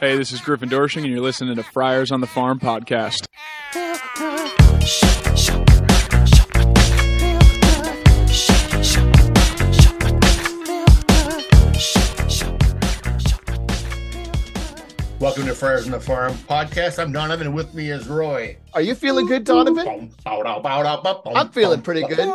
Hey, 0.00 0.16
this 0.16 0.32
is 0.32 0.40
Griffin 0.40 0.70
Doersching, 0.70 1.02
and 1.02 1.08
you're 1.08 1.20
listening 1.20 1.56
to 1.56 1.62
Friars 1.62 2.10
on 2.10 2.22
the 2.22 2.26
Farm 2.26 2.58
podcast. 2.58 3.26
Welcome 15.18 15.44
to 15.44 15.54
Friars 15.54 15.84
on 15.84 15.90
the 15.90 16.00
Farm 16.00 16.32
podcast. 16.48 16.98
I'm 16.98 17.12
Donovan, 17.12 17.48
and 17.48 17.54
with 17.54 17.74
me 17.74 17.90
is 17.90 18.08
Roy. 18.08 18.56
Are 18.72 18.80
you 18.80 18.94
feeling 18.94 19.26
good, 19.26 19.44
Donovan? 19.44 20.14
I'm 21.36 21.50
feeling 21.50 21.82
pretty 21.82 22.06
good. 22.06 22.26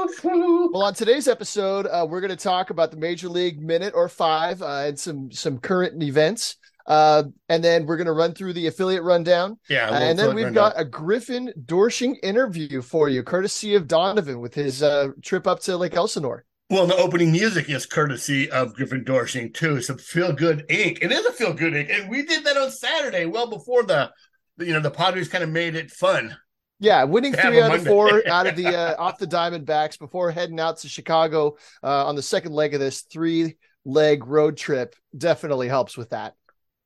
Well, 0.71 0.83
on 0.83 0.93
today's 0.93 1.27
episode, 1.27 1.87
uh, 1.87 2.05
we're 2.07 2.21
going 2.21 2.29
to 2.29 2.35
talk 2.35 2.69
about 2.69 2.91
the 2.91 2.97
Major 2.97 3.27
League 3.27 3.59
Minute 3.59 3.93
or 3.95 4.07
Five 4.07 4.61
uh, 4.61 4.83
and 4.85 4.99
some 4.99 5.31
some 5.31 5.57
current 5.57 6.03
events. 6.03 6.57
Uh, 6.85 7.23
and 7.49 7.63
then 7.63 7.85
we're 7.85 7.97
going 7.97 8.05
to 8.05 8.13
run 8.13 8.33
through 8.33 8.53
the 8.53 8.67
affiliate 8.67 9.03
rundown. 9.03 9.57
Yeah, 9.69 9.89
Uh, 9.89 9.99
and 9.99 10.19
then 10.19 10.35
we've 10.35 10.53
got 10.53 10.73
a 10.75 10.85
Griffin 10.85 11.51
Doersching 11.65 12.15
interview 12.23 12.81
for 12.81 13.09
you, 13.09 13.23
courtesy 13.23 13.75
of 13.75 13.87
Donovan 13.87 14.39
with 14.39 14.53
his 14.53 14.83
uh, 14.83 15.09
trip 15.23 15.47
up 15.47 15.59
to 15.61 15.77
Lake 15.77 15.95
Elsinore. 15.95 16.45
well, 16.69 16.87
the 16.87 16.95
opening 16.95 17.31
music 17.31 17.69
is 17.69 17.85
courtesy 17.85 18.49
of 18.51 18.73
Griffin 18.75 19.03
Doersching 19.03 19.53
too. 19.53 19.81
Some 19.81 19.97
feel 19.97 20.33
good 20.33 20.65
ink. 20.69 20.99
It 21.01 21.11
is 21.11 21.25
a 21.25 21.31
feel 21.31 21.53
good 21.53 21.75
ink, 21.75 21.89
and 21.91 22.09
we 22.09 22.23
did 22.23 22.43
that 22.43 22.57
on 22.57 22.71
Saturday, 22.71 23.25
well 23.25 23.47
before 23.49 23.83
the, 23.83 24.11
you 24.57 24.73
know, 24.73 24.79
the 24.79 24.91
Padres 24.91 25.27
kind 25.29 25.43
of 25.43 25.49
made 25.49 25.75
it 25.75 25.91
fun. 25.91 26.35
Yeah, 26.79 27.03
winning 27.05 27.33
three 27.33 27.61
out 27.61 27.73
of 27.73 27.85
four 27.85 28.21
out 28.27 28.47
of 28.47 28.55
the 28.55 28.67
uh, 28.67 28.95
off 28.99 29.17
the 29.17 29.27
Diamondbacks 29.27 29.97
before 29.97 30.29
heading 30.31 30.59
out 30.59 30.77
to 30.79 30.89
Chicago 30.89 31.55
uh, 31.83 32.05
on 32.05 32.15
the 32.15 32.21
second 32.21 32.51
leg 32.51 32.73
of 32.73 32.79
this 32.79 33.01
three 33.01 33.55
leg 33.85 34.25
road 34.25 34.57
trip 34.57 34.95
definitely 35.17 35.67
helps 35.67 35.95
with 35.97 36.09
that. 36.09 36.33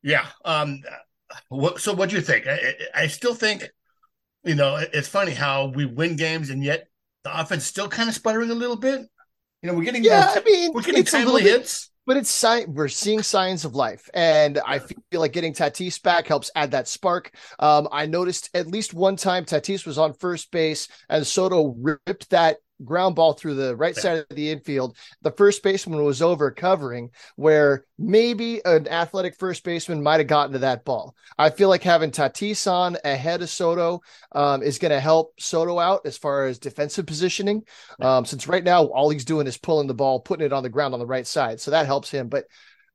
Yeah. 0.03 0.25
Um. 0.45 0.81
What? 1.49 1.79
So, 1.81 1.93
what 1.93 2.09
do 2.09 2.15
you 2.15 2.21
think? 2.21 2.47
I, 2.47 2.73
I 2.95 3.07
still 3.07 3.33
think, 3.35 3.69
you 4.43 4.55
know, 4.55 4.77
it's 4.93 5.07
funny 5.07 5.33
how 5.33 5.67
we 5.67 5.85
win 5.85 6.15
games 6.15 6.49
and 6.49 6.63
yet 6.63 6.87
the 7.23 7.39
offense 7.39 7.65
still 7.65 7.87
kind 7.89 8.09
of 8.09 8.15
sputtering 8.15 8.49
a 8.51 8.55
little 8.55 8.77
bit. 8.77 9.01
You 9.61 9.69
know, 9.69 9.73
we're 9.77 9.83
getting 9.83 10.03
Yeah, 10.03 10.33
I 10.35 10.41
mean, 10.43 10.71
we're 10.73 10.81
getting 10.81 11.03
timely 11.03 11.43
bit 11.43 11.51
hits. 11.59 11.91
but 12.05 12.17
it's 12.17 12.29
si- 12.31 12.65
we're 12.67 12.87
seeing 12.87 13.21
signs 13.21 13.65
of 13.65 13.75
life 13.75 14.09
and 14.13 14.59
i 14.65 14.79
feel 14.79 14.95
like 15.19 15.33
getting 15.33 15.53
tatis 15.53 16.01
back 16.01 16.27
helps 16.27 16.49
add 16.55 16.71
that 16.71 16.87
spark 16.87 17.31
um, 17.59 17.87
i 17.91 18.05
noticed 18.05 18.49
at 18.53 18.67
least 18.67 18.93
one 18.93 19.15
time 19.15 19.45
tatis 19.45 19.85
was 19.85 19.97
on 19.97 20.13
first 20.13 20.49
base 20.51 20.87
and 21.09 21.25
soto 21.27 21.75
ripped 21.79 22.29
that 22.29 22.57
ground 22.85 23.15
ball 23.15 23.33
through 23.33 23.55
the 23.55 23.75
right 23.75 23.95
Yeah. 23.95 24.01
side 24.01 24.17
of 24.19 24.35
the 24.35 24.49
infield 24.51 24.95
the 25.21 25.31
first 25.31 25.63
baseman 25.63 26.03
was 26.03 26.21
over 26.21 26.49
covering 26.51 27.09
where 27.35 27.85
maybe 27.97 28.63
an 28.65 28.87
athletic 28.87 29.35
first 29.37 29.63
baseman 29.63 30.01
might 30.01 30.19
have 30.19 30.27
gotten 30.27 30.53
to 30.53 30.59
that 30.59 30.85
ball 30.85 31.15
i 31.37 31.49
feel 31.49 31.67
like 31.69 31.83
having 31.83 32.11
tatis 32.11 32.71
on 32.71 32.97
ahead 33.03 33.41
of 33.41 33.49
soto 33.49 34.01
um, 34.31 34.63
is 34.63 34.79
going 34.79 34.91
to 34.91 34.99
help 34.99 35.33
soto 35.39 35.79
out 35.79 36.01
as 36.05 36.17
far 36.17 36.45
as 36.45 36.57
defensive 36.59 37.05
positioning 37.05 37.63
um, 38.01 38.25
since 38.25 38.47
right 38.47 38.63
now 38.63 38.85
all 38.85 39.09
he's 39.09 39.25
doing 39.25 39.47
is 39.47 39.57
pulling 39.57 39.87
the 39.87 39.93
ball, 39.93 40.19
putting 40.19 40.45
it 40.45 40.53
on 40.53 40.63
the 40.63 40.69
ground 40.69 40.93
on 40.93 40.99
the 40.99 41.05
right 41.05 41.27
side, 41.27 41.59
so 41.59 41.71
that 41.71 41.85
helps 41.85 42.09
him. 42.09 42.27
But 42.29 42.45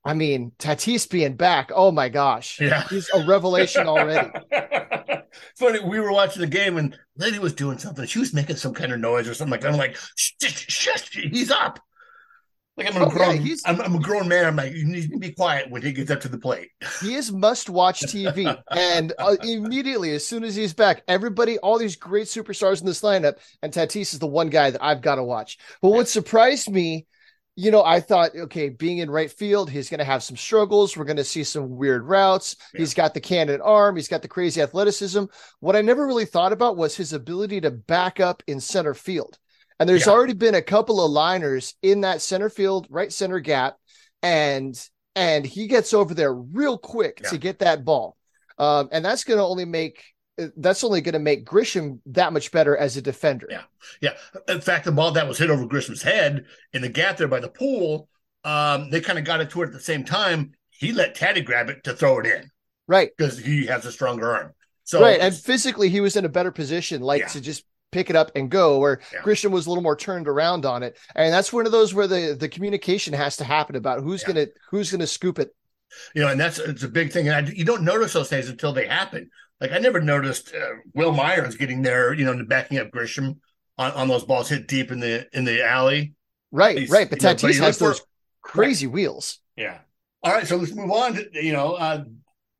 I 0.04 0.14
mean, 0.14 0.52
Tatis 0.58 1.08
being 1.08 1.34
back, 1.36 1.70
oh 1.74 1.90
my 1.90 2.08
gosh, 2.08 2.60
Yeah. 2.60 2.86
he's 2.88 3.08
a 3.14 3.24
revelation 3.26 3.86
already. 3.88 4.30
Funny, 5.58 5.80
we 5.80 5.98
were 5.98 6.12
watching 6.12 6.40
the 6.40 6.46
game 6.46 6.76
and 6.76 6.96
lady 7.16 7.38
was 7.38 7.54
doing 7.54 7.78
something. 7.78 8.06
She 8.06 8.18
was 8.18 8.34
making 8.34 8.56
some 8.56 8.74
kind 8.74 8.92
of 8.92 9.00
noise 9.00 9.28
or 9.28 9.34
something 9.34 9.52
like 9.52 9.62
that. 9.62 9.72
I'm 9.72 9.78
like, 9.78 9.96
shh, 10.16 10.32
shh, 10.42 10.68
shh, 10.68 11.16
he's 11.32 11.50
up. 11.50 11.80
Like 12.76 12.88
I'm 12.92 13.00
a 13.00 13.04
Oh, 13.06 13.08
yeah, 13.08 13.14
grown, 13.14 13.38
he's- 13.38 13.62
I'm, 13.64 13.80
I'm 13.80 13.94
a 13.94 14.00
grown 14.00 14.26
man. 14.28 14.46
I'm 14.46 14.56
like, 14.56 14.72
you 14.74 14.84
need 14.84 15.08
to 15.10 15.18
be 15.18 15.30
quiet 15.32 15.70
when 15.70 15.80
he 15.82 15.92
gets 15.92 16.10
up 16.10 16.20
to 16.22 16.28
the 16.28 16.38
plate. 16.38 16.70
He 17.00 17.14
is 17.14 17.30
must-watch 17.32 18.00
TV, 18.02 18.60
and 18.70 19.12
uh, 19.18 19.36
immediately 19.42 20.10
as 20.14 20.26
soon 20.26 20.42
as 20.44 20.56
he's 20.56 20.74
back, 20.74 21.02
everybody, 21.06 21.56
all 21.58 21.78
these 21.78 21.94
great 21.96 22.26
superstars 22.26 22.80
in 22.80 22.86
this 22.86 23.00
lineup, 23.00 23.36
and 23.62 23.72
Tatis 23.72 24.12
is 24.12 24.18
the 24.18 24.26
one 24.26 24.48
guy 24.50 24.70
that 24.72 24.82
I've 24.84 25.02
got 25.02 25.14
to 25.16 25.22
watch. 25.22 25.56
But 25.80 25.90
what 25.90 26.08
surprised 26.08 26.68
me. 26.70 27.06
You 27.56 27.70
know, 27.70 27.84
I 27.84 28.00
thought, 28.00 28.34
okay, 28.34 28.68
being 28.68 28.98
in 28.98 29.08
right 29.10 29.30
field, 29.30 29.70
he's 29.70 29.88
going 29.88 29.98
to 30.00 30.04
have 30.04 30.24
some 30.24 30.36
struggles. 30.36 30.96
We're 30.96 31.04
going 31.04 31.18
to 31.18 31.24
see 31.24 31.44
some 31.44 31.76
weird 31.76 32.02
routes. 32.02 32.56
Yeah. 32.72 32.80
He's 32.80 32.94
got 32.94 33.14
the 33.14 33.20
cannon 33.20 33.60
arm. 33.60 33.94
He's 33.94 34.08
got 34.08 34.22
the 34.22 34.28
crazy 34.28 34.60
athleticism. 34.60 35.24
What 35.60 35.76
I 35.76 35.82
never 35.82 36.04
really 36.06 36.24
thought 36.24 36.52
about 36.52 36.76
was 36.76 36.96
his 36.96 37.12
ability 37.12 37.60
to 37.60 37.70
back 37.70 38.18
up 38.18 38.42
in 38.48 38.58
center 38.58 38.92
field. 38.94 39.38
And 39.78 39.88
there's 39.88 40.06
Yeah. 40.06 40.12
already 40.12 40.34
been 40.34 40.54
a 40.56 40.62
couple 40.62 41.04
of 41.04 41.10
liners 41.12 41.74
in 41.82 42.00
that 42.00 42.22
center 42.22 42.48
field, 42.48 42.86
right 42.90 43.12
center 43.12 43.40
gap, 43.40 43.76
and 44.22 44.74
and 45.16 45.46
he 45.46 45.68
gets 45.68 45.94
over 45.94 46.12
there 46.12 46.34
real 46.34 46.76
quick 46.76 47.20
Yeah. 47.22 47.30
to 47.30 47.38
get 47.38 47.60
that 47.60 47.84
ball. 47.84 48.16
Um, 48.58 48.88
and 48.90 49.04
that's 49.04 49.22
going 49.22 49.38
to 49.38 49.44
only 49.44 49.64
make 49.64 50.02
that's 50.56 50.82
only 50.84 51.00
going 51.00 51.12
to 51.12 51.18
make 51.18 51.44
Grisham 51.46 52.00
that 52.06 52.32
much 52.32 52.50
better 52.50 52.76
as 52.76 52.96
a 52.96 53.02
defender. 53.02 53.46
Yeah. 53.50 53.62
Yeah. 54.00 54.14
In 54.48 54.60
fact, 54.60 54.84
the 54.84 54.92
ball 54.92 55.12
that 55.12 55.28
was 55.28 55.38
hit 55.38 55.50
over 55.50 55.66
Grisham's 55.66 56.02
head 56.02 56.44
in 56.72 56.82
the 56.82 56.88
gap 56.88 57.16
there 57.16 57.28
by 57.28 57.40
the 57.40 57.48
pool, 57.48 58.08
um, 58.44 58.90
they 58.90 59.00
kind 59.00 59.18
of 59.18 59.24
got 59.24 59.40
it 59.40 59.50
to 59.50 59.62
it 59.62 59.66
at 59.66 59.72
the 59.72 59.80
same 59.80 60.04
time. 60.04 60.52
He 60.70 60.92
let 60.92 61.14
Taddy 61.14 61.40
grab 61.40 61.70
it 61.70 61.84
to 61.84 61.94
throw 61.94 62.18
it 62.18 62.26
in 62.26 62.50
Right. 62.88 63.10
because 63.16 63.38
he 63.38 63.66
has 63.66 63.86
a 63.86 63.92
stronger 63.92 64.34
arm. 64.34 64.52
So 64.82 65.00
right. 65.00 65.20
And 65.20 65.34
physically, 65.34 65.88
he 65.88 66.00
was 66.00 66.16
in 66.16 66.24
a 66.24 66.28
better 66.28 66.50
position, 66.50 67.00
like 67.00 67.20
Yeah. 67.20 67.28
to 67.28 67.40
just 67.40 67.64
pick 67.92 68.10
it 68.10 68.16
up 68.16 68.32
and 68.34 68.50
go, 68.50 68.80
where 68.80 69.00
Yeah. 69.12 69.20
Grisham 69.20 69.50
was 69.52 69.66
a 69.66 69.70
little 69.70 69.82
more 69.84 69.96
turned 69.96 70.26
around 70.26 70.66
on 70.66 70.82
it. 70.82 70.98
And 71.14 71.32
that's 71.32 71.52
one 71.52 71.64
of 71.64 71.72
those 71.72 71.94
where 71.94 72.08
the, 72.08 72.36
the 72.38 72.48
communication 72.48 73.14
has 73.14 73.36
to 73.36 73.44
happen 73.44 73.76
about 73.76 74.02
who's 74.02 74.22
Yeah. 74.22 74.28
gonna 74.34 74.46
who's 74.70 74.90
gonna 74.90 75.06
scoop 75.06 75.38
it. 75.38 75.54
you 76.12 76.20
know, 76.22 76.28
and 76.28 76.40
that's 76.40 76.58
it's 76.58 76.82
a 76.82 76.88
big 76.88 77.12
thing. 77.12 77.28
And 77.28 77.46
I, 77.46 77.50
you 77.52 77.64
don't 77.64 77.84
notice 77.84 78.14
those 78.14 78.28
things 78.28 78.48
until 78.48 78.72
they 78.72 78.88
happen. 78.88 79.30
Like 79.64 79.72
I 79.72 79.78
never 79.78 79.98
noticed 80.02 80.54
uh, 80.54 80.74
Wil 80.92 81.12
Myers 81.12 81.56
getting 81.56 81.80
there, 81.80 82.12
you 82.12 82.26
know, 82.26 82.44
backing 82.44 82.76
up 82.76 82.90
Grisham 82.90 83.38
on, 83.78 83.92
on 83.92 84.08
those 84.08 84.22
balls 84.24 84.50
hit 84.50 84.68
deep 84.68 84.92
in 84.92 85.00
the 85.00 85.26
in 85.32 85.44
the 85.46 85.64
alley. 85.66 86.12
Right, 86.52 86.76
He's- 86.76 86.90
right. 86.90 87.08
But 87.08 87.22
you 87.22 87.26
know, 87.28 87.32
but 87.34 87.40
Tatis 87.40 87.58
has 87.60 87.78
for- 87.78 87.84
those 87.88 88.02
crazy 88.42 88.86
wheels. 88.86 89.38
Yeah. 89.56 89.78
All 90.22 90.32
right, 90.32 90.46
so 90.46 90.56
let's 90.56 90.74
move 90.74 90.90
on. 90.90 91.14
To, 91.14 91.28
you 91.32 91.52
know, 91.54 91.72
uh, 91.74 92.04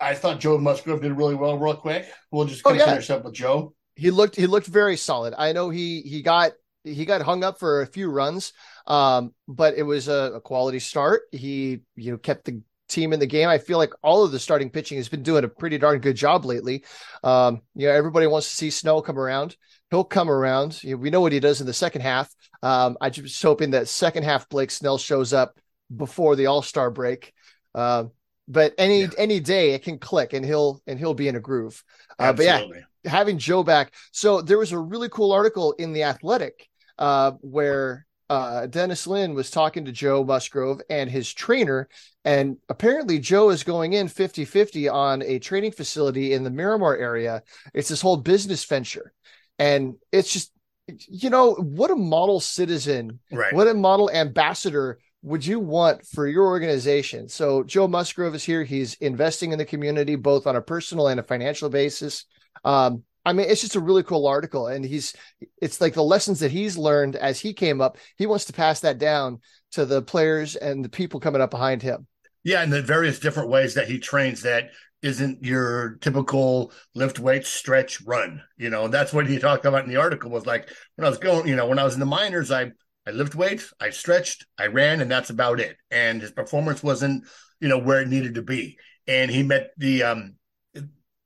I 0.00 0.14
thought 0.14 0.40
Joe 0.40 0.56
Musgrove 0.56 1.02
did 1.02 1.12
really 1.12 1.34
well, 1.34 1.58
real 1.58 1.74
quick. 1.76 2.06
We'll 2.30 2.46
just 2.46 2.62
Oh, 2.64 2.70
of 2.70 2.76
yeah. 2.76 2.86
finish 2.86 3.10
up 3.10 3.22
with 3.22 3.34
Joe. 3.34 3.74
he 3.96 4.10
looked 4.10 4.36
he 4.36 4.46
looked 4.46 4.66
very 4.66 4.96
solid. 4.96 5.34
I 5.36 5.52
know 5.52 5.68
he 5.68 6.00
he 6.00 6.22
got 6.22 6.52
he 6.84 7.04
got 7.04 7.20
hung 7.20 7.44
up 7.44 7.58
for 7.58 7.82
a 7.82 7.86
few 7.86 8.08
runs, 8.10 8.54
um, 8.86 9.34
but 9.46 9.74
it 9.74 9.82
was 9.82 10.08
a, 10.08 10.32
a 10.36 10.40
quality 10.40 10.78
start. 10.78 11.22
He 11.32 11.82
you 11.96 12.12
know 12.12 12.18
kept 12.18 12.46
the 12.46 12.62
team 12.88 13.12
in 13.12 13.20
the 13.20 13.26
game. 13.26 13.48
I 13.48 13.58
feel 13.58 13.78
like 13.78 13.92
all 14.02 14.24
of 14.24 14.32
the 14.32 14.38
starting 14.38 14.70
pitching 14.70 14.98
has 14.98 15.08
been 15.08 15.22
doing 15.22 15.44
a 15.44 15.48
pretty 15.48 15.78
darn 15.78 15.98
good 15.98 16.16
job 16.16 16.44
lately. 16.44 16.84
Um, 17.22 17.62
you 17.74 17.86
know, 17.86 17.92
everybody 17.94 18.26
wants 18.26 18.48
to 18.50 18.56
see 18.56 18.70
Snow 18.70 19.00
come 19.00 19.18
around. 19.18 19.56
He'll 19.90 20.04
come 20.04 20.30
around. 20.30 20.82
You 20.82 20.92
know, 20.92 20.96
we 20.96 21.10
know 21.10 21.20
what 21.20 21.32
he 21.32 21.40
does 21.40 21.60
in 21.60 21.66
the 21.66 21.72
second 21.72 22.02
half. 22.02 22.34
Um, 22.62 22.96
I 23.00 23.10
just 23.10 23.42
hoping 23.42 23.70
that 23.70 23.88
second 23.88 24.24
half 24.24 24.48
Blake 24.48 24.70
Snell 24.70 24.98
shows 24.98 25.32
up 25.32 25.58
before 25.94 26.36
the 26.36 26.46
All 26.46 26.62
Star 26.62 26.90
break. 26.90 27.32
Um, 27.74 28.10
but 28.48 28.74
any 28.76 29.02
Yeah. 29.02 29.08
any 29.16 29.40
day 29.40 29.72
it 29.72 29.82
can 29.82 29.98
click 29.98 30.32
and 30.32 30.44
he'll 30.44 30.82
and 30.86 30.98
he'll 30.98 31.14
be 31.14 31.28
in 31.28 31.36
a 31.36 31.40
groove. 31.40 31.82
Uh, 32.18 32.32
but 32.32 32.44
yeah, 32.44 32.64
having 33.04 33.38
Joe 33.38 33.62
back. 33.62 33.94
So 34.12 34.42
there 34.42 34.58
was 34.58 34.72
a 34.72 34.78
really 34.78 35.08
cool 35.08 35.32
article 35.32 35.72
in 35.72 35.92
the 35.92 36.04
Athletic 36.04 36.68
uh, 36.98 37.32
where 37.40 38.06
uh, 38.30 38.66
Dennis 38.66 39.06
Lin 39.06 39.34
was 39.34 39.50
talking 39.50 39.84
to 39.84 39.92
Joe 39.92 40.24
Musgrove 40.24 40.80
and 40.88 41.10
his 41.10 41.32
trainer. 41.32 41.88
And 42.24 42.56
apparently, 42.68 43.18
Joe 43.18 43.50
is 43.50 43.64
going 43.64 43.92
in 43.92 44.08
50 44.08 44.44
50 44.44 44.88
on 44.88 45.22
a 45.22 45.38
training 45.38 45.72
facility 45.72 46.32
in 46.32 46.42
the 46.42 46.50
Miramar 46.50 46.96
area. 46.96 47.42
It's 47.74 47.88
this 47.88 48.00
whole 48.00 48.16
business 48.16 48.64
venture. 48.64 49.12
And 49.58 49.94
it's 50.10 50.32
just, 50.32 50.52
you 50.86 51.30
know, 51.30 51.52
what 51.54 51.90
a 51.90 51.96
model 51.96 52.40
citizen 52.40 53.20
right. 53.30 53.52
what 53.52 53.68
a 53.68 53.74
model 53.74 54.10
ambassador 54.10 54.98
would 55.22 55.44
you 55.44 55.58
want 55.58 56.04
for 56.06 56.28
your 56.28 56.44
organization? 56.44 57.28
So 57.28 57.62
Joe 57.62 57.88
Musgrove 57.88 58.34
is 58.34 58.44
here. 58.44 58.62
He's 58.62 58.94
investing 58.94 59.52
in 59.52 59.58
the 59.58 59.64
community, 59.64 60.16
both 60.16 60.46
on 60.46 60.56
a 60.56 60.60
personal 60.60 61.08
and 61.08 61.18
a 61.18 61.22
financial 61.22 61.70
basis. 61.70 62.26
Um, 62.62 63.04
I 63.24 63.32
mean, 63.32 63.46
it's 63.48 63.60
just 63.60 63.76
a 63.76 63.80
really 63.80 64.02
cool 64.02 64.26
article, 64.26 64.66
and 64.66 64.84
he's 64.84 65.14
it's 65.60 65.80
like 65.80 65.94
the 65.94 66.02
lessons 66.02 66.40
that 66.40 66.50
he's 66.50 66.76
learned 66.76 67.16
as 67.16 67.40
he 67.40 67.54
came 67.54 67.80
up. 67.80 67.96
He 68.16 68.26
wants 68.26 68.44
to 68.46 68.52
pass 68.52 68.80
that 68.80 68.98
down 68.98 69.40
to 69.72 69.86
the 69.86 70.02
players 70.02 70.56
and 70.56 70.84
the 70.84 70.90
people 70.90 71.20
coming 71.20 71.40
up 71.40 71.50
behind 71.50 71.82
him. 71.82 72.06
Yeah, 72.42 72.62
and 72.62 72.72
the 72.72 72.82
various 72.82 73.18
different 73.18 73.48
ways 73.48 73.74
that 73.74 73.88
he 73.88 73.98
trains 73.98 74.42
that 74.42 74.70
isn't 75.00 75.44
your 75.44 75.96
typical 76.00 76.72
lift 76.94 77.18
weights, 77.18 77.48
stretch, 77.48 78.00
run. 78.02 78.42
You 78.56 78.70
know, 78.70 78.88
that's 78.88 79.12
what 79.12 79.26
he 79.26 79.38
talked 79.38 79.66
about 79.66 79.84
in 79.84 79.90
the 79.90 80.00
article 80.00 80.30
was 80.30 80.46
like 80.46 80.68
when 80.96 81.06
I 81.06 81.10
was 81.10 81.18
going, 81.18 81.48
you 81.48 81.56
know, 81.56 81.66
when 81.66 81.78
I 81.78 81.84
was 81.84 81.94
in 81.94 82.00
the 82.00 82.06
minors, 82.06 82.50
I 82.50 82.72
I 83.06 83.10
lift 83.10 83.34
weights, 83.34 83.72
I 83.80 83.90
stretched, 83.90 84.46
I 84.58 84.66
ran, 84.66 85.00
and 85.00 85.10
that's 85.10 85.30
about 85.30 85.60
it. 85.60 85.76
And 85.90 86.22
his 86.22 86.30
performance 86.30 86.82
wasn't, 86.82 87.24
you 87.60 87.68
know, 87.68 87.78
where 87.78 88.00
it 88.00 88.08
needed 88.08 88.36
to 88.36 88.42
be. 88.42 88.78
And 89.06 89.30
he 89.30 89.42
met 89.42 89.70
the 89.76 90.02
um 90.04 90.34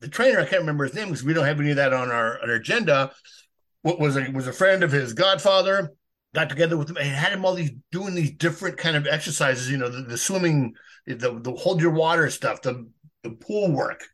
the 0.01 0.09
trainer, 0.09 0.41
I 0.41 0.45
can't 0.45 0.61
remember 0.61 0.85
his 0.85 0.95
name 0.95 1.07
because 1.07 1.25
we 1.25 1.35
don't 1.35 1.45
have 1.45 1.61
any 1.61 1.71
of 1.71 1.77
that 1.77 1.93
on 1.93 2.11
our 2.11 2.41
our 2.41 2.51
agenda. 2.51 3.13
What 3.83 4.01
was 4.01 4.17
a 4.17 4.31
was 4.31 4.47
a 4.47 4.53
friend 4.53 4.83
of 4.83 4.93
his 4.93 5.13
godfather, 5.13 5.93
got 6.35 6.49
together 6.49 6.77
with 6.77 6.91
him 6.91 6.97
and 6.97 7.09
had 7.09 7.33
him 7.33 7.45
all 7.45 7.55
these 7.55 7.73
doing 7.91 8.15
these 8.15 8.33
different 8.33 8.77
kind 8.77 8.97
of 8.97 9.07
exercises, 9.07 9.71
you 9.71 9.77
know, 9.77 9.89
the, 9.89 10.03
the 10.03 10.19
swimming, 10.19 10.75
the 11.07 11.41
the 11.41 11.53
hold 11.53 11.81
your 11.81 11.93
water 11.93 12.29
stuff, 12.31 12.63
the 12.63 12.89
the 13.23 13.31
pool 13.31 13.73
work. 13.73 14.05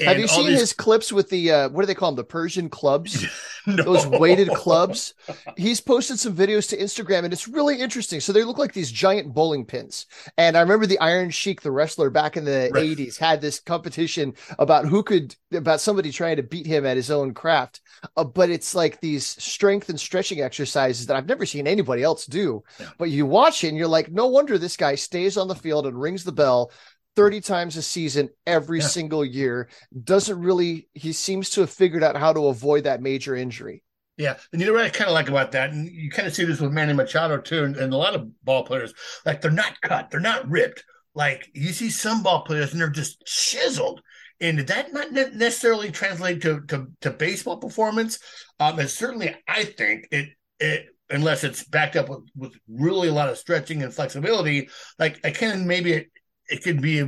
Have 0.00 0.18
you 0.18 0.26
seen 0.26 0.46
these... 0.46 0.58
his 0.58 0.72
clips 0.72 1.12
with 1.12 1.30
the 1.30 1.50
uh, 1.52 1.68
what 1.68 1.82
do 1.82 1.86
they 1.86 1.94
call 1.94 2.10
them? 2.10 2.16
The 2.16 2.24
Persian 2.24 2.68
clubs, 2.68 3.24
no. 3.66 3.82
those 3.84 4.06
weighted 4.06 4.48
clubs. 4.48 5.14
He's 5.56 5.80
posted 5.80 6.18
some 6.18 6.34
videos 6.34 6.68
to 6.70 6.76
Instagram, 6.76 7.24
and 7.24 7.32
it's 7.32 7.46
really 7.46 7.80
interesting. 7.80 8.18
So 8.18 8.32
they 8.32 8.42
look 8.42 8.58
like 8.58 8.72
these 8.72 8.90
giant 8.90 9.32
bowling 9.32 9.64
pins. 9.64 10.06
And 10.36 10.56
I 10.56 10.62
remember 10.62 10.86
the 10.86 10.98
Iron 10.98 11.30
Sheik, 11.30 11.60
the 11.60 11.70
wrestler 11.70 12.10
back 12.10 12.36
in 12.36 12.44
the 12.44 12.70
right. 12.74 12.84
'80s, 12.84 13.18
had 13.18 13.40
this 13.40 13.60
competition 13.60 14.34
about 14.58 14.84
who 14.84 15.04
could 15.04 15.36
about 15.52 15.80
somebody 15.80 16.10
trying 16.10 16.36
to 16.36 16.42
beat 16.42 16.66
him 16.66 16.84
at 16.84 16.96
his 16.96 17.12
own 17.12 17.32
craft. 17.32 17.80
Uh, 18.16 18.24
but 18.24 18.50
it's 18.50 18.74
like 18.74 19.00
these 19.00 19.24
strength 19.24 19.88
and 19.88 20.00
stretching 20.00 20.40
exercises 20.40 21.06
that 21.06 21.16
I've 21.16 21.28
never 21.28 21.46
seen 21.46 21.68
anybody 21.68 22.02
else 22.02 22.26
do. 22.26 22.64
Yeah. 22.80 22.90
But 22.98 23.10
you 23.10 23.26
watch 23.26 23.62
it, 23.62 23.68
and 23.68 23.78
you're 23.78 23.86
like, 23.86 24.10
no 24.10 24.26
wonder 24.26 24.58
this 24.58 24.76
guy 24.76 24.96
stays 24.96 25.36
on 25.36 25.46
the 25.46 25.54
field 25.54 25.86
and 25.86 26.00
rings 26.00 26.24
the 26.24 26.32
bell 26.32 26.72
30 27.16 27.40
times 27.40 27.76
a 27.76 27.82
season 27.82 28.28
every 28.46 28.80
yeah. 28.80 28.86
single 28.86 29.24
year. 29.24 29.68
Doesn't 30.02 30.38
really, 30.40 30.88
he 30.94 31.12
seems 31.12 31.50
to 31.50 31.60
have 31.60 31.70
figured 31.70 32.02
out 32.02 32.16
how 32.16 32.32
to 32.32 32.46
avoid 32.46 32.84
that 32.84 33.02
major 33.02 33.34
injury. 33.34 33.82
Yeah. 34.16 34.36
And 34.52 34.60
you 34.60 34.68
know 34.68 34.74
what 34.74 34.84
I 34.84 34.90
kind 34.90 35.08
of 35.08 35.14
like 35.14 35.28
about 35.28 35.52
that? 35.52 35.70
And 35.70 35.88
you 35.88 36.10
kind 36.10 36.28
of 36.28 36.34
see 36.34 36.44
this 36.44 36.60
with 36.60 36.72
Manny 36.72 36.92
Machado 36.92 37.38
too, 37.38 37.64
and, 37.64 37.76
and 37.76 37.92
a 37.92 37.96
lot 37.96 38.14
of 38.14 38.28
ball 38.44 38.64
players, 38.64 38.94
like 39.26 39.40
they're 39.40 39.50
not 39.50 39.80
cut, 39.80 40.10
they're 40.10 40.20
not 40.20 40.48
ripped. 40.48 40.84
Like 41.14 41.48
you 41.52 41.72
see 41.72 41.90
some 41.90 42.22
ball 42.22 42.42
players 42.42 42.72
and 42.72 42.80
they're 42.80 42.90
just 42.90 43.24
chiseled. 43.26 44.00
And 44.40 44.56
did 44.56 44.66
that 44.68 44.92
not 44.92 45.12
necessarily 45.12 45.90
translate 45.90 46.42
to, 46.42 46.60
to, 46.68 46.88
to 47.00 47.10
baseball 47.10 47.56
performance? 47.56 48.18
Um, 48.58 48.78
and 48.78 48.90
certainly, 48.90 49.34
I 49.48 49.64
think 49.64 50.08
it, 50.10 50.30
it 50.58 50.86
unless 51.10 51.44
it's 51.44 51.64
backed 51.64 51.96
up 51.96 52.08
with, 52.08 52.28
with 52.36 52.52
really 52.68 53.08
a 53.08 53.12
lot 53.12 53.28
of 53.28 53.38
stretching 53.38 53.82
and 53.82 53.94
flexibility, 53.94 54.68
like 54.98 55.24
I 55.24 55.30
can 55.30 55.66
maybe 55.66 56.08
it 56.48 56.62
could 56.62 56.80
be 56.80 57.06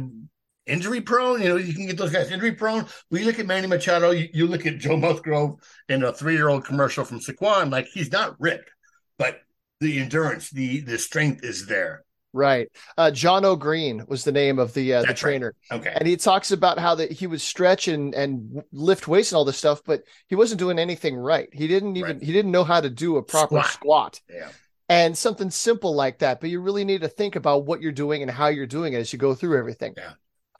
injury 0.66 1.00
prone. 1.00 1.40
You 1.40 1.48
know, 1.50 1.56
you 1.56 1.74
can 1.74 1.86
get 1.86 1.96
those 1.96 2.12
guys 2.12 2.30
injury 2.30 2.52
prone. 2.52 2.86
We 3.10 3.24
look 3.24 3.38
at 3.38 3.46
Manny 3.46 3.66
Machado. 3.66 4.10
You, 4.10 4.28
you 4.32 4.46
look 4.46 4.66
at 4.66 4.78
Joe 4.78 4.96
Musgrove 4.96 5.60
in 5.88 6.02
a 6.02 6.12
three 6.12 6.34
year 6.34 6.48
old 6.48 6.64
commercial 6.64 7.04
from 7.04 7.20
Sycuan. 7.20 7.70
Like 7.70 7.86
he's 7.86 8.12
not 8.12 8.36
ripped, 8.38 8.70
but 9.18 9.40
the 9.80 10.00
endurance, 10.00 10.50
the 10.50 10.80
the 10.80 10.98
strength 10.98 11.44
is 11.44 11.66
there. 11.66 12.02
Right. 12.32 12.68
Uh, 12.98 13.10
John 13.10 13.46
O'Green 13.46 14.04
was 14.08 14.24
the 14.24 14.32
name 14.32 14.58
of 14.58 14.74
the 14.74 14.94
uh, 14.94 15.02
the 15.02 15.14
trainer. 15.14 15.54
Right. 15.70 15.80
Okay. 15.80 15.92
And 15.96 16.06
he 16.06 16.18
talks 16.18 16.50
about 16.50 16.78
how 16.78 16.96
that 16.96 17.10
he 17.10 17.26
would 17.26 17.40
stretch 17.40 17.88
and 17.88 18.14
and 18.14 18.62
lift 18.72 19.08
weights 19.08 19.32
and 19.32 19.38
all 19.38 19.46
this 19.46 19.56
stuff, 19.56 19.80
but 19.86 20.02
he 20.26 20.34
wasn't 20.34 20.58
doing 20.58 20.78
anything 20.78 21.16
right. 21.16 21.48
He 21.52 21.66
didn't 21.66 21.96
even 21.96 22.18
right. 22.18 22.22
he 22.22 22.32
didn't 22.32 22.50
know 22.50 22.64
how 22.64 22.80
to 22.80 22.90
do 22.90 23.16
a 23.16 23.22
proper 23.22 23.62
squat. 23.62 24.16
squat. 24.16 24.20
Yeah 24.28 24.48
and 24.88 25.16
something 25.16 25.50
simple 25.50 25.94
like 25.94 26.18
that. 26.18 26.40
But 26.40 26.50
you 26.50 26.60
really 26.60 26.84
need 26.84 27.00
to 27.02 27.08
think 27.08 27.36
about 27.36 27.66
what 27.66 27.82
you're 27.82 27.92
doing 27.92 28.22
and 28.22 28.30
how 28.30 28.48
you're 28.48 28.66
doing 28.66 28.92
it 28.92 28.98
as 28.98 29.12
you 29.12 29.18
go 29.18 29.34
through 29.34 29.58
everything. 29.58 29.94
Yeah. 29.96 30.12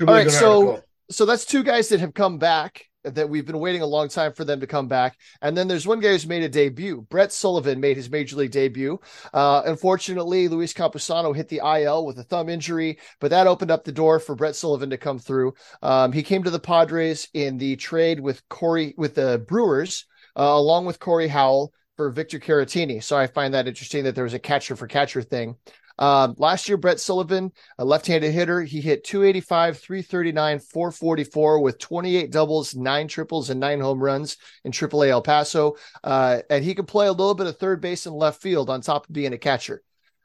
All 0.07 0.15
right. 0.15 0.31
So, 0.31 0.69
article. 0.69 0.89
so 1.11 1.27
that's 1.27 1.45
two 1.45 1.63
guys 1.63 1.89
that 1.89 2.01
have 2.01 2.15
come 2.15 2.39
back 2.39 2.87
that 3.15 3.29
we've 3.29 3.47
been 3.47 3.59
waiting 3.59 3.83
a 3.83 3.87
long 3.87 4.09
time 4.09 4.33
for 4.33 4.45
them 4.45 4.61
to 4.61 4.67
come 4.67 4.89
back. 4.89 5.17
And 5.41 5.57
then 5.57 5.69
there's 5.69 5.87
one 5.87 6.01
guy 6.01 6.09
who's 6.11 6.27
made 6.27 6.43
a 6.43 6.49
debut. 6.49 7.07
Brett 7.09 7.33
Sullivan 7.33 7.81
made 7.81 7.97
his 7.97 8.11
major 8.11 8.37
league 8.37 8.51
debut. 8.51 8.99
Uh, 9.33 9.63
unfortunately, 9.65 10.49
Luis 10.49 10.73
Campusano 10.73 11.35
hit 11.35 11.49
the 11.49 11.61
IL 11.65 12.05
with 12.05 12.19
a 12.19 12.25
thumb 12.25 12.49
injury, 12.49 12.99
but 13.21 13.31
that 13.31 13.47
opened 13.47 13.71
up 13.71 13.85
the 13.85 13.93
door 13.93 14.19
for 14.19 14.35
Brett 14.35 14.57
Sullivan 14.57 14.91
to 14.91 14.99
come 14.99 15.19
through. 15.19 15.55
Um, 15.83 16.13
he 16.13 16.23
came 16.23 16.43
to 16.43 16.51
the 16.51 16.59
Padres 16.59 17.29
in 17.33 17.59
the 17.59 17.77
trade 17.77 18.21
with 18.21 18.47
Korry 18.49 18.95
with 18.97 19.15
the 19.15 19.45
Brewers, 19.47 20.07
uh, 20.37 20.43
along 20.43 20.87
with 20.87 21.01
Korry 21.01 21.29
Howell 21.29 21.73
for 21.97 22.11
Victor 22.11 22.39
Caratini. 22.39 23.03
So 23.03 23.17
I 23.17 23.27
find 23.27 23.55
that 23.55 23.67
interesting 23.67 24.05
that 24.05 24.15
there 24.15 24.25
was 24.25 24.35
a 24.35 24.39
catcher 24.39 24.77
for 24.77 24.87
catcher 24.87 25.23
thing. 25.23 25.57
Um, 25.99 26.35
last 26.37 26.69
year, 26.69 26.77
Brett 26.77 27.01
Sullivan, 27.01 27.53
a 27.79 27.85
left-handed 27.85 28.31
hitter, 28.31 28.63
he 28.63 28.81
hit 28.81 29.05
285, 29.05 29.79
339, 29.79 30.59
444 30.59 31.61
with 31.61 31.79
28 31.79 32.31
doubles, 32.31 32.75
nine 32.75 33.09
triples, 33.09 33.49
and 33.49 33.59
nine 33.59 33.81
home 33.81 34.03
runs 34.03 34.37
in 34.65 34.73
AAA 34.73 35.09
El 35.09 35.23
Paso. 35.23 35.77
Uh, 36.05 36.41
and 36.51 36.63
he 36.63 36.75
can 36.75 36.85
play 36.85 37.07
a 37.07 37.13
little 37.13 37.35
bit 37.35 37.47
of 37.47 37.59
third 37.59 37.81
base 37.81 38.07
and 38.07 38.15
left 38.15 38.43
field 38.43 38.69
on 38.69 38.81
top 38.83 39.09
of 39.09 39.13
being 39.13 39.33
a 39.33 39.39
catcher. 39.39 39.83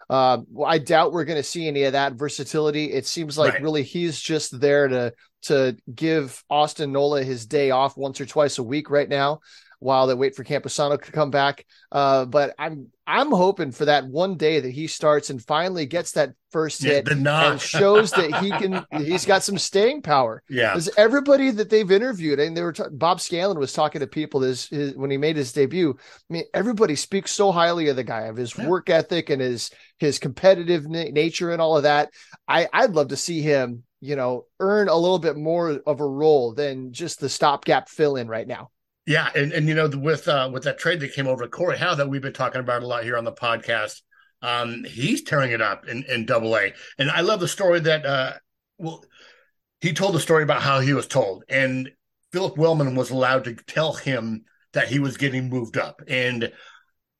Uh, 0.09 0.39
I 0.65 0.77
doubt 0.77 1.13
we're 1.13 1.23
going 1.23 1.39
to 1.39 1.43
see 1.43 1.69
any 1.69 1.83
of 1.83 1.93
that 1.93 2.13
versatility. 2.13 2.91
It 2.91 3.07
seems 3.07 3.37
like 3.37 3.53
right. 3.53 3.61
really 3.61 3.83
he's 3.83 4.19
just 4.19 4.59
there 4.59 4.89
to 4.89 5.13
to 5.43 5.75
give 5.95 6.43
Austin 6.51 6.91
Nola 6.91 7.23
his 7.23 7.47
day 7.47 7.71
off 7.71 7.97
once 7.97 8.21
or 8.21 8.27
twice 8.27 8.59
a 8.59 8.63
week 8.63 8.91
right 8.91 9.09
now 9.09 9.39
while 9.81 10.05
they 10.05 10.13
wait 10.13 10.35
for 10.35 10.43
Campusano 10.43 11.01
to 11.01 11.11
come 11.11 11.31
back. 11.31 11.65
Uh, 11.91 12.23
but 12.25 12.53
I'm 12.57 12.91
I'm 13.07 13.31
hoping 13.31 13.71
for 13.71 13.85
that 13.85 14.05
one 14.05 14.37
day 14.37 14.59
that 14.59 14.71
he 14.71 14.85
starts 14.87 15.31
and 15.31 15.43
finally 15.43 15.87
gets 15.87 16.13
that 16.13 16.33
first 16.51 16.83
hit 16.83 17.07
and 17.09 17.59
shows 17.59 18.11
that 18.11 18.35
he 18.41 18.51
can. 18.51 18.85
He's 19.03 19.25
got 19.25 19.43
some 19.43 19.57
staying 19.57 20.03
power. 20.03 20.43
Yeah, 20.47 20.69
because 20.69 20.89
everybody 20.97 21.49
that 21.49 21.69
they've 21.71 21.91
interviewed 21.91 22.39
and 22.39 22.55
they 22.55 22.61
were 22.61 22.73
t- 22.73 22.83
Bob 22.91 23.19
Scanlan 23.19 23.57
was 23.57 23.73
talking 23.73 24.01
to 24.01 24.07
people 24.07 24.39
this 24.39 24.69
his, 24.69 24.95
when 24.95 25.09
he 25.09 25.17
made 25.17 25.35
his 25.35 25.51
debut. 25.51 25.97
I 25.99 26.33
mean, 26.33 26.43
everybody 26.53 26.95
speaks 26.95 27.31
so 27.31 27.51
highly 27.51 27.89
of 27.89 27.95
the 27.95 28.03
guy 28.03 28.21
of 28.21 28.37
his 28.37 28.55
yeah. 28.55 28.67
work 28.67 28.89
ethic 28.89 29.31
and 29.31 29.41
his 29.41 29.71
his 29.97 30.19
competitive 30.19 30.87
na- 30.87 31.11
nature 31.11 31.51
and 31.51 31.61
all 31.61 31.75
of 31.75 31.83
that. 31.83 32.11
I 32.47 32.69
I'd 32.71 32.91
love 32.91 33.09
to 33.09 33.17
see 33.17 33.41
him 33.41 33.83
you 34.03 34.15
know, 34.15 34.45
earn 34.59 34.89
a 34.89 34.95
little 34.95 35.19
bit 35.19 35.37
more 35.37 35.79
of 35.85 35.99
a 35.99 36.07
role 36.07 36.53
than 36.53 36.91
just 36.91 37.19
the 37.19 37.29
stopgap 37.29 37.87
fill 37.87 38.15
in 38.15 38.27
right 38.27 38.47
now. 38.47 38.71
Yeah, 39.05 39.29
and 39.35 39.51
and 39.51 39.67
you 39.67 39.73
know 39.73 39.89
with 39.89 40.27
uh 40.27 40.49
with 40.53 40.63
that 40.63 40.77
trade 40.77 40.99
that 40.99 41.13
came 41.13 41.27
over 41.27 41.43
to 41.43 41.49
Korry 41.49 41.77
Howe 41.77 41.95
that 41.95 42.09
we've 42.09 42.21
been 42.21 42.33
talking 42.33 42.61
about 42.61 42.83
a 42.83 42.87
lot 42.87 43.03
here 43.03 43.17
on 43.17 43.23
the 43.23 43.31
podcast, 43.31 44.01
um, 44.41 44.83
he's 44.83 45.23
tearing 45.23 45.51
it 45.51 45.61
up 45.61 45.87
in 45.87 46.03
in 46.03 46.25
Double 46.25 46.55
A, 46.55 46.73
and 46.99 47.09
I 47.09 47.21
love 47.21 47.39
the 47.39 47.47
story 47.47 47.79
that 47.79 48.05
uh, 48.05 48.33
well, 48.77 49.03
he 49.79 49.93
told 49.93 50.13
the 50.13 50.19
story 50.19 50.43
about 50.43 50.61
how 50.61 50.79
he 50.79 50.93
was 50.93 51.07
told, 51.07 51.43
and 51.49 51.89
Phillip 52.31 52.57
Wellman 52.57 52.95
was 52.95 53.09
allowed 53.09 53.45
to 53.45 53.55
tell 53.55 53.93
him 53.93 54.45
that 54.73 54.87
he 54.87 54.99
was 54.99 55.17
getting 55.17 55.49
moved 55.49 55.77
up, 55.77 56.01
and 56.07 56.51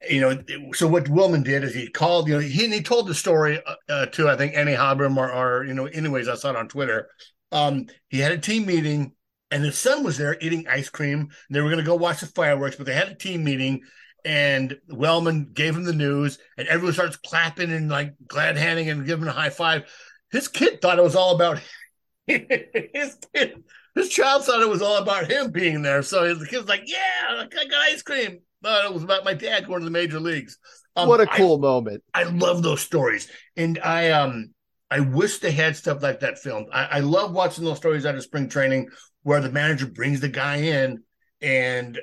you 0.10 0.22
know, 0.22 0.38
so 0.74 0.88
what 0.88 1.10
Wellman 1.10 1.44
did 1.44 1.64
is 1.64 1.74
he 1.74 1.88
called, 1.88 2.28
you 2.28 2.36
know, 2.36 2.40
he 2.40 2.68
he 2.68 2.82
told 2.82 3.08
the 3.08 3.16
story 3.16 3.62
uh, 3.66 3.76
uh 3.90 4.06
to 4.08 4.30
I 4.30 4.36
think 4.36 4.56
Annie 4.56 4.74
Heilbrunn 4.74 5.18
or, 5.18 5.32
or 5.32 5.66
you 5.66 5.74
know, 5.74 5.86
anyways, 5.86 6.28
I 6.28 6.36
saw 6.36 6.52
it 6.52 6.56
on 6.56 6.68
Twitter. 6.68 7.10
Um, 7.52 7.88
he 8.10 8.20
had 8.20 8.32
a 8.32 8.38
team 8.38 8.66
meeting 8.66 9.14
and 9.52 9.64
his 9.64 9.78
son 9.78 10.04
was 10.04 10.18
there 10.18 10.38
eating 10.40 10.68
ice 10.68 10.90
cream. 10.90 11.30
they 11.50 11.62
were 11.62 11.70
going 11.70 11.84
to 11.84 11.86
go 11.86 11.96
watch 11.96 12.22
the 12.22 12.28
fireworks, 12.28 12.78
but 12.78 12.86
they 12.86 12.94
had 12.94 13.10
a 13.10 13.16
team 13.16 13.44
meeting. 13.44 13.82
And 14.24 14.78
Wellman 14.88 15.50
gave 15.52 15.76
him 15.76 15.84
the 15.84 15.94
news, 15.94 16.38
and 16.56 16.68
everyone 16.68 16.94
starts 16.94 17.18
clapping 17.18 17.72
and 17.72 17.90
like 17.90 18.14
glad 18.28 18.56
handing 18.56 18.88
and 18.90 19.06
giving 19.06 19.28
a 19.28 19.32
high 19.32 19.50
five. 19.50 19.92
His 20.32 20.48
kid 20.48 20.80
thought 20.80 21.00
it 21.00 21.04
was 21.04 21.16
all 21.16 21.36
about 21.36 21.60
his 22.28 23.18
kid. 23.34 23.64
His 23.96 24.10
child 24.10 24.46
thought 24.46 24.62
it 24.62 24.70
was 24.70 24.84
all 24.84 24.98
about 24.98 25.30
him 25.30 25.50
being 25.50 25.82
there. 25.82 26.04
So 26.04 26.36
the 26.36 26.46
kid's 26.46 26.68
like, 26.68 26.84
"Yeah, 26.86 27.00
I 27.30 27.48
got 27.50 27.82
ice 27.92 28.04
cream." 28.04 28.42
But 28.62 28.86
it 28.86 28.94
was 28.94 29.02
about 29.02 29.26
my 29.26 29.34
dad 29.34 29.66
going 29.66 29.80
to 29.80 29.86
the 29.86 29.92
major 29.92 30.20
leagues. 30.20 30.60
Um, 30.96 31.10
what 31.10 31.20
a 31.20 31.26
cool 31.26 31.58
I, 31.58 31.62
moment! 31.62 32.04
I 32.14 32.24
love 32.24 32.62
those 32.62 32.82
stories, 32.82 33.28
and 33.58 33.80
I 33.80 34.12
um 34.12 34.54
I 34.92 35.00
wish 35.00 35.40
they 35.40 35.52
had 35.52 35.78
stuff 35.78 36.04
like 36.04 36.20
that 36.20 36.38
filmed. 36.38 36.68
I, 36.72 36.84
I 36.84 37.00
love 37.00 37.32
watching 37.32 37.64
those 37.64 37.78
stories 37.78 38.06
out 38.06 38.16
of 38.16 38.24
spring 38.24 38.50
training 38.50 38.90
where 39.24 39.42
the 39.42 39.52
manager 39.52 39.86
brings 39.86 40.20
the 40.20 40.30
guy 40.30 40.58
in 40.58 41.04
and 41.42 42.00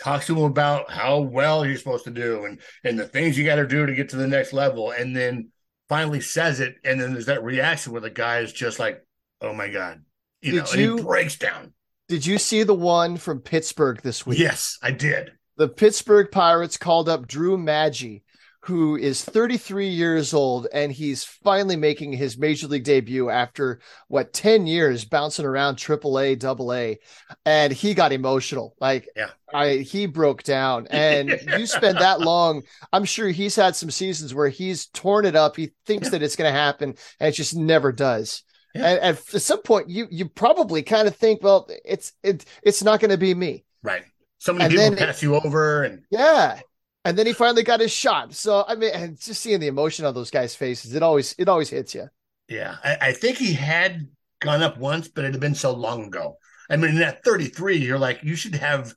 talks 0.00 0.26
to 0.26 0.36
him 0.36 0.44
about 0.44 0.90
how 0.90 1.20
well 1.20 1.64
you're 1.64 1.76
supposed 1.76 2.04
to 2.04 2.10
do 2.10 2.44
and 2.44 2.60
and 2.84 2.98
the 2.98 3.06
things 3.06 3.38
you 3.38 3.44
got 3.44 3.56
to 3.56 3.66
do 3.66 3.86
to 3.86 3.94
get 3.94 4.08
to 4.08 4.16
the 4.16 4.26
next 4.26 4.52
level 4.52 4.90
and 4.90 5.14
then 5.14 5.48
finally 5.88 6.20
says 6.20 6.60
it 6.60 6.76
and 6.84 7.00
then 7.00 7.12
there's 7.12 7.26
that 7.26 7.44
reaction 7.44 7.92
where 7.92 8.00
the 8.00 8.10
guy 8.10 8.38
is 8.38 8.52
just 8.52 8.78
like 8.78 9.04
oh 9.40 9.52
my 9.52 9.68
god 9.68 10.02
you 10.40 10.52
did 10.52 10.64
know 10.64 10.72
you, 10.72 10.90
and 10.90 10.98
he 10.98 11.04
breaks 11.04 11.36
down. 11.36 11.72
Did 12.08 12.26
you 12.26 12.36
see 12.38 12.64
the 12.64 12.74
one 12.74 13.16
from 13.16 13.40
pittsburgh 13.40 14.00
this 14.02 14.26
week? 14.26 14.38
Yes 14.38 14.78
i 14.82 14.90
did. 14.90 15.32
The 15.56 15.68
pittsburgh 15.68 16.30
pirates 16.32 16.76
called 16.76 17.08
up 17.08 17.26
drew 17.26 17.56
maggi 17.56 18.22
who 18.64 18.96
is 18.96 19.24
33 19.24 19.88
years 19.88 20.32
old 20.32 20.68
and 20.72 20.92
he's 20.92 21.24
finally 21.24 21.74
making 21.74 22.12
his 22.12 22.38
major 22.38 22.68
league 22.68 22.84
debut 22.84 23.28
after 23.28 23.80
what 24.06 24.32
10 24.32 24.68
years 24.68 25.04
bouncing 25.04 25.44
around 25.44 25.76
triple 25.76 26.18
A, 26.20 26.36
double 26.36 26.72
A. 26.72 27.00
And 27.44 27.72
he 27.72 27.92
got 27.92 28.12
emotional. 28.12 28.76
Like 28.80 29.08
yeah. 29.16 29.30
I 29.52 29.78
he 29.78 30.06
broke 30.06 30.44
down. 30.44 30.86
And 30.92 31.40
you 31.58 31.66
spend 31.66 31.98
that 31.98 32.20
long, 32.20 32.62
I'm 32.92 33.04
sure 33.04 33.28
he's 33.28 33.56
had 33.56 33.74
some 33.74 33.90
seasons 33.90 34.34
where 34.34 34.48
he's 34.48 34.86
torn 34.86 35.24
it 35.24 35.34
up. 35.34 35.56
He 35.56 35.72
thinks 35.84 36.06
yeah. 36.06 36.10
that 36.10 36.22
it's 36.22 36.36
gonna 36.36 36.52
happen 36.52 36.94
and 37.18 37.28
it 37.28 37.32
just 37.32 37.56
never 37.56 37.90
does. 37.90 38.44
Yeah. 38.74 38.90
And, 38.90 39.00
and 39.00 39.18
at 39.34 39.42
some 39.42 39.62
point 39.62 39.88
you 39.88 40.06
you 40.10 40.28
probably 40.28 40.82
kind 40.82 41.08
of 41.08 41.16
think, 41.16 41.42
well, 41.42 41.68
it's 41.84 42.12
it 42.22 42.44
it's 42.62 42.84
not 42.84 43.00
gonna 43.00 43.16
be 43.16 43.34
me. 43.34 43.64
Right. 43.82 44.04
So 44.38 44.52
many 44.52 44.76
and 44.76 44.94
people 44.94 45.06
pass 45.06 45.20
it, 45.20 45.22
you 45.26 45.34
over 45.34 45.82
and 45.82 46.02
yeah 46.10 46.60
and 47.04 47.18
then 47.18 47.26
he 47.26 47.32
finally 47.32 47.62
got 47.62 47.80
his 47.80 47.92
shot. 47.92 48.34
So 48.34 48.64
I 48.66 48.74
mean, 48.74 48.90
and 48.94 49.20
just 49.20 49.40
seeing 49.42 49.60
the 49.60 49.66
emotion 49.68 50.04
on 50.04 50.14
those 50.14 50.30
guys' 50.30 50.54
faces, 50.54 50.94
it 50.94 51.02
always 51.02 51.34
it 51.38 51.48
always 51.48 51.70
hits 51.70 51.94
you. 51.94 52.08
Yeah, 52.48 52.76
I, 52.84 52.96
I 53.00 53.12
think 53.12 53.38
he 53.38 53.52
had 53.54 54.08
gone 54.40 54.62
up 54.62 54.78
once, 54.78 55.08
but 55.08 55.24
it 55.24 55.32
had 55.32 55.40
been 55.40 55.54
so 55.54 55.72
long 55.72 56.04
ago. 56.06 56.36
I 56.70 56.76
mean, 56.76 56.96
at 57.02 57.24
33, 57.24 57.76
you're 57.78 57.98
like, 57.98 58.22
you 58.22 58.36
should 58.36 58.54
have 58.56 58.94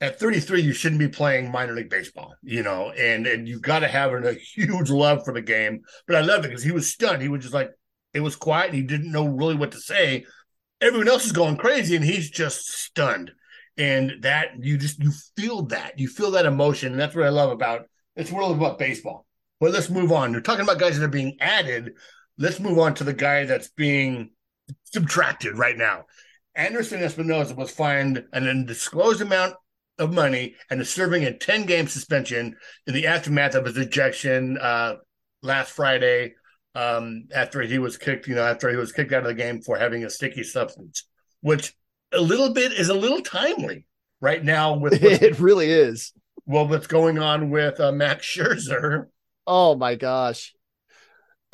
at 0.00 0.18
33, 0.18 0.60
you 0.62 0.72
shouldn't 0.72 0.98
be 0.98 1.08
playing 1.08 1.50
minor 1.50 1.74
league 1.74 1.90
baseball, 1.90 2.34
you 2.42 2.62
know, 2.62 2.90
and 2.92 3.26
and 3.26 3.48
you've 3.48 3.62
got 3.62 3.80
to 3.80 3.88
have 3.88 4.12
a 4.12 4.34
huge 4.34 4.90
love 4.90 5.24
for 5.24 5.32
the 5.34 5.42
game. 5.42 5.82
But 6.06 6.16
I 6.16 6.20
love 6.22 6.44
it 6.44 6.48
because 6.48 6.62
he 6.62 6.72
was 6.72 6.90
stunned. 6.90 7.22
He 7.22 7.28
was 7.28 7.42
just 7.42 7.54
like, 7.54 7.70
it 8.12 8.20
was 8.20 8.36
quiet. 8.36 8.68
And 8.70 8.76
he 8.76 8.82
didn't 8.82 9.12
know 9.12 9.26
really 9.26 9.56
what 9.56 9.72
to 9.72 9.80
say. 9.80 10.24
everyone 10.80 11.08
else 11.08 11.26
is 11.26 11.32
going 11.32 11.56
crazy 11.56 11.96
and 11.96 12.04
he's 12.04 12.30
just 12.30 12.68
stunned. 12.68 13.32
And 13.76 14.22
that 14.22 14.50
you 14.60 14.78
just 14.78 15.02
you 15.02 15.12
feel 15.36 15.62
that. 15.66 15.98
You 15.98 16.08
feel 16.08 16.32
that 16.32 16.46
emotion. 16.46 16.92
And 16.92 17.00
that's 17.00 17.14
what 17.14 17.26
I 17.26 17.30
love 17.30 17.50
about 17.50 17.86
it's 18.16 18.32
love 18.32 18.56
about 18.56 18.78
baseball. 18.78 19.26
But 19.60 19.72
let's 19.72 19.90
move 19.90 20.12
on. 20.12 20.32
We're 20.32 20.40
talking 20.40 20.62
about 20.62 20.78
guys 20.78 20.98
that 20.98 21.04
are 21.04 21.08
being 21.08 21.36
added. 21.40 21.92
Let's 22.38 22.60
move 22.60 22.78
on 22.78 22.94
to 22.94 23.04
the 23.04 23.12
guy 23.12 23.44
that's 23.44 23.70
being 23.70 24.30
subtracted 24.84 25.56
right 25.58 25.76
now. 25.76 26.04
Anderson 26.54 27.00
Espinoza 27.00 27.56
was 27.56 27.70
fined 27.70 28.24
an 28.32 28.48
undisclosed 28.48 29.20
amount 29.20 29.54
of 29.98 30.12
money 30.12 30.54
and 30.70 30.80
is 30.80 30.90
serving 30.90 31.24
a 31.24 31.36
10 31.36 31.66
game 31.66 31.88
suspension 31.88 32.56
in 32.86 32.94
the 32.94 33.06
aftermath 33.06 33.54
of 33.54 33.64
his 33.64 33.76
ejection 33.76 34.58
uh, 34.58 34.94
last 35.42 35.72
Friday 35.72 36.34
um, 36.74 37.24
after 37.32 37.62
he 37.62 37.78
was 37.78 37.96
kicked, 37.96 38.26
you 38.26 38.34
know, 38.34 38.44
after 38.44 38.70
he 38.70 38.76
was 38.76 38.92
kicked 38.92 39.12
out 39.12 39.22
of 39.22 39.28
the 39.28 39.34
game 39.34 39.60
for 39.62 39.78
having 39.78 40.04
a 40.04 40.10
sticky 40.10 40.42
substance, 40.42 41.04
which 41.40 41.74
a 42.14 42.20
little 42.20 42.52
bit 42.52 42.72
is 42.72 42.88
a 42.88 42.94
little 42.94 43.20
timely 43.20 43.86
right 44.20 44.42
now 44.42 44.74
with 44.78 45.02
it 45.02 45.38
really 45.38 45.70
is. 45.70 46.12
Well, 46.46 46.68
what's 46.68 46.86
going 46.86 47.18
on 47.18 47.50
with 47.50 47.80
uh, 47.80 47.92
Max 47.92 48.26
Scherzer? 48.26 49.06
Oh 49.46 49.74
my 49.76 49.94
gosh. 49.94 50.54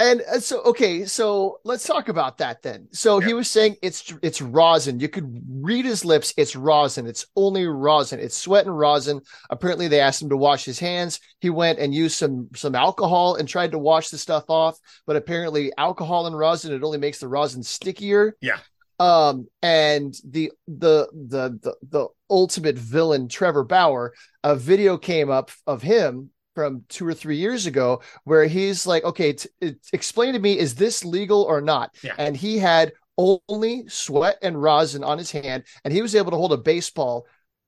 And 0.00 0.22
uh, 0.22 0.40
so, 0.40 0.62
okay, 0.62 1.04
so 1.04 1.60
let's 1.62 1.86
talk 1.86 2.08
about 2.08 2.38
that 2.38 2.62
then. 2.62 2.88
So 2.90 3.20
he 3.20 3.34
was 3.34 3.50
saying 3.50 3.76
it's 3.82 4.14
it's 4.22 4.40
rosin. 4.40 4.98
You 4.98 5.10
could 5.10 5.42
read 5.60 5.84
his 5.84 6.06
lips. 6.06 6.32
It's 6.38 6.56
rosin. 6.56 7.06
It's 7.06 7.26
only 7.36 7.66
rosin. 7.66 8.18
It's 8.18 8.36
sweat 8.36 8.64
and 8.64 8.76
rosin. 8.76 9.20
Apparently, 9.50 9.88
they 9.88 10.00
asked 10.00 10.22
him 10.22 10.30
to 10.30 10.38
wash 10.38 10.64
his 10.64 10.78
hands. 10.78 11.20
He 11.40 11.50
went 11.50 11.78
and 11.78 11.94
used 11.94 12.16
some 12.16 12.48
some 12.56 12.74
alcohol 12.74 13.34
and 13.34 13.46
tried 13.46 13.72
to 13.72 13.78
wash 13.78 14.08
the 14.08 14.16
stuff 14.16 14.44
off. 14.48 14.78
But 15.06 15.16
apparently, 15.16 15.70
alcohol 15.76 16.26
and 16.26 16.36
rosin 16.36 16.72
it 16.72 16.82
only 16.82 16.98
makes 16.98 17.18
the 17.18 17.28
rosin 17.28 17.62
stickier. 17.62 18.36
Yeah. 18.40 18.58
Um, 19.00 19.46
and 19.62 20.14
the 20.24 20.52
the 20.68 21.08
the 21.12 21.58
the 21.62 21.74
the 21.82 22.08
ultimate 22.28 22.76
villain, 22.78 23.28
Trevor 23.28 23.64
Bauer, 23.64 24.12
a 24.44 24.54
video 24.54 24.98
came 24.98 25.30
up 25.30 25.50
of 25.66 25.80
him 25.82 26.30
from 26.54 26.84
two 26.90 27.06
or 27.06 27.14
three 27.14 27.38
years 27.38 27.64
ago 27.64 28.02
where 28.24 28.44
he's 28.44 28.86
like, 28.86 29.02
okay, 29.04 29.32
t- 29.32 29.48
explain 29.94 30.34
to 30.34 30.38
me, 30.38 30.58
is 30.58 30.74
this 30.74 31.02
legal 31.04 31.42
or 31.44 31.62
not? 31.62 31.94
Yeah. 32.04 32.14
And 32.18 32.36
he 32.36 32.58
had 32.58 32.92
only 33.16 33.88
sweat 33.88 34.36
and 34.42 34.60
rosin 34.60 35.02
on 35.02 35.16
his 35.16 35.30
hand, 35.30 35.64
and 35.84 35.94
he 35.94 36.02
was 36.02 36.14
able 36.14 36.30
to 36.32 36.36
hold 36.36 36.52
a 36.52 36.58
baseball 36.58 37.26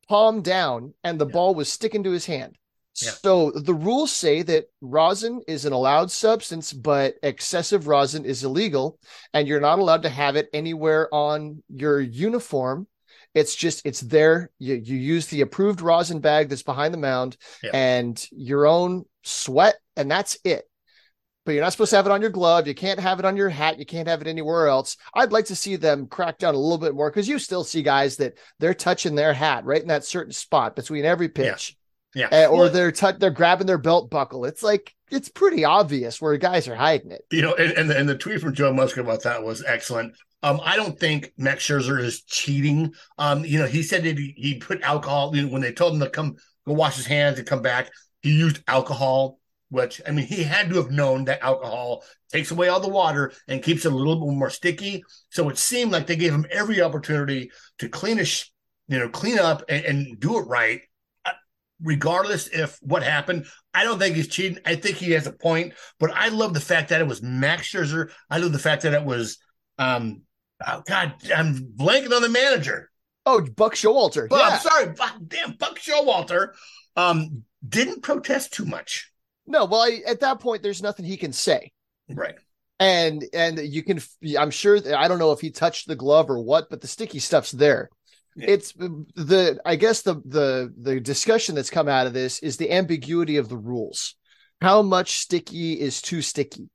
palm 0.08 0.42
down, 0.42 0.92
and 1.02 1.18
the 1.18 1.26
Yeah. 1.26 1.32
ball 1.32 1.54
was 1.54 1.72
sticking 1.72 2.04
to 2.04 2.10
his 2.10 2.26
hand. 2.26 2.58
Yeah. 3.04 3.11
So 3.12 3.50
the 3.50 3.75
rules 3.75 4.12
say 4.12 4.42
that 4.42 4.66
rosin 4.80 5.42
is 5.47 5.64
an 5.64 5.73
allowed 5.73 6.11
substance, 6.11 6.73
but 6.73 7.14
excessive 7.23 7.87
rosin 7.87 8.25
is 8.25 8.44
illegal, 8.44 8.99
and 9.32 9.47
you're 9.49 9.61
not 9.61 9.78
allowed 9.78 10.02
to 10.02 10.09
have 10.09 10.37
it 10.37 10.49
anywhere 10.52 11.09
on 11.14 11.62
your 11.68 12.00
uniform. 12.00 12.87
It's 13.35 13.54
just 13.54 13.87
it's 13.87 14.00
there. 14.00 14.50
You 14.59 14.75
you 14.75 14.97
use 14.97 15.26
the 15.26 15.40
approved 15.40 15.80
rosin 15.80 16.21
bag 16.21 16.49
that's 16.49 16.62
behind 16.62 16.92
the 16.92 16.99
mound 16.99 17.37
Yeah. 17.62 17.71
and 17.73 18.28
your 18.30 18.66
own 18.66 19.04
sweat, 19.25 19.76
and 19.97 20.11
that's 20.11 20.37
it. 20.44 20.64
But 21.44 21.52
you're 21.52 21.64
not 21.64 21.73
supposed 21.73 21.90
to 21.90 21.97
have 21.97 22.06
it 22.06 22.12
on 22.12 22.21
your 22.21 22.30
glove. 22.30 22.68
You 22.68 22.75
can't 22.75 23.00
have 23.00 23.18
it 23.18 23.25
on 23.25 23.37
your 23.37 23.49
hat. 23.49 23.78
You 23.80 23.85
can't 23.85 24.06
have 24.06 24.21
it 24.21 24.28
anywhere 24.28 24.68
else. 24.68 24.97
I'd 25.12 25.32
like 25.32 25.47
to 25.47 25.56
see 25.56 25.75
them 25.75 26.06
crack 26.06 26.38
down 26.38 26.54
a 26.54 26.59
little 26.59 26.78
bit 26.78 26.94
more 26.94 27.11
because 27.11 27.26
you 27.26 27.40
still 27.40 27.64
see 27.64 27.82
guys 27.82 28.16
that 28.18 28.35
they're 28.61 28.75
touching 28.75 29.16
their 29.16 29.32
hat 29.35 29.64
right 29.64 29.82
in 29.82 29.88
that 29.88 30.04
certain 30.04 30.32
spot 30.32 30.76
between 30.76 31.04
every 31.04 31.28
pitch. 31.28 31.71
Yeah. 31.71 31.81
Uh, 32.16 32.47
or 32.47 32.59
Well, 32.59 32.71
they're 32.71 32.92
tou- 32.92 33.19
they're 33.19 33.31
grabbing 33.31 33.66
their 33.66 33.78
belt 33.78 34.11
buckle. 34.11 34.45
It's 34.45 34.62
like 34.62 34.95
it's 35.11 35.28
pretty 35.28 35.64
obvious 35.64 36.21
where 36.21 36.37
guys 36.37 36.69
are 36.69 36.75
hiding 36.75 37.11
it. 37.11 37.23
you 37.31 37.42
know, 37.42 37.54
and, 37.54 37.73
and, 37.73 37.90
the, 37.90 37.99
and 37.99 38.09
the 38.09 38.16
tweet 38.16 38.40
from 38.40 38.54
Joe 38.54 38.73
Musk 38.73 38.97
about 38.97 39.23
that 39.25 39.42
was 39.42 39.62
excellent. 39.66 40.14
Um, 40.42 40.61
I 40.64 40.76
don't 40.76 40.99
think 40.99 41.33
Max 41.37 41.66
Scherzer 41.66 42.00
is 42.02 42.23
cheating. 42.23 42.92
Um, 43.19 43.45
you 43.45 43.59
know, 43.59 43.66
he 43.66 43.83
said 43.83 44.02
that 44.04 44.19
he, 44.19 44.35
he 44.37 44.59
put 44.59 44.83
alcohol 44.83 45.35
you 45.37 45.42
know, 45.42 45.49
when 45.49 45.62
they 45.62 45.73
told 45.73 45.95
him 45.95 46.00
to 46.00 46.11
come 46.11 46.37
go 46.66 46.73
wash 46.73 46.97
his 46.97 47.07
hands 47.07 47.38
and 47.38 47.47
come 47.47 47.62
back. 47.62 47.90
He 48.23 48.31
used 48.38 48.62
alcohol, 48.66 49.38
which 49.69 50.00
I 50.07 50.11
mean, 50.11 50.26
he 50.26 50.42
had 50.42 50.69
to 50.71 50.76
have 50.76 50.90
known 50.90 51.25
that 51.26 51.42
alcohol 51.42 52.04
takes 52.31 52.50
away 52.50 52.69
all 52.69 52.81
the 52.81 52.88
water 52.88 53.33
and 53.49 53.62
keeps 53.62 53.85
it 53.85 53.92
a 53.92 53.97
little 53.97 54.26
bit 54.26 54.35
more 54.37 54.50
sticky. 54.50 55.04
So 55.31 55.49
it 55.49 55.59
seemed 55.59 55.92
like 55.92 56.07
they 56.07 56.16
gave 56.16 56.33
him 56.33 56.47
every 56.50 56.81
opportunity 56.81 57.50
to 57.78 57.88
clean 57.88 58.19
a, 58.19 58.25
sh- 58.25 58.50
you 58.88 58.99
know, 58.99 59.09
clean 59.09 59.38
up 59.38 59.62
and, 59.69 59.85
and 59.85 60.21
do 60.21 60.38
it 60.38 60.42
right. 60.42 60.81
Regardless 61.82 62.46
if 62.48 62.78
what 62.80 63.02
happened, 63.02 63.46
I 63.74 63.84
don't 63.84 63.98
think 63.98 64.16
he's 64.16 64.28
cheating. 64.28 64.58
I 64.64 64.76
think 64.76 64.96
he 64.96 65.12
has 65.12 65.26
a 65.26 65.32
point, 65.32 65.74
but 65.98 66.10
I 66.12 66.28
love 66.28 66.54
the 66.54 66.60
fact 66.60 66.90
that 66.90 67.00
it 67.00 67.06
was 67.06 67.22
Max 67.22 67.72
Scherzer. 67.72 68.10
I 68.30 68.38
love 68.38 68.52
the 68.52 68.58
fact 68.58 68.82
that 68.82 68.94
it 68.94 69.04
was, 69.04 69.38
um, 69.78 70.22
oh 70.66 70.82
God, 70.86 71.14
I'm 71.34 71.54
blanking 71.76 72.14
on 72.14 72.22
the 72.22 72.28
manager. 72.28 72.90
Oh, 73.26 73.40
Buck 73.40 73.74
Showalter. 73.74 74.28
But 74.28 74.40
yeah. 74.40 74.48
I'm 74.48 74.60
sorry, 74.60 74.92
Buck, 74.92 75.16
damn 75.26 75.52
Buck 75.52 75.78
Showalter, 75.78 76.52
um, 76.96 77.44
didn't 77.66 78.02
protest 78.02 78.52
too 78.52 78.64
much. 78.64 79.10
No, 79.46 79.64
well, 79.64 79.82
I, 79.82 80.00
at 80.06 80.20
that 80.20 80.40
point, 80.40 80.62
there's 80.62 80.82
nothing 80.82 81.04
he 81.04 81.16
can 81.16 81.32
say. 81.32 81.72
Right. 82.08 82.34
and 82.80 83.24
and 83.32 83.58
you 83.58 83.82
can 83.82 84.00
i'm 84.38 84.50
sure 84.50 84.76
i 84.94 85.06
don't 85.08 85.20
know 85.20 85.32
if 85.32 85.40
he 85.40 85.50
touched 85.50 85.86
the 85.86 85.96
glove 85.96 86.28
or 86.28 86.40
what 86.40 86.68
but 86.68 86.80
the 86.80 86.88
sticky 86.88 87.20
stuff's 87.20 87.52
there. 87.52 87.88
It's 88.36 88.72
um, 88.80 89.06
the 89.14 89.60
i 89.64 89.76
guess 89.76 90.02
the 90.02 90.14
the 90.24 90.72
the 90.78 91.00
discussion 91.00 91.54
that's 91.54 91.70
come 91.70 91.88
out 91.88 92.06
of 92.06 92.12
this 92.12 92.38
is 92.40 92.56
the 92.56 92.70
ambiguity 92.72 93.36
of 93.36 93.48
the 93.48 93.56
rules. 93.56 94.14
How 94.60 94.82
much 94.82 95.18
sticky 95.18 95.80
is 95.80 96.00
too 96.00 96.22
sticky? 96.22 96.68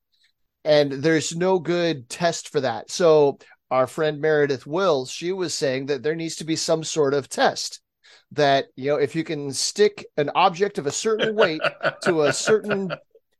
And 0.65 0.91
there's 0.91 1.35
no 1.35 1.59
good 1.59 2.09
test 2.09 2.49
for 2.49 2.59
that. 2.61 2.91
So 2.91 3.39
our 3.71 3.87
friend 3.87 4.21
meredith 4.21 4.65
wills 4.65 5.09
she 5.11 5.31
was 5.31 5.53
saying 5.53 5.87
that 5.87 6.01
there 6.03 6.15
needs 6.15 6.37
to 6.37 6.45
be 6.45 6.55
some 6.55 6.83
sort 6.83 7.13
of 7.13 7.27
test 7.27 7.81
that 8.31 8.65
you 8.75 8.89
know 8.89 8.97
if 8.97 9.15
you 9.15 9.23
can 9.23 9.51
stick 9.51 10.05
an 10.17 10.29
object 10.35 10.77
of 10.77 10.85
a 10.87 10.91
certain 10.91 11.35
weight 11.35 11.61
to 12.03 12.21
a 12.23 12.31
certain 12.33 12.89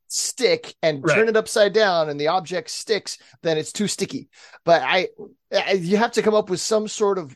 stick 0.08 0.74
and 0.82 1.02
Right. 1.04 1.14
turn 1.14 1.28
it 1.28 1.36
upside 1.36 1.72
down 1.72 2.08
and 2.08 2.18
the 2.20 2.28
object 2.28 2.70
sticks 2.70 3.18
then 3.42 3.56
it's 3.58 3.72
too 3.72 3.88
sticky. 3.88 4.28
But 4.64 4.82
i, 4.82 5.08
I 5.52 5.72
you 5.72 5.96
have 5.96 6.12
to 6.12 6.22
come 6.22 6.34
up 6.34 6.50
with 6.50 6.60
some 6.60 6.88
sort 6.88 7.18
of 7.18 7.34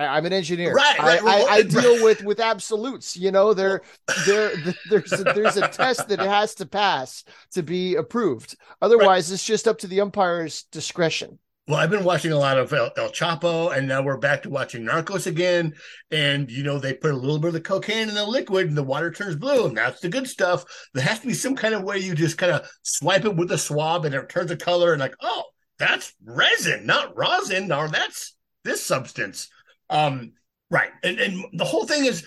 I, 0.00 0.18
am 0.18 0.26
an 0.26 0.32
engineer. 0.32 0.72
Right, 0.74 1.00
I, 1.00 1.06
right, 1.06 1.22
I, 1.22 1.24
right, 1.24 1.48
I 1.50 1.62
deal 1.62 2.04
with 2.04 2.24
with 2.24 2.40
absolutes. 2.40 3.16
You 3.16 3.30
know, 3.30 3.54
there, 3.54 3.82
there, 4.26 4.52
there's 4.88 5.12
a, 5.12 5.24
there's 5.24 5.56
a 5.56 5.68
test 5.68 6.08
that 6.08 6.20
it 6.20 6.28
has 6.28 6.54
to 6.56 6.66
pass 6.66 7.24
to 7.52 7.62
be 7.62 7.96
approved. 7.96 8.56
Otherwise, 8.80 9.30
it's 9.30 9.44
just 9.44 9.68
up 9.68 9.78
to 9.78 9.86
the 9.86 10.00
umpire's 10.00 10.64
discretion. 10.64 11.38
Well, 11.68 11.78
I've 11.78 11.90
been 11.90 12.02
watching 12.02 12.32
a 12.32 12.38
lot 12.38 12.58
of 12.58 12.72
El, 12.72 12.90
El 12.96 13.10
Chapo, 13.10 13.76
and 13.76 13.86
now 13.86 14.02
we're 14.02 14.16
back 14.16 14.42
to 14.42 14.50
watching 14.50 14.82
Narcos 14.82 15.28
again. 15.28 15.74
And 16.10 16.50
you 16.50 16.64
know, 16.64 16.78
they 16.78 16.94
put 16.94 17.12
a 17.12 17.16
little 17.16 17.38
bit 17.38 17.48
of 17.48 17.54
the 17.54 17.60
cocaine 17.60 18.08
in 18.08 18.14
the 18.14 18.26
liquid, 18.26 18.66
and 18.66 18.76
the 18.76 18.82
water 18.82 19.12
turns 19.12 19.36
blue, 19.36 19.66
and 19.66 19.76
that's 19.76 20.00
the 20.00 20.08
good 20.08 20.26
stuff. 20.26 20.64
There 20.94 21.04
has 21.04 21.20
to 21.20 21.28
be 21.28 21.34
some 21.34 21.54
kind 21.54 21.74
of 21.74 21.84
way 21.84 21.98
you 21.98 22.14
just 22.14 22.38
kind 22.38 22.52
of 22.52 22.68
swipe 22.82 23.24
it 23.24 23.36
with 23.36 23.52
a 23.52 23.58
swab, 23.58 24.04
and 24.04 24.14
it 24.14 24.28
turns 24.28 24.50
a 24.50 24.56
color, 24.56 24.92
and 24.92 25.00
like, 25.00 25.14
oh, 25.20 25.44
that's 25.78 26.12
resin, 26.24 26.86
not 26.86 27.16
rosin, 27.16 27.70
or 27.70 27.88
that's 27.88 28.34
this 28.64 28.84
substance. 28.84 29.48
Um, 29.90 30.32
right, 30.70 30.90
and 31.02 31.18
and 31.18 31.44
the 31.52 31.64
whole 31.64 31.86
thing 31.86 32.04
is. 32.04 32.24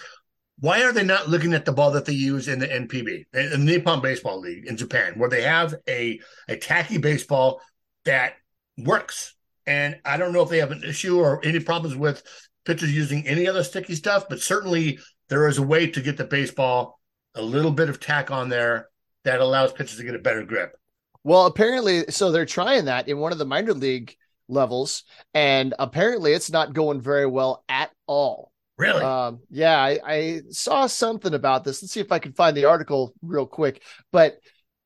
Why 0.60 0.84
are 0.84 0.94
they 0.94 1.04
not 1.04 1.28
looking 1.28 1.54
at 1.54 1.66
the 1.66 1.74
ball 1.74 1.92
that 1.92 2.06
they 2.06 2.14
use 2.14 2.48
in 2.48 2.60
the 2.60 2.68
NPB, 2.68 3.26
in 3.34 3.50
the 3.50 3.58
Nippon 3.58 4.02
Baseball 4.02 4.40
League 4.40 4.66
in 4.66 4.78
Japan, 4.78 5.14
where 5.18 5.28
they 5.28 5.42
have 5.42 5.74
a 5.90 6.22
a 6.48 6.56
tacky 6.56 7.00
baseball 7.00 7.60
that 8.06 8.36
works. 8.78 9.36
And 9.66 10.00
I 10.06 10.18
don't 10.18 10.34
know 10.34 10.42
if 10.42 10.50
they 10.50 10.60
have 10.60 10.72
an 10.72 10.84
issue 10.84 11.20
or 11.20 11.44
any 11.44 11.60
problems 11.60 11.96
with 11.96 12.24
pitchers 12.66 12.94
using 12.94 13.28
any 13.28 13.48
other 13.48 13.64
sticky 13.64 13.96
stuff, 13.96 14.26
but 14.30 14.42
certainly 14.42 15.00
there 15.30 15.48
is 15.48 15.58
a 15.58 15.64
way 15.64 15.88
to 15.88 16.02
get 16.02 16.18
the 16.18 16.26
baseball 16.26 17.00
a 17.36 17.42
little 17.42 17.72
bit 17.72 17.90
of 17.90 18.00
tack 18.00 18.32
on 18.32 18.50
there 18.50 18.90
that 19.24 19.40
allows 19.40 19.72
pitchers 19.72 19.98
to 19.98 20.04
get 20.04 20.16
a 20.16 20.20
better 20.20 20.44
grip. 20.44 20.76
Well, 21.24 21.46
apparently, 21.46 22.06
so 22.10 22.32
they're 22.32 22.46
trying 22.46 22.86
that 22.86 23.08
in 23.08 23.18
one 23.18 23.32
of 23.32 23.38
the 23.38 23.46
minor 23.46 23.74
league 23.74 24.16
levels, 24.48 25.04
and 25.34 25.74
apparently, 25.80 26.34
it's 26.34 26.52
not 26.52 26.74
going 26.74 27.02
very 27.02 27.26
well 27.26 27.64
at 27.70 27.92
all. 28.08 28.52
Really? 28.78 29.04
Um, 29.04 29.40
yeah, 29.50 29.78
I, 29.78 30.00
I 30.06 30.42
saw 30.50 30.88
something 30.88 31.34
about 31.34 31.64
this. 31.64 31.82
Let's 31.82 31.94
see 31.94 32.00
if 32.00 32.12
I 32.12 32.20
can 32.20 32.34
find 32.34 32.58
the 32.58 32.66
article 32.66 33.14
real 33.22 33.46
quick. 33.46 33.84
But 34.12 34.38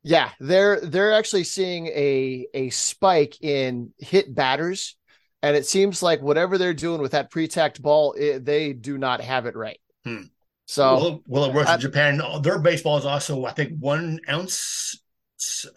yeah, 0.03 0.31
they're 0.39 0.79
they're 0.81 1.13
actually 1.13 1.45
seeing 1.45 1.87
a 1.87 2.47
a 2.53 2.69
spike 2.69 3.41
in 3.41 3.93
hit 3.97 4.33
batters, 4.33 4.97
and 5.41 5.55
it 5.55 5.65
seems 5.65 6.03
like 6.03 6.21
whatever 6.21 6.57
they're 6.57 6.73
doing 6.73 7.01
with 7.01 7.13
that 7.13 7.31
pre-tacked 7.31 7.81
ball, 7.81 8.13
it, 8.13 8.43
they 8.43 8.73
do 8.73 8.97
not 8.97 9.21
have 9.21 9.45
it 9.45 9.55
right. 9.55 9.79
Hmm. 10.03 10.23
So 10.65 10.95
well, 10.95 11.21
well, 11.27 11.45
it 11.45 11.53
works 11.53 11.69
I- 11.69 11.75
in 11.75 11.79
Japan. 11.79 12.21
Their 12.41 12.59
baseball 12.59 12.97
is 12.97 13.05
also, 13.05 13.45
I 13.45 13.51
think, 13.51 13.79
one 13.79 14.19
ounce, 14.29 15.01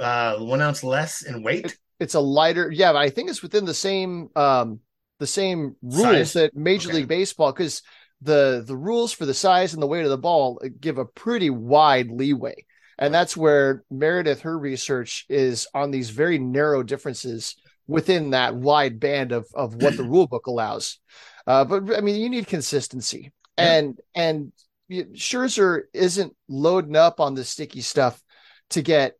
uh, 0.00 0.38
one 0.38 0.60
ounce 0.60 0.82
less 0.82 1.22
in 1.22 1.44
weight. 1.44 1.78
It's 2.00 2.14
a 2.14 2.20
lighter, 2.20 2.70
yeah, 2.70 2.92
but 2.92 2.98
I 2.98 3.10
think 3.10 3.30
it's 3.30 3.42
within 3.42 3.64
the 3.64 3.74
same 3.74 4.30
um 4.34 4.80
the 5.20 5.26
same 5.26 5.76
rules 5.82 6.32
Size? 6.32 6.32
that 6.32 6.56
Major 6.56 6.88
Okay. 6.88 6.98
League 6.98 7.08
Baseball 7.08 7.52
because 7.52 7.82
the 8.22 8.64
the 8.66 8.76
rules 8.76 9.12
for 9.12 9.26
the 9.26 9.34
size 9.34 9.74
and 9.74 9.82
the 9.82 9.86
weight 9.86 10.04
of 10.04 10.10
the 10.10 10.18
ball 10.18 10.60
give 10.80 10.98
a 10.98 11.04
pretty 11.04 11.50
wide 11.50 12.10
leeway. 12.10 12.66
And 12.98 13.14
that's 13.14 13.36
where 13.36 13.84
Meredith, 13.90 14.42
her 14.42 14.58
research 14.58 15.24
is 15.28 15.66
on 15.74 15.90
these 15.90 16.10
very 16.10 16.38
narrow 16.38 16.82
differences 16.82 17.56
within 17.86 18.30
that 18.30 18.54
wide 18.54 19.00
band 19.00 19.32
of 19.32 19.46
of 19.54 19.74
what 19.74 19.96
the 19.96 20.02
rule 20.04 20.26
book 20.26 20.46
allows. 20.46 20.98
Uh, 21.46 21.64
but 21.64 21.96
I 21.96 22.00
mean, 22.00 22.20
you 22.20 22.28
need 22.28 22.46
consistency, 22.46 23.32
yeah. 23.58 23.64
and 23.64 24.00
and 24.14 24.52
Scherzer 24.90 25.82
isn't 25.94 26.34
loading 26.48 26.96
up 26.96 27.20
on 27.20 27.34
the 27.34 27.44
sticky 27.44 27.80
stuff 27.80 28.20
to 28.70 28.82
get 28.82 29.14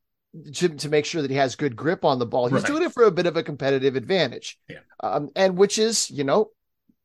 to, 0.55 0.69
to 0.69 0.89
make 0.89 1.05
sure 1.05 1.23
that 1.23 1.31
he 1.31 1.37
has 1.37 1.57
good 1.57 1.77
grip 1.77 2.05
on 2.05 2.19
the 2.19 2.27
ball. 2.27 2.47
He's 2.47 2.63
right. 2.63 2.67
doing 2.67 2.83
it 2.83 2.93
for 2.93 3.05
a 3.05 3.11
bit 3.11 3.27
of 3.27 3.37
a 3.37 3.43
competitive 3.43 3.97
advantage, 3.97 4.59
yeah. 4.69 4.79
um, 5.01 5.31
and 5.35 5.57
which 5.57 5.79
is 5.79 6.11
you 6.11 6.25
know 6.25 6.51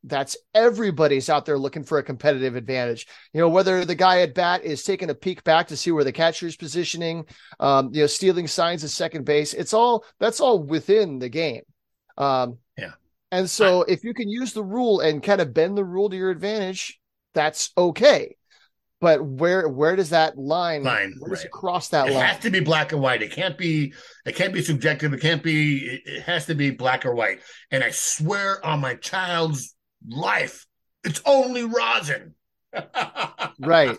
that's 0.04 0.36
everybody's 0.54 1.28
out 1.28 1.46
there 1.46 1.58
looking 1.58 1.82
for 1.82 1.98
a 1.98 2.02
competitive 2.02 2.54
advantage. 2.54 3.06
You 3.32 3.40
know, 3.40 3.48
whether 3.48 3.84
the 3.84 3.94
guy 3.94 4.20
at 4.20 4.34
bat 4.34 4.64
is 4.64 4.84
taking 4.84 5.10
a 5.10 5.14
peek 5.14 5.42
back 5.44 5.68
to 5.68 5.76
see 5.76 5.90
where 5.90 6.04
the 6.04 6.12
catcher 6.12 6.46
is 6.46 6.56
positioning, 6.56 7.26
um, 7.58 7.90
you 7.92 8.02
know, 8.02 8.06
stealing 8.06 8.46
signs 8.46 8.84
at 8.84 8.90
second 8.90 9.24
base, 9.24 9.52
it's 9.52 9.74
all 9.74 10.04
that's 10.20 10.40
all 10.40 10.62
within 10.62 11.18
the 11.18 11.28
game. 11.28 11.62
Um, 12.16 12.58
yeah. 12.78 12.92
And 13.32 13.50
so 13.50 13.82
I, 13.82 13.86
if 13.88 14.04
you 14.04 14.14
can 14.14 14.28
use 14.28 14.52
the 14.52 14.64
rule 14.64 15.00
and 15.00 15.22
kind 15.22 15.40
of 15.40 15.52
bend 15.52 15.76
the 15.76 15.84
rule 15.84 16.08
to 16.08 16.16
your 16.16 16.30
advantage, 16.30 17.00
that's 17.34 17.72
okay. 17.76 18.36
But 19.00 19.22
where 19.22 19.68
where 19.68 19.94
does 19.94 20.10
that 20.10 20.38
line 20.38 20.82
line 20.82 21.14
where 21.18 21.30
does 21.30 21.40
right. 21.40 21.46
it 21.46 21.52
cross 21.52 21.88
that 21.90 22.08
it 22.08 22.14
line? 22.14 22.22
It 22.22 22.26
has 22.26 22.38
to 22.40 22.50
be 22.50 22.60
black 22.60 22.92
and 22.92 23.02
white. 23.02 23.22
It 23.22 23.30
can't 23.30 23.58
be 23.58 23.92
it 24.24 24.34
can't 24.34 24.54
be 24.54 24.62
subjective. 24.62 25.12
It 25.12 25.20
can't 25.20 25.42
be 25.42 25.84
it, 25.84 26.02
it 26.06 26.22
has 26.22 26.46
to 26.46 26.54
be 26.54 26.70
black 26.70 27.04
or 27.04 27.14
white. 27.14 27.40
And 27.70 27.84
I 27.84 27.90
swear 27.90 28.64
on 28.64 28.80
my 28.80 28.94
child's 28.94 29.74
life. 30.08 30.66
It's 31.04 31.20
only 31.26 31.64
rosin. 31.64 32.34
right. 33.60 33.98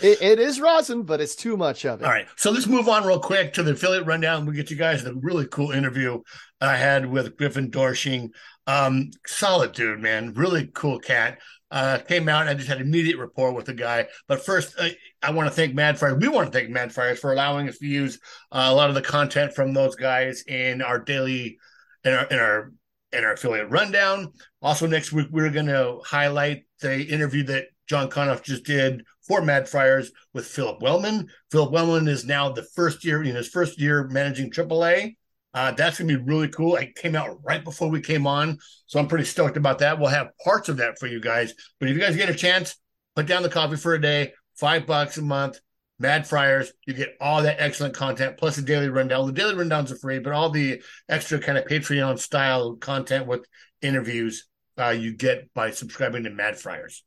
It, 0.00 0.22
it 0.22 0.38
is 0.38 0.60
rosin, 0.60 1.02
but 1.02 1.20
it's 1.20 1.34
too 1.34 1.56
much 1.56 1.84
of 1.84 2.00
it. 2.00 2.04
All 2.04 2.10
right. 2.10 2.26
So 2.36 2.50
let's 2.50 2.66
move 2.66 2.88
on 2.88 3.06
real 3.06 3.20
quick 3.20 3.52
to 3.54 3.62
the 3.62 3.72
affiliate 3.72 4.06
rundown. 4.06 4.44
We'll 4.44 4.54
get 4.54 4.70
you 4.70 4.76
guys 4.76 5.02
the 5.02 5.14
really 5.14 5.46
cool 5.46 5.70
interview 5.70 6.20
I 6.60 6.76
had 6.76 7.06
with 7.06 7.36
Griffin 7.36 7.70
Doersching. 7.70 8.30
Um, 8.66 9.10
solid 9.26 9.72
dude, 9.72 10.00
man. 10.00 10.34
Really 10.34 10.70
cool 10.74 10.98
cat. 10.98 11.38
Uh, 11.70 11.98
came 11.98 12.28
out 12.28 12.42
and 12.42 12.50
I 12.50 12.54
just 12.54 12.68
had 12.68 12.80
immediate 12.80 13.18
rapport 13.18 13.52
with 13.52 13.66
the 13.66 13.74
guy. 13.74 14.08
But 14.26 14.44
first, 14.44 14.74
uh, 14.78 14.88
I 15.22 15.32
want 15.32 15.48
to 15.48 15.54
thank 15.54 15.74
Mad 15.74 15.98
Friars. 15.98 16.16
We 16.18 16.28
want 16.28 16.50
to 16.50 16.58
thank 16.58 16.70
Mad 16.70 16.92
Friars 16.92 17.18
for 17.18 17.32
allowing 17.32 17.68
us 17.68 17.78
to 17.78 17.86
use 17.86 18.18
uh, 18.50 18.68
a 18.68 18.74
lot 18.74 18.88
of 18.88 18.94
the 18.94 19.02
content 19.02 19.52
from 19.52 19.74
those 19.74 19.94
guys 19.94 20.44
in 20.46 20.80
our 20.80 20.98
daily, 20.98 21.58
in 22.04 22.14
our 22.14 22.24
in 22.26 22.38
our 22.38 22.72
in 23.12 23.24
our 23.24 23.32
affiliate 23.32 23.70
rundown. 23.70 24.32
Also, 24.62 24.86
next 24.86 25.12
week, 25.12 25.28
we're 25.30 25.50
going 25.50 25.66
to 25.66 26.00
highlight 26.04 26.64
the 26.80 27.04
interview 27.04 27.42
that 27.44 27.66
John 27.88 28.08
Conniff 28.10 28.42
just 28.42 28.64
did 28.64 29.02
for 29.26 29.42
Mad 29.42 29.68
Friars 29.68 30.10
with 30.34 30.46
Phillip 30.46 30.80
Wellman. 30.80 31.28
Phillip 31.50 31.72
Wellman 31.72 32.08
is 32.08 32.24
now 32.24 32.50
the 32.50 32.66
first 32.74 33.04
year 33.04 33.22
in 33.22 33.34
his 33.34 33.48
first 33.48 33.80
year 33.80 34.08
managing 34.08 34.50
AAA. 34.50 35.16
Uh, 35.58 35.72
that's 35.72 35.98
going 35.98 36.06
to 36.06 36.16
be 36.16 36.24
really 36.24 36.46
cool. 36.46 36.76
It 36.76 36.94
came 36.94 37.16
out 37.16 37.40
right 37.42 37.64
before 37.64 37.90
we 37.90 38.00
came 38.00 38.28
on. 38.28 38.58
So 38.86 39.00
I'm 39.00 39.08
pretty 39.08 39.24
stoked 39.24 39.56
about 39.56 39.80
that. 39.80 39.98
We'll 39.98 40.08
have 40.08 40.28
parts 40.44 40.68
of 40.68 40.76
that 40.76 41.00
for 41.00 41.08
you 41.08 41.20
guys. 41.20 41.52
But 41.80 41.88
if 41.88 41.96
you 41.96 42.00
guys 42.00 42.14
get 42.14 42.30
a 42.30 42.34
chance, 42.34 42.76
put 43.16 43.26
down 43.26 43.42
the 43.42 43.48
coffee 43.48 43.74
for 43.74 43.92
a 43.92 44.00
day, 44.00 44.34
five 44.54 44.86
bucks 44.86 45.18
a 45.18 45.22
month. 45.22 45.58
Mad 45.98 46.28
Friars. 46.28 46.72
You 46.86 46.94
get 46.94 47.16
all 47.20 47.42
that 47.42 47.60
excellent 47.60 47.94
content 47.94 48.36
plus 48.36 48.54
the 48.54 48.62
daily 48.62 48.88
rundown. 48.88 49.26
The 49.26 49.32
daily 49.32 49.56
rundowns 49.56 49.90
are 49.90 49.96
free, 49.96 50.20
but 50.20 50.32
all 50.32 50.48
the 50.48 50.80
extra 51.08 51.40
kind 51.40 51.58
of 51.58 51.64
Patreon 51.64 52.20
style 52.20 52.76
content 52.76 53.26
with 53.26 53.44
interviews 53.82 54.46
uh, 54.78 54.90
you 54.90 55.12
get 55.12 55.52
by 55.54 55.72
subscribing 55.72 56.22
to 56.22 56.30
Mad 56.30 56.56
Friars. 56.56 57.02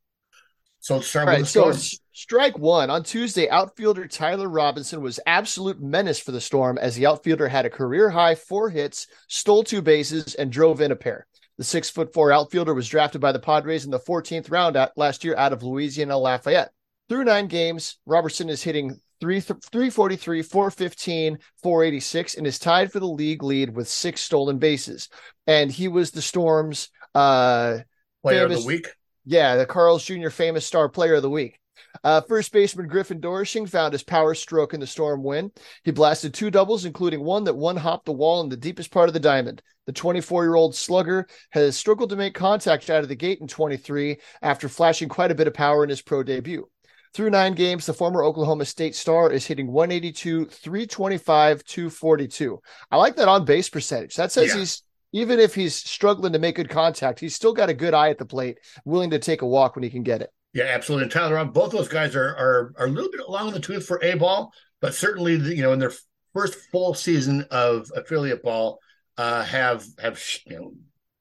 So 0.81 0.99
start 0.99 1.27
right, 1.27 1.45
so 1.45 1.71
strike 2.11 2.57
one 2.57 2.89
on 2.89 3.03
Tuesday. 3.03 3.47
Outfielder 3.47 4.07
Tyler 4.07 4.49
Robinson 4.49 5.01
was 5.01 5.19
absolute 5.27 5.79
menace 5.79 6.19
for 6.19 6.31
the 6.31 6.41
Storm 6.41 6.79
as 6.79 6.95
the 6.95 7.05
outfielder 7.05 7.47
had 7.47 7.67
a 7.67 7.69
career 7.69 8.09
high 8.09 8.33
four 8.33 8.67
hits, 8.71 9.05
stole 9.27 9.63
two 9.63 9.83
bases, 9.83 10.33
and 10.33 10.51
drove 10.51 10.81
in 10.81 10.91
a 10.91 10.95
pair. 10.95 11.27
The 11.59 11.63
six 11.63 11.91
foot 11.91 12.11
four 12.11 12.31
outfielder 12.31 12.73
was 12.73 12.87
drafted 12.89 13.21
by 13.21 13.31
the 13.31 13.39
Padres 13.39 13.85
in 13.85 13.91
the 13.91 13.99
14th 13.99 14.49
round 14.49 14.75
last 14.97 15.23
year 15.23 15.35
out 15.37 15.53
of 15.53 15.61
Louisiana 15.61 16.17
Lafayette. 16.17 16.71
Through 17.09 17.25
nine 17.25 17.45
games, 17.45 17.99
Robertson 18.07 18.49
is 18.49 18.63
hitting 18.63 18.99
3, 19.19 19.39
343, 19.39 20.41
415, 20.41 21.37
486, 21.61 22.35
and 22.35 22.47
is 22.47 22.57
tied 22.57 22.91
for 22.91 22.99
the 22.99 23.05
league 23.05 23.43
lead 23.43 23.75
with 23.75 23.87
six 23.87 24.21
stolen 24.21 24.57
bases. 24.57 25.09
And 25.45 25.71
he 25.71 25.87
was 25.87 26.09
the 26.09 26.23
Storm's 26.23 26.89
uh, 27.13 27.77
player 28.23 28.45
of 28.45 28.49
the 28.49 28.65
week. 28.65 28.87
Yeah, 29.25 29.55
the 29.55 29.65
Carl's 29.65 30.03
Jr. 30.03 30.29
famous 30.29 30.65
star 30.65 30.89
player 30.89 31.15
of 31.15 31.21
the 31.21 31.29
week. 31.29 31.59
Uh, 32.03 32.21
first 32.21 32.51
baseman 32.51 32.87
Griffin 32.87 33.19
Doersching 33.19 33.69
found 33.69 33.93
his 33.93 34.03
power 34.03 34.33
stroke 34.33 34.73
in 34.73 34.79
the 34.79 34.87
Storm 34.87 35.23
win. 35.23 35.51
He 35.83 35.91
blasted 35.91 36.33
two 36.33 36.51
doubles, 36.51 36.85
including 36.85 37.23
one 37.23 37.43
that 37.45 37.55
one 37.55 37.77
hopped 37.77 38.05
the 38.05 38.11
wall 38.11 38.41
in 38.41 38.49
the 38.49 38.57
deepest 38.57 38.91
part 38.91 39.09
of 39.09 39.13
the 39.13 39.19
diamond. 39.19 39.61
The 39.87 39.93
24 39.93 40.43
year 40.43 40.55
old 40.55 40.75
slugger 40.75 41.27
has 41.51 41.77
struggled 41.77 42.09
to 42.11 42.15
make 42.15 42.33
contact 42.33 42.89
out 42.89 43.03
of 43.03 43.09
the 43.09 43.15
gate 43.15 43.39
in 43.41 43.47
23 43.47 44.17
after 44.41 44.69
flashing 44.69 45.09
quite 45.09 45.31
a 45.31 45.35
bit 45.35 45.47
of 45.47 45.53
power 45.53 45.83
in 45.83 45.89
his 45.89 46.01
pro 46.01 46.23
debut. 46.23 46.67
Through 47.13 47.31
nine 47.31 47.53
games, 47.53 47.85
the 47.85 47.93
former 47.93 48.23
Oklahoma 48.23 48.63
State 48.63 48.95
star 48.95 49.31
is 49.31 49.45
hitting 49.45 49.67
182, 49.67 50.45
325, 50.45 51.63
242. 51.65 52.61
I 52.89 52.95
like 52.95 53.17
that 53.17 53.27
on 53.27 53.43
base 53.43 53.69
percentage. 53.69 54.15
That 54.15 54.31
says 54.31 54.49
yeah. 54.49 54.59
he's, 54.59 54.83
even 55.11 55.39
if 55.39 55.55
he's 55.55 55.75
struggling 55.75 56.33
to 56.33 56.39
make 56.39 56.55
good 56.55 56.69
contact, 56.69 57.19
he's 57.19 57.35
still 57.35 57.53
got 57.53 57.69
a 57.69 57.73
good 57.73 57.93
eye 57.93 58.09
at 58.09 58.17
the 58.17 58.25
plate, 58.25 58.59
willing 58.85 59.09
to 59.11 59.19
take 59.19 59.41
a 59.41 59.47
walk 59.47 59.75
when 59.75 59.83
he 59.83 59.89
can 59.89 60.03
get 60.03 60.21
it. 60.21 60.29
Yeah, 60.53 60.65
absolutely. 60.65 61.03
And 61.03 61.11
Tyler, 61.11 61.43
both 61.45 61.71
those 61.71 61.87
guys 61.87 62.15
are 62.15 62.35
are, 62.35 62.73
are 62.77 62.87
a 62.87 62.89
little 62.89 63.11
bit 63.11 63.29
long 63.29 63.47
in 63.47 63.53
the 63.53 63.59
tooth 63.59 63.85
for 63.85 64.03
A 64.03 64.15
ball, 64.15 64.53
but 64.81 64.93
certainly, 64.93 65.33
you 65.33 65.61
know, 65.61 65.73
in 65.73 65.79
their 65.79 65.93
first 66.33 66.55
full 66.71 66.93
season 66.93 67.45
of 67.51 67.91
affiliate 67.95 68.43
ball, 68.43 68.79
uh, 69.17 69.43
have 69.43 69.85
have 69.99 70.21
you 70.45 70.55
know, 70.55 70.73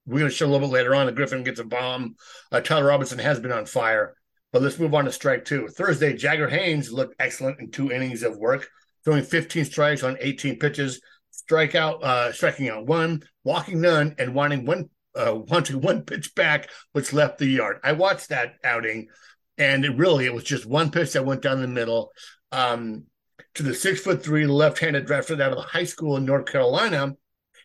we're 0.06 0.18
going 0.18 0.30
to 0.30 0.36
show 0.36 0.46
a 0.46 0.48
little 0.48 0.66
bit 0.66 0.74
later 0.74 0.94
on 0.94 1.06
that 1.06 1.14
Griffin 1.14 1.44
gets 1.44 1.60
a 1.60 1.64
bomb. 1.64 2.16
Uh, 2.50 2.60
Tyler 2.60 2.86
Robinson 2.86 3.18
has 3.18 3.38
been 3.38 3.52
on 3.52 3.66
fire. 3.66 4.14
But 4.52 4.62
let's 4.62 4.78
move 4.78 4.94
on 4.94 5.04
to 5.04 5.12
strike 5.12 5.44
two. 5.44 5.68
Thursday, 5.68 6.16
Jagger 6.16 6.48
Haynes 6.48 6.90
looked 6.90 7.14
excellent 7.20 7.60
in 7.60 7.70
two 7.70 7.92
innings 7.92 8.22
of 8.22 8.36
work, 8.36 8.68
throwing 9.04 9.22
15 9.22 9.64
strikes 9.64 10.02
on 10.02 10.16
18 10.20 10.58
pitches, 10.58 11.00
strikeout, 11.50 12.02
uh, 12.02 12.32
striking 12.32 12.68
out 12.68 12.86
one, 12.86 13.22
walking 13.44 13.80
none, 13.80 14.14
and 14.18 14.34
wanting 14.34 14.64
one, 14.66 14.88
uh, 15.14 15.34
wanting 15.34 15.80
one 15.82 16.02
pitch 16.02 16.34
back, 16.34 16.68
which 16.92 17.12
left 17.12 17.38
the 17.38 17.46
yard. 17.46 17.78
I 17.82 17.92
watched 17.92 18.28
that 18.28 18.54
outing, 18.64 19.08
and 19.58 19.84
it 19.84 19.96
really 19.96 20.26
it 20.26 20.34
was 20.34 20.44
just 20.44 20.66
one 20.66 20.90
pitch 20.90 21.12
that 21.12 21.26
went 21.26 21.42
down 21.42 21.60
the 21.60 21.68
middle. 21.68 22.12
Um, 22.52 23.04
to 23.54 23.62
the 23.62 23.74
six 23.74 24.00
foot 24.00 24.22
three 24.22 24.46
left-handed 24.46 25.06
drafted 25.06 25.40
out 25.40 25.50
of 25.50 25.58
the 25.58 25.64
high 25.64 25.84
school 25.84 26.16
in 26.16 26.24
North 26.24 26.46
Carolina. 26.46 27.14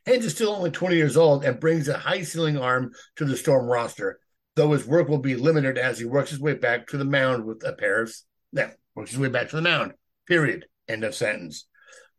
Haynes 0.06 0.26
is 0.26 0.34
still 0.34 0.52
only 0.52 0.72
20 0.72 0.96
years 0.96 1.18
old 1.18 1.44
and 1.44 1.60
brings 1.60 1.88
a 1.88 1.98
high 1.98 2.22
ceiling 2.22 2.58
arm 2.58 2.92
to 3.16 3.26
the 3.26 3.38
Storm 3.38 3.66
roster 3.66 4.20
though 4.56 4.72
his 4.72 4.86
work 4.86 5.08
will 5.08 5.20
be 5.20 5.36
limited 5.36 5.78
as 5.78 6.00
he 6.00 6.06
works 6.06 6.30
his 6.30 6.40
way 6.40 6.54
back 6.54 6.88
to 6.88 6.98
the 6.98 7.06
mound 7.06 7.46
with 7.46 7.64
a 7.66 7.74
pair 7.74 8.02
of 8.02 8.16
yeah, 8.52 8.72
works 8.96 9.12
his 9.12 9.20
way 9.20 9.28
back 9.28 9.50
to 9.50 9.56
the 9.56 9.62
mound. 9.62 9.94
Period. 10.28 10.66
End 10.88 11.04
of 11.04 11.16
sentence. 11.16 11.68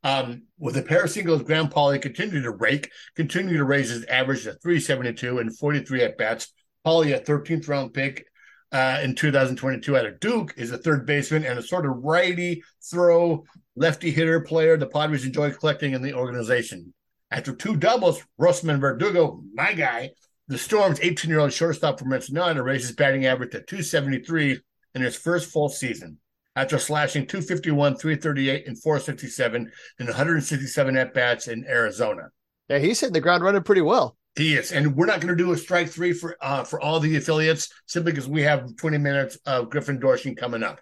Um, 0.06 0.42
with 0.60 0.76
a 0.76 0.82
pair 0.82 1.02
of 1.02 1.10
singles, 1.10 1.42
Graham 1.42 1.68
Pauley 1.68 2.00
continued 2.00 2.44
to 2.44 2.52
rake, 2.52 2.92
continued 3.16 3.56
to 3.56 3.64
raise 3.64 3.88
his 3.88 4.04
average 4.04 4.44
to 4.44 4.52
372 4.52 5.40
and 5.40 5.58
43 5.58 6.02
at 6.02 6.16
bats. 6.16 6.52
Pauley, 6.86 7.12
a 7.12 7.18
13th 7.18 7.66
round 7.66 7.92
pick 7.92 8.24
uh, 8.70 9.00
in 9.02 9.16
2022 9.16 9.96
out 9.96 10.06
of 10.06 10.20
Duke, 10.20 10.54
is 10.56 10.70
a 10.70 10.78
third 10.78 11.06
baseman 11.06 11.44
and 11.44 11.58
a 11.58 11.62
sort 11.62 11.86
of 11.86 12.04
righty 12.04 12.62
throw 12.88 13.42
lefty 13.74 14.12
hitter 14.12 14.40
player 14.40 14.76
the 14.76 14.86
Padres 14.86 15.24
enjoy 15.24 15.50
collecting 15.50 15.92
in 15.92 16.02
the 16.02 16.14
organization. 16.14 16.94
After 17.32 17.52
two 17.52 17.74
doubles, 17.74 18.22
Rosman 18.40 18.78
Verdugo, 18.78 19.42
my 19.54 19.72
guy, 19.72 20.12
the 20.46 20.56
Storm's 20.56 21.00
18 21.00 21.28
year 21.28 21.40
old 21.40 21.52
shortstop 21.52 21.98
from 21.98 22.12
Ensenada 22.12 22.62
raised 22.62 22.86
his 22.86 22.94
batting 22.94 23.26
average 23.26 23.50
to 23.50 23.60
273 23.60 24.60
in 24.94 25.02
his 25.02 25.16
first 25.16 25.50
full 25.50 25.68
season 25.68 26.20
after 26.56 26.78
slashing 26.78 27.26
251, 27.26 27.96
338, 27.96 28.66
and 28.66 28.82
467 28.82 29.70
in 30.00 30.06
167 30.06 30.96
at 30.96 31.14
bats 31.14 31.48
in 31.48 31.64
Arizona. 31.66 32.30
Yeah, 32.68 32.78
he's 32.78 32.98
hitting 32.98 33.12
the 33.12 33.20
ground 33.20 33.44
running 33.44 33.62
pretty 33.62 33.82
well. 33.82 34.16
He 34.34 34.54
is, 34.54 34.72
and 34.72 34.96
we're 34.96 35.06
not 35.06 35.20
going 35.20 35.34
to 35.34 35.42
do 35.42 35.52
a 35.52 35.56
strike 35.56 35.88
three 35.88 36.12
for 36.12 36.36
uh, 36.42 36.64
for 36.64 36.80
all 36.80 37.00
the 37.00 37.16
affiliates 37.16 37.70
simply 37.86 38.12
because 38.12 38.28
we 38.28 38.42
have 38.42 38.76
20 38.76 38.98
minutes 38.98 39.36
of 39.46 39.70
Griffin 39.70 39.98
Doersching 39.98 40.36
coming 40.36 40.62
up. 40.62 40.80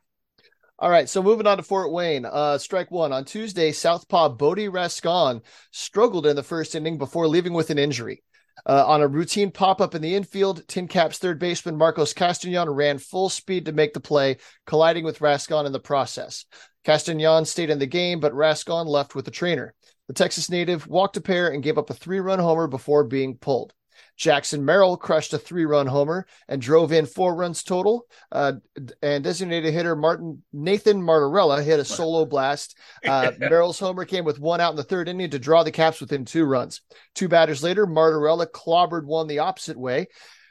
All 0.78 0.90
right, 0.90 1.08
so 1.08 1.22
moving 1.22 1.46
on 1.46 1.58
to 1.58 1.62
Fort 1.62 1.92
Wayne. 1.92 2.24
Uh, 2.24 2.58
strike 2.58 2.90
one 2.90 3.12
on 3.12 3.24
Tuesday. 3.24 3.70
Southpaw 3.70 4.30
Bodi 4.30 4.68
Rascon 4.68 5.40
struggled 5.70 6.26
in 6.26 6.34
the 6.34 6.42
first 6.42 6.74
inning 6.74 6.98
before 6.98 7.28
leaving 7.28 7.52
with 7.52 7.70
an 7.70 7.78
injury. 7.78 8.24
Uh, 8.66 8.84
on 8.86 9.02
a 9.02 9.08
routine 9.08 9.50
pop 9.50 9.80
up 9.80 9.94
in 9.94 10.02
the 10.02 10.14
infield, 10.14 10.66
Tin 10.68 10.88
Caps 10.88 11.18
third 11.18 11.38
baseman 11.38 11.76
Marcos 11.76 12.14
Castañon 12.14 12.74
ran 12.74 12.98
full 12.98 13.28
speed 13.28 13.66
to 13.66 13.72
make 13.72 13.92
the 13.92 14.00
play, 14.00 14.38
colliding 14.66 15.04
with 15.04 15.20
Rascon 15.20 15.66
in 15.66 15.72
the 15.72 15.80
process. 15.80 16.46
Castañon 16.84 17.46
stayed 17.46 17.70
in 17.70 17.78
the 17.78 17.86
game, 17.86 18.20
but 18.20 18.34
Rascon 18.34 18.86
left 18.86 19.14
with 19.14 19.24
the 19.24 19.30
trainer. 19.30 19.74
The 20.08 20.14
Texas 20.14 20.50
native 20.50 20.86
walked 20.86 21.16
a 21.16 21.20
pair 21.20 21.48
and 21.48 21.62
gave 21.62 21.78
up 21.78 21.90
a 21.90 21.94
three 21.94 22.20
run 22.20 22.38
homer 22.38 22.66
before 22.66 23.04
being 23.04 23.36
pulled. 23.36 23.72
Jackson 24.16 24.64
Merrill 24.64 24.96
crushed 24.96 25.32
a 25.32 25.38
three 25.38 25.64
run 25.64 25.86
homer 25.86 26.26
and 26.48 26.60
drove 26.60 26.92
in 26.92 27.06
four 27.06 27.34
runs 27.34 27.62
total. 27.62 28.06
Uh, 28.30 28.54
and 29.02 29.24
designated 29.24 29.72
hitter 29.72 29.96
Martin 29.96 30.42
Nathan 30.52 31.02
Martorella 31.02 31.62
hit 31.64 31.80
a 31.80 31.84
solo 31.84 32.24
blast. 32.24 32.76
Uh, 33.04 33.32
Merrill's 33.38 33.78
homer 33.78 34.04
came 34.04 34.24
with 34.24 34.38
one 34.38 34.60
out 34.60 34.70
in 34.70 34.76
the 34.76 34.82
third 34.82 35.08
inning 35.08 35.30
to 35.30 35.38
draw 35.38 35.62
the 35.62 35.70
Caps 35.70 36.00
within 36.00 36.24
two 36.24 36.44
runs. 36.44 36.80
Two 37.14 37.28
batters 37.28 37.62
later, 37.62 37.86
Martorella 37.86 38.46
clobbered 38.46 39.04
one 39.04 39.26
the 39.26 39.40
opposite 39.40 39.78
way. 39.78 40.06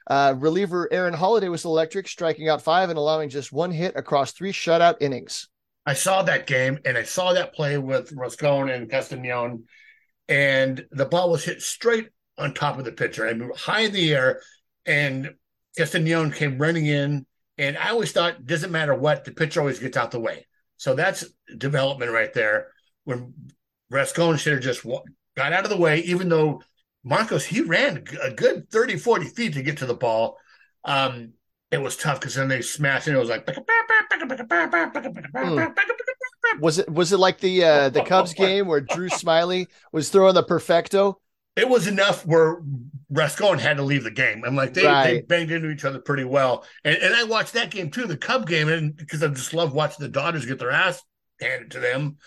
Uh, 0.06 0.36
reliever 0.38 0.88
Aaron 0.92 1.14
Holiday 1.14 1.48
was 1.48 1.66
electric, 1.66 2.08
striking 2.08 2.50
out 2.50 2.62
five 2.62 2.90
and 2.90 2.98
allowing 2.98 3.30
just 3.30 3.52
one 3.52 3.72
hit 3.72 3.96
across 3.96 4.34
three 4.34 4.52
shutout 4.52 4.98
innings. 5.00 5.48
I 5.86 5.94
saw 5.94 6.22
that 6.24 6.48
game 6.48 6.80
and 6.86 6.98
I 6.98 7.04
saw 7.04 7.34
that 7.34 7.54
play 7.54 7.78
with 7.78 8.12
Rascon 8.14 8.70
and 8.70 8.90
Castanon, 8.90 9.64
and 10.28 10.86
the 10.92 11.06
ball 11.06 11.32
was 11.32 11.44
hit 11.44 11.62
straight 11.62 12.10
on 12.38 12.54
top 12.54 12.78
of 12.78 12.86
the 12.86 12.92
pitcher. 12.92 13.28
I 13.28 13.34
mean, 13.34 13.52
high 13.56 13.82
in 13.82 13.94
the 13.94 14.14
air, 14.14 14.42
and 14.86 15.34
Castanon 15.78 16.34
came 16.34 16.58
running 16.58 16.86
in. 16.86 17.26
And 17.58 17.78
I 17.78 17.90
always 17.90 18.12
thought, 18.12 18.46
doesn't 18.46 18.72
matter 18.72 18.96
what, 18.96 19.26
the 19.26 19.32
pitcher 19.32 19.60
always 19.60 19.80
gets 19.80 19.96
out 19.96 20.12
the 20.12 20.20
way. 20.20 20.48
So 20.78 20.96
that's 20.96 21.26
development 21.58 22.12
right 22.12 22.34
there. 22.34 22.68
When 23.04 23.34
Rascon 23.90 24.38
should 24.38 24.54
have 24.54 24.64
just 24.64 24.86
got 25.36 25.54
out 25.54 25.64
of 25.64 25.70
the 25.70 25.78
way, 25.78 26.00
even 26.00 26.30
though 26.30 26.64
Marcos, 27.04 27.46
he 27.46 27.62
ran 27.62 28.04
a 28.22 28.32
good 28.32 28.70
30, 28.72 28.98
40 28.98 29.26
feet 29.26 29.54
to 29.54 29.62
get 29.62 29.78
to 29.78 29.86
the 29.86 29.94
ball. 29.94 30.38
Um, 30.84 31.34
it 31.70 31.82
was 31.82 31.98
tough 31.98 32.20
because 32.20 32.36
then 32.36 32.48
they 32.48 32.62
smashed 32.62 33.08
and 33.08 33.16
it 33.16 33.20
was 33.20 33.30
like 33.30 33.48
mm. 33.48 35.74
was 36.60 36.78
it 36.78 36.90
was 36.90 37.12
it 37.12 37.18
like 37.18 37.40
the 37.40 37.64
uh 37.64 37.90
the 37.90 38.04
Cubs 38.04 38.34
game 38.36 38.68
where 38.68 38.80
Drew 38.80 39.10
Smyly 39.10 39.66
was 39.92 40.10
throwing 40.10 40.36
the 40.36 40.44
perfecto? 40.44 41.20
It 41.56 41.70
was 41.70 41.88
enough 41.88 42.26
where 42.26 42.62
Rascon 43.10 43.60
had 43.60 43.78
to 43.78 43.84
leave 43.84 44.04
the 44.04 44.12
game. 44.12 44.44
I'm 44.46 44.56
like 44.56 44.74
they, 44.74 44.86
right. 44.86 45.04
they 45.04 45.22
banged 45.22 45.52
into 45.52 45.70
each 45.70 45.86
other 45.86 46.00
pretty 46.00 46.24
well. 46.24 46.66
And 46.84 46.98
and 46.98 47.14
I 47.14 47.24
watched 47.26 47.54
that 47.54 47.72
game 47.72 47.92
too, 47.92 48.08
the 48.08 48.18
Cub 48.18 48.48
game, 48.48 48.70
and 48.70 48.96
because 48.96 49.22
I 49.22 49.28
just 49.28 49.54
love 49.54 49.74
watching 49.74 50.04
the 50.04 50.10
Dodgers 50.10 50.46
get 50.46 50.60
their 50.60 50.72
ass 50.72 51.04
handed 51.40 51.72
to 51.72 51.80
them. 51.80 52.18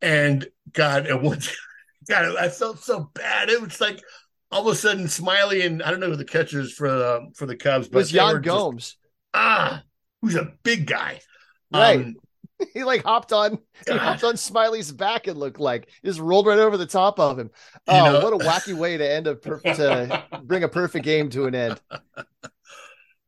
And 0.00 0.46
God, 0.72 1.06
it 1.06 1.20
was 1.20 1.54
God, 2.08 2.36
I 2.36 2.48
felt 2.48 2.78
so 2.80 3.10
bad. 3.14 3.50
It 3.50 3.60
was 3.60 3.80
like 3.80 4.02
all 4.50 4.66
of 4.66 4.72
a 4.72 4.76
sudden 4.76 5.04
Smyly 5.04 5.64
and 5.64 5.82
I 5.82 5.90
don't 5.90 6.00
know 6.00 6.10
who 6.10 6.16
the 6.16 6.24
catchers 6.24 6.72
for 6.72 6.90
the 6.90 7.30
for 7.36 7.46
the 7.46 7.56
Cubs, 7.56 7.88
but 7.88 7.98
it 7.98 8.00
was 8.00 8.12
Yan 8.12 8.40
Gomes. 8.40 8.84
Just, 8.84 8.96
ah, 9.34 9.82
who's 10.22 10.36
a 10.36 10.52
big 10.62 10.86
guy. 10.86 11.20
Right. 11.72 12.00
Um, 12.00 12.16
he 12.74 12.84
like 12.84 13.02
hopped 13.04 13.32
on 13.32 13.58
he 13.86 13.96
hopped 13.96 14.24
on 14.24 14.34
Smyly's 14.34 14.92
back 14.92 15.26
and 15.26 15.38
looked 15.38 15.60
like 15.60 15.88
just 16.04 16.20
rolled 16.20 16.46
right 16.46 16.58
over 16.58 16.76
the 16.76 16.86
top 16.86 17.18
of 17.18 17.38
him. 17.38 17.50
Oh, 17.86 17.96
you 17.96 18.12
know, 18.12 18.20
what 18.20 18.32
a 18.32 18.44
wacky 18.44 18.74
way 18.74 18.96
to 18.96 19.10
end 19.10 19.26
a 19.26 19.34
per- 19.34 19.60
to 19.60 20.24
bring 20.44 20.64
a 20.64 20.68
perfect 20.68 21.04
game 21.04 21.30
to 21.30 21.46
an 21.46 21.54
end. 21.54 21.80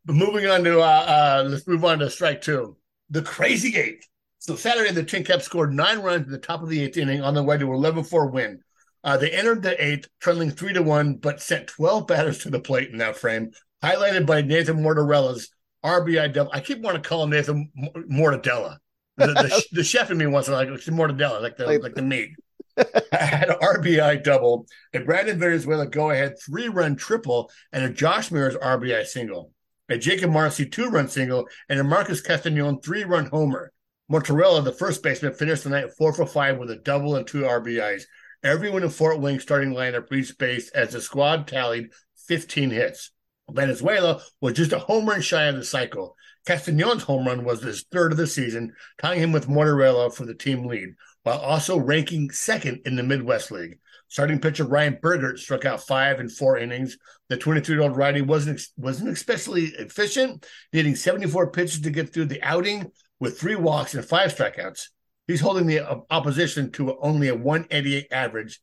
But 0.04 0.16
moving 0.16 0.46
on 0.46 0.64
to 0.64 0.80
uh, 0.80 0.84
uh 0.84 1.44
let's 1.48 1.66
move 1.66 1.84
on 1.84 1.98
to 2.00 2.10
strike 2.10 2.40
two. 2.42 2.76
The 3.10 3.22
crazy 3.22 3.76
eighth. 3.76 4.06
So 4.38 4.56
Saturday 4.56 4.92
the 4.92 5.04
Tin 5.04 5.24
Caps 5.24 5.44
scored 5.44 5.72
nine 5.72 6.00
runs 6.00 6.26
in 6.26 6.32
the 6.32 6.38
top 6.38 6.62
of 6.62 6.68
the 6.68 6.82
eighth 6.82 6.96
inning 6.96 7.22
on 7.22 7.34
their 7.34 7.44
way 7.44 7.58
to 7.58 7.66
11-4 7.66 8.32
win. 8.32 8.60
Uh, 9.04 9.16
they 9.16 9.30
entered 9.30 9.62
the 9.62 9.84
eighth, 9.84 10.08
trailing 10.20 10.50
three 10.50 10.72
to 10.72 10.82
one, 10.82 11.14
but 11.14 11.40
sent 11.40 11.66
12 11.66 12.06
batters 12.06 12.38
to 12.38 12.50
the 12.50 12.60
plate 12.60 12.90
in 12.90 12.98
that 12.98 13.16
frame, 13.16 13.50
highlighted 13.82 14.26
by 14.26 14.42
Nathan 14.42 14.78
Mortarella's 14.78 15.50
RBI 15.84 16.32
double. 16.32 16.52
I 16.52 16.60
keep 16.60 16.80
wanting 16.80 17.02
to 17.02 17.08
call 17.08 17.24
him 17.24 17.30
Nathan 17.30 17.70
Mortadella. 18.10 18.78
The, 19.16 19.26
the, 19.26 19.64
the, 19.72 19.84
chef 19.84 20.10
in 20.10 20.18
me 20.18 20.26
wants 20.26 20.48
to 20.48 20.54
like 20.54 20.68
Mortadella, 20.68 21.40
like 21.40 21.56
the 21.56 21.66
like, 21.66 21.82
like 21.82 21.94
the 21.94 22.02
meat. 22.02 22.30
I 22.76 23.24
had 23.24 23.50
an 23.50 23.56
RBI 23.56 24.22
double, 24.22 24.66
a 24.94 25.00
Brandon 25.00 25.38
Valenzuela 25.38 25.86
go 25.86 26.10
ahead 26.10 26.36
three 26.44 26.68
run 26.68 26.96
triple, 26.96 27.50
and 27.72 27.84
a 27.84 27.90
Josh 27.90 28.30
Mears 28.30 28.56
RBI 28.56 29.04
single, 29.06 29.52
a 29.88 29.98
Jakob 29.98 30.30
Marsee 30.30 30.66
two 30.66 30.88
run 30.88 31.08
single, 31.08 31.46
and 31.68 31.78
a 31.78 31.84
Marcus 31.84 32.22
Castanon 32.22 32.82
three 32.82 33.04
run 33.04 33.26
homer. 33.26 33.72
Mortarella, 34.10 34.64
the 34.64 34.72
first 34.72 35.02
baseman, 35.02 35.32
finished 35.32 35.64
the 35.64 35.70
night 35.70 35.92
four 35.96 36.12
for 36.12 36.26
five 36.26 36.58
with 36.58 36.70
a 36.70 36.76
double 36.76 37.16
and 37.16 37.26
two 37.26 37.42
RBIs. 37.42 38.02
Everyone 38.42 38.82
in 38.82 38.90
Fort 38.90 39.20
Wayne 39.20 39.40
starting 39.40 39.72
lineup 39.72 40.10
reached 40.10 40.38
base 40.38 40.68
as 40.70 40.92
the 40.92 41.00
squad 41.00 41.46
tallied 41.46 41.90
15 42.26 42.70
hits. 42.70 43.10
Venezuela 43.50 44.20
was 44.40 44.54
just 44.54 44.72
a 44.72 44.78
home 44.78 45.06
run 45.06 45.20
shy 45.20 45.44
of 45.44 45.56
the 45.56 45.64
cycle. 45.64 46.16
Castanon's 46.46 47.04
home 47.04 47.26
run 47.26 47.44
was 47.44 47.62
his 47.62 47.84
third 47.92 48.12
of 48.12 48.18
the 48.18 48.26
season, 48.26 48.72
tying 49.00 49.20
him 49.20 49.32
with 49.32 49.48
Mortarella 49.48 50.12
for 50.12 50.26
the 50.26 50.34
team 50.34 50.66
lead, 50.66 50.94
while 51.22 51.38
also 51.38 51.78
ranking 51.78 52.30
second 52.30 52.80
in 52.84 52.96
the 52.96 53.02
Midwest 53.02 53.50
League. 53.50 53.78
Starting 54.08 54.40
pitcher 54.40 54.64
Ryan 54.64 54.98
Bergert 55.00 55.38
struck 55.38 55.64
out 55.64 55.86
five 55.86 56.20
in 56.20 56.28
four 56.28 56.58
innings. 56.58 56.98
The 57.28 57.38
23-year-old 57.38 57.96
righty 57.96 58.20
wasn't 58.20 58.60
wasn't 58.76 59.10
especially 59.10 59.66
efficient, 59.66 60.46
needing 60.72 60.96
74 60.96 61.50
pitches 61.50 61.80
to 61.80 61.90
get 61.90 62.12
through 62.12 62.26
the 62.26 62.42
outing 62.42 62.90
with 63.20 63.38
three 63.38 63.56
walks 63.56 63.94
and 63.94 64.04
five 64.04 64.34
strikeouts. 64.34 64.88
He's 65.28 65.40
holding 65.40 65.66
the 65.66 65.80
uh, 65.80 66.00
opposition 66.10 66.72
to 66.72 66.98
only 67.00 67.28
a 67.28 67.34
188 67.34 68.08
average 68.12 68.60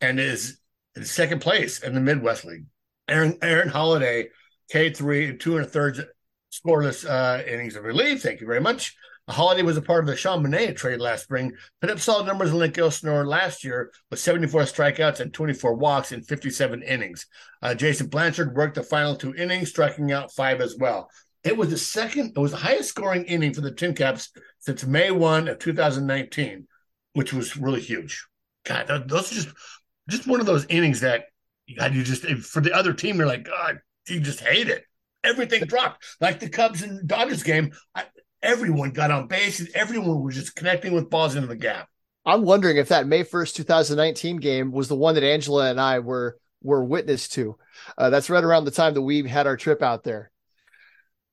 and 0.00 0.18
is 0.18 0.58
in 0.96 1.04
second 1.04 1.40
place 1.40 1.80
in 1.80 1.94
the 1.94 2.00
Midwest 2.00 2.44
League. 2.44 2.64
Aaron, 3.06 3.38
Aaron 3.42 3.68
Holiday, 3.68 4.30
K3 4.72 5.28
and 5.30 5.40
two 5.40 5.56
and 5.56 5.66
a 5.66 5.68
third 5.68 6.08
scoreless 6.52 7.08
uh, 7.08 7.42
innings 7.44 7.76
of 7.76 7.84
relief. 7.84 8.22
Thank 8.22 8.40
you 8.40 8.46
very 8.46 8.60
much. 8.60 8.96
Holiday 9.28 9.62
was 9.62 9.76
a 9.76 9.82
part 9.82 10.00
of 10.00 10.06
the 10.06 10.16
Sean 10.16 10.42
Manaea 10.42 10.74
trade 10.74 11.00
last 11.00 11.24
spring, 11.24 11.52
put 11.82 11.90
up 11.90 11.98
solid 11.98 12.26
numbers 12.26 12.50
in 12.50 12.58
Lake 12.58 12.78
Elsinore 12.78 13.26
last 13.26 13.62
year 13.62 13.92
with 14.10 14.20
74 14.20 14.62
strikeouts 14.62 15.20
and 15.20 15.34
24 15.34 15.74
walks 15.74 16.12
in 16.12 16.22
57 16.22 16.82
innings. 16.82 17.26
Uh, 17.60 17.74
Jason 17.74 18.06
Blanchard 18.06 18.56
worked 18.56 18.76
the 18.76 18.82
final 18.82 19.14
two 19.14 19.34
innings, 19.34 19.68
striking 19.68 20.12
out 20.12 20.32
five 20.32 20.62
as 20.62 20.76
well. 20.78 21.10
It 21.44 21.56
was 21.56 21.68
the 21.68 21.76
second, 21.76 22.32
it 22.36 22.40
was 22.40 22.52
the 22.52 22.56
highest 22.56 22.88
scoring 22.88 23.24
inning 23.24 23.52
for 23.52 23.60
the 23.60 23.70
Tin 23.70 23.94
Caps 23.94 24.30
since 24.60 24.86
May 24.86 25.10
1 25.10 25.48
of 25.48 25.58
2019, 25.58 26.66
which 27.12 27.34
was 27.34 27.56
really 27.56 27.80
huge. 27.80 28.26
God, 28.64 28.86
those 29.08 29.30
are 29.32 29.34
just 29.34 29.48
just 30.08 30.26
one 30.26 30.40
of 30.40 30.46
those 30.46 30.66
innings 30.70 31.00
that 31.00 31.24
God, 31.76 31.94
you 31.94 32.02
just 32.02 32.24
for 32.24 32.60
the 32.60 32.72
other 32.72 32.94
team, 32.94 33.18
you're 33.18 33.26
like, 33.26 33.44
God, 33.44 33.78
you 34.08 34.20
just 34.20 34.40
hate 34.40 34.68
it. 34.68 34.84
Everything 35.28 35.64
dropped. 35.64 36.04
Like 36.20 36.40
the 36.40 36.48
Cubs 36.48 36.82
and 36.82 37.06
Dodgers 37.06 37.42
game, 37.42 37.72
I, 37.94 38.04
everyone 38.42 38.90
got 38.90 39.10
on 39.10 39.26
base 39.26 39.60
and 39.60 39.68
everyone 39.74 40.22
was 40.22 40.34
just 40.34 40.56
connecting 40.56 40.92
with 40.94 41.10
balls 41.10 41.34
into 41.34 41.48
the 41.48 41.56
gap. 41.56 41.88
I'm 42.24 42.42
wondering 42.42 42.76
if 42.76 42.88
that 42.88 43.06
May 43.06 43.24
1st, 43.24 43.54
2019 43.54 44.36
game 44.36 44.70
was 44.70 44.88
the 44.88 44.96
one 44.96 45.14
that 45.14 45.24
Angela 45.24 45.70
and 45.70 45.80
I 45.80 46.00
were 46.00 46.38
were 46.62 46.84
witness 46.84 47.28
to. 47.28 47.56
Uh, 47.96 48.10
that's 48.10 48.30
right 48.30 48.42
around 48.42 48.64
the 48.64 48.70
time 48.70 48.94
that 48.94 49.02
we 49.02 49.26
had 49.28 49.46
our 49.46 49.56
trip 49.56 49.82
out 49.82 50.02
there. 50.02 50.30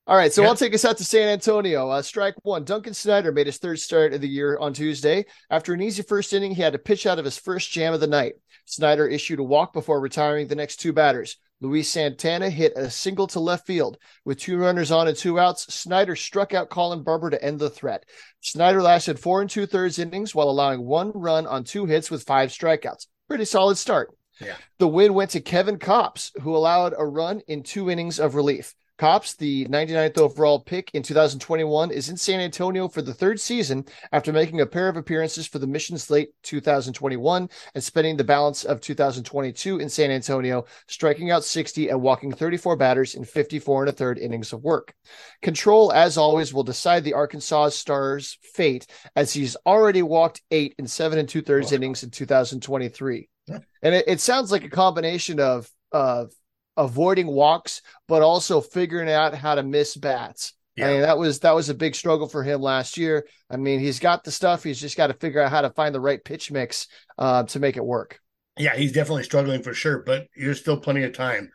All 0.08 0.16
right, 0.16 0.32
so 0.32 0.44
I'll 0.44 0.56
take 0.56 0.76
us 0.76 0.86
out 0.86 1.00
to 1.00 1.04
San 1.04 1.30
Antonio. 1.30 1.90
Uh, 1.90 2.04
strike 2.04 2.36
one. 2.44 2.64
Duncan 2.64 2.94
Snyder 2.94 3.32
made 3.32 3.48
his 3.48 3.58
third 3.58 3.80
start 3.80 4.14
of 4.14 4.22
the 4.22 4.28
year 4.28 4.56
on 4.60 4.72
Tuesday. 4.72 5.26
After 5.50 5.74
an 5.74 5.82
easy 5.82 6.04
first 6.04 6.32
inning, 6.32 6.54
he 6.54 6.62
had 6.62 6.74
to 6.74 6.80
pitch 6.80 7.08
out 7.08 7.18
of 7.18 7.26
his 7.26 7.40
first 7.40 7.72
jam 7.72 7.92
of 7.92 8.00
the 8.00 8.06
night. 8.06 8.34
Snyder 8.66 9.08
issued 9.08 9.40
a 9.40 9.44
walk 9.44 9.74
before 9.74 10.00
retiring 10.00 10.48
the 10.48 10.56
next 10.56 10.76
two 10.76 10.94
batters. 10.94 11.38
Luis 11.62 11.90
Santana 11.90 12.50
hit 12.50 12.74
a 12.76 12.90
single 12.90 13.28
to 13.28 13.40
left 13.40 13.66
field. 13.66 13.98
With 14.26 14.40
two 14.40 14.58
runners 14.58 14.92
on 14.92 15.08
and 15.08 15.18
two 15.18 15.40
outs, 15.40 15.74
Snyder 15.74 16.16
struck 16.16 16.54
out 16.54 16.70
Colin 16.70 17.04
Barber 17.04 17.30
to 17.30 17.44
end 17.44 17.60
the 17.60 17.70
threat. 17.70 18.06
Snyder 18.42 18.82
lasted 18.82 19.20
four 19.20 19.42
and 19.42 19.50
two 19.50 19.66
thirds 19.66 19.98
innings 19.98 20.36
while 20.36 20.50
allowing 20.50 20.86
one 20.86 21.12
run 21.16 21.48
on 21.48 21.64
two 21.64 21.86
hits 21.86 22.12
with 22.12 22.24
five 22.24 22.50
strikeouts. 22.50 23.08
Pretty 23.28 23.46
solid 23.46 23.78
start. 23.78 24.16
Yeah. 24.40 24.56
The 24.80 24.88
win 24.88 25.14
went 25.14 25.32
to 25.32 25.40
Kevin 25.40 25.78
Kopps, 25.78 26.32
who 26.42 26.56
allowed 26.56 26.94
a 26.98 27.06
run 27.06 27.42
in 27.48 27.64
two 27.64 27.90
innings 27.90 28.20
of 28.20 28.36
relief. 28.36 28.76
Kopps, 28.98 29.36
the 29.36 29.66
99th 29.66 30.18
overall 30.18 30.60
pick 30.60 30.90
in 30.94 31.04
2021, 31.04 31.92
is 31.92 32.10
in 32.10 32.16
San 32.16 32.40
Antonio 32.40 32.88
for 32.88 33.02
the 33.02 33.14
third 33.14 33.40
season 33.40 33.86
after 34.14 34.32
making 34.32 34.62
a 34.62 34.66
pair 34.66 34.88
of 34.88 34.96
appearances 34.96 35.48
for 35.48 35.60
the 35.60 35.68
Missions 35.68 36.10
late 36.10 36.30
2021 36.44 37.50
and 37.74 37.84
spending 37.84 38.16
the 38.16 38.24
balance 38.24 38.64
of 38.64 38.80
2022 38.80 39.80
in 39.80 39.90
San 39.90 40.12
Antonio, 40.12 40.66
striking 40.88 41.30
out 41.30 41.44
60 41.44 41.90
and 41.90 42.02
walking 42.02 42.32
34 42.32 42.78
batters 42.78 43.16
in 43.16 43.26
54 43.26 43.84
and 43.84 43.90
a 43.90 43.92
third 43.94 44.18
innings 44.18 44.54
of 44.54 44.64
work. 44.64 44.94
Control, 45.42 45.92
as 45.92 46.18
always, 46.18 46.54
will 46.54 46.64
decide 46.64 47.04
the 47.04 47.14
Arkansas 47.14 47.70
Stars' 47.70 48.38
fate 48.54 48.88
as 49.16 49.34
he's 49.34 49.58
already 49.66 50.04
walked 50.04 50.42
eight 50.52 50.74
in 50.80 50.88
seven 50.88 51.20
and 51.20 51.28
two 51.28 51.42
thirds 51.42 51.74
innings 51.74 52.04
in 52.04 52.12
2023. 52.12 53.30
And 53.50 53.94
it, 53.94 54.06
it 54.08 54.20
sounds 54.22 54.52
like 54.52 54.64
a 54.64 54.70
combination 54.70 55.40
of 55.40 55.70
of 55.92 56.32
avoiding 56.78 57.28
walks, 57.28 57.82
but 58.08 58.22
also 58.22 58.62
figuring 58.62 59.10
out 59.10 59.34
how 59.34 59.56
to 59.56 59.64
miss 59.64 59.96
bats. 59.96 60.54
Yeah. 60.76 60.88
I 60.88 60.92
mean, 60.92 61.02
that 61.02 61.18
was 61.18 61.40
that 61.40 61.56
was 61.56 61.70
a 61.70 61.74
big 61.74 61.96
struggle 61.96 62.28
for 62.28 62.44
him 62.44 62.62
last 62.62 62.98
year. 62.98 63.26
I 63.50 63.58
mean, 63.58 63.80
he's 63.80 64.00
got 64.00 64.24
the 64.24 64.32
stuff. 64.32 64.64
He's 64.64 64.80
just 64.80 64.98
got 64.98 65.08
to 65.08 65.14
figure 65.14 65.42
out 65.42 65.52
how 65.52 65.62
to 65.62 65.70
find 65.70 65.96
the 65.96 66.02
right 66.02 66.24
pitch 66.24 66.52
mix 66.52 66.88
uh, 67.18 67.44
to 67.44 67.60
make 67.60 67.78
it 67.78 67.86
work. 67.86 68.20
Yeah, 68.58 68.76
he's 68.76 68.92
definitely 68.92 69.24
struggling 69.24 69.64
for 69.64 69.74
sure, 69.74 70.04
but 70.06 70.28
there's 70.36 70.60
still 70.60 70.80
plenty 70.80 71.04
of 71.04 71.14
time. 71.14 71.50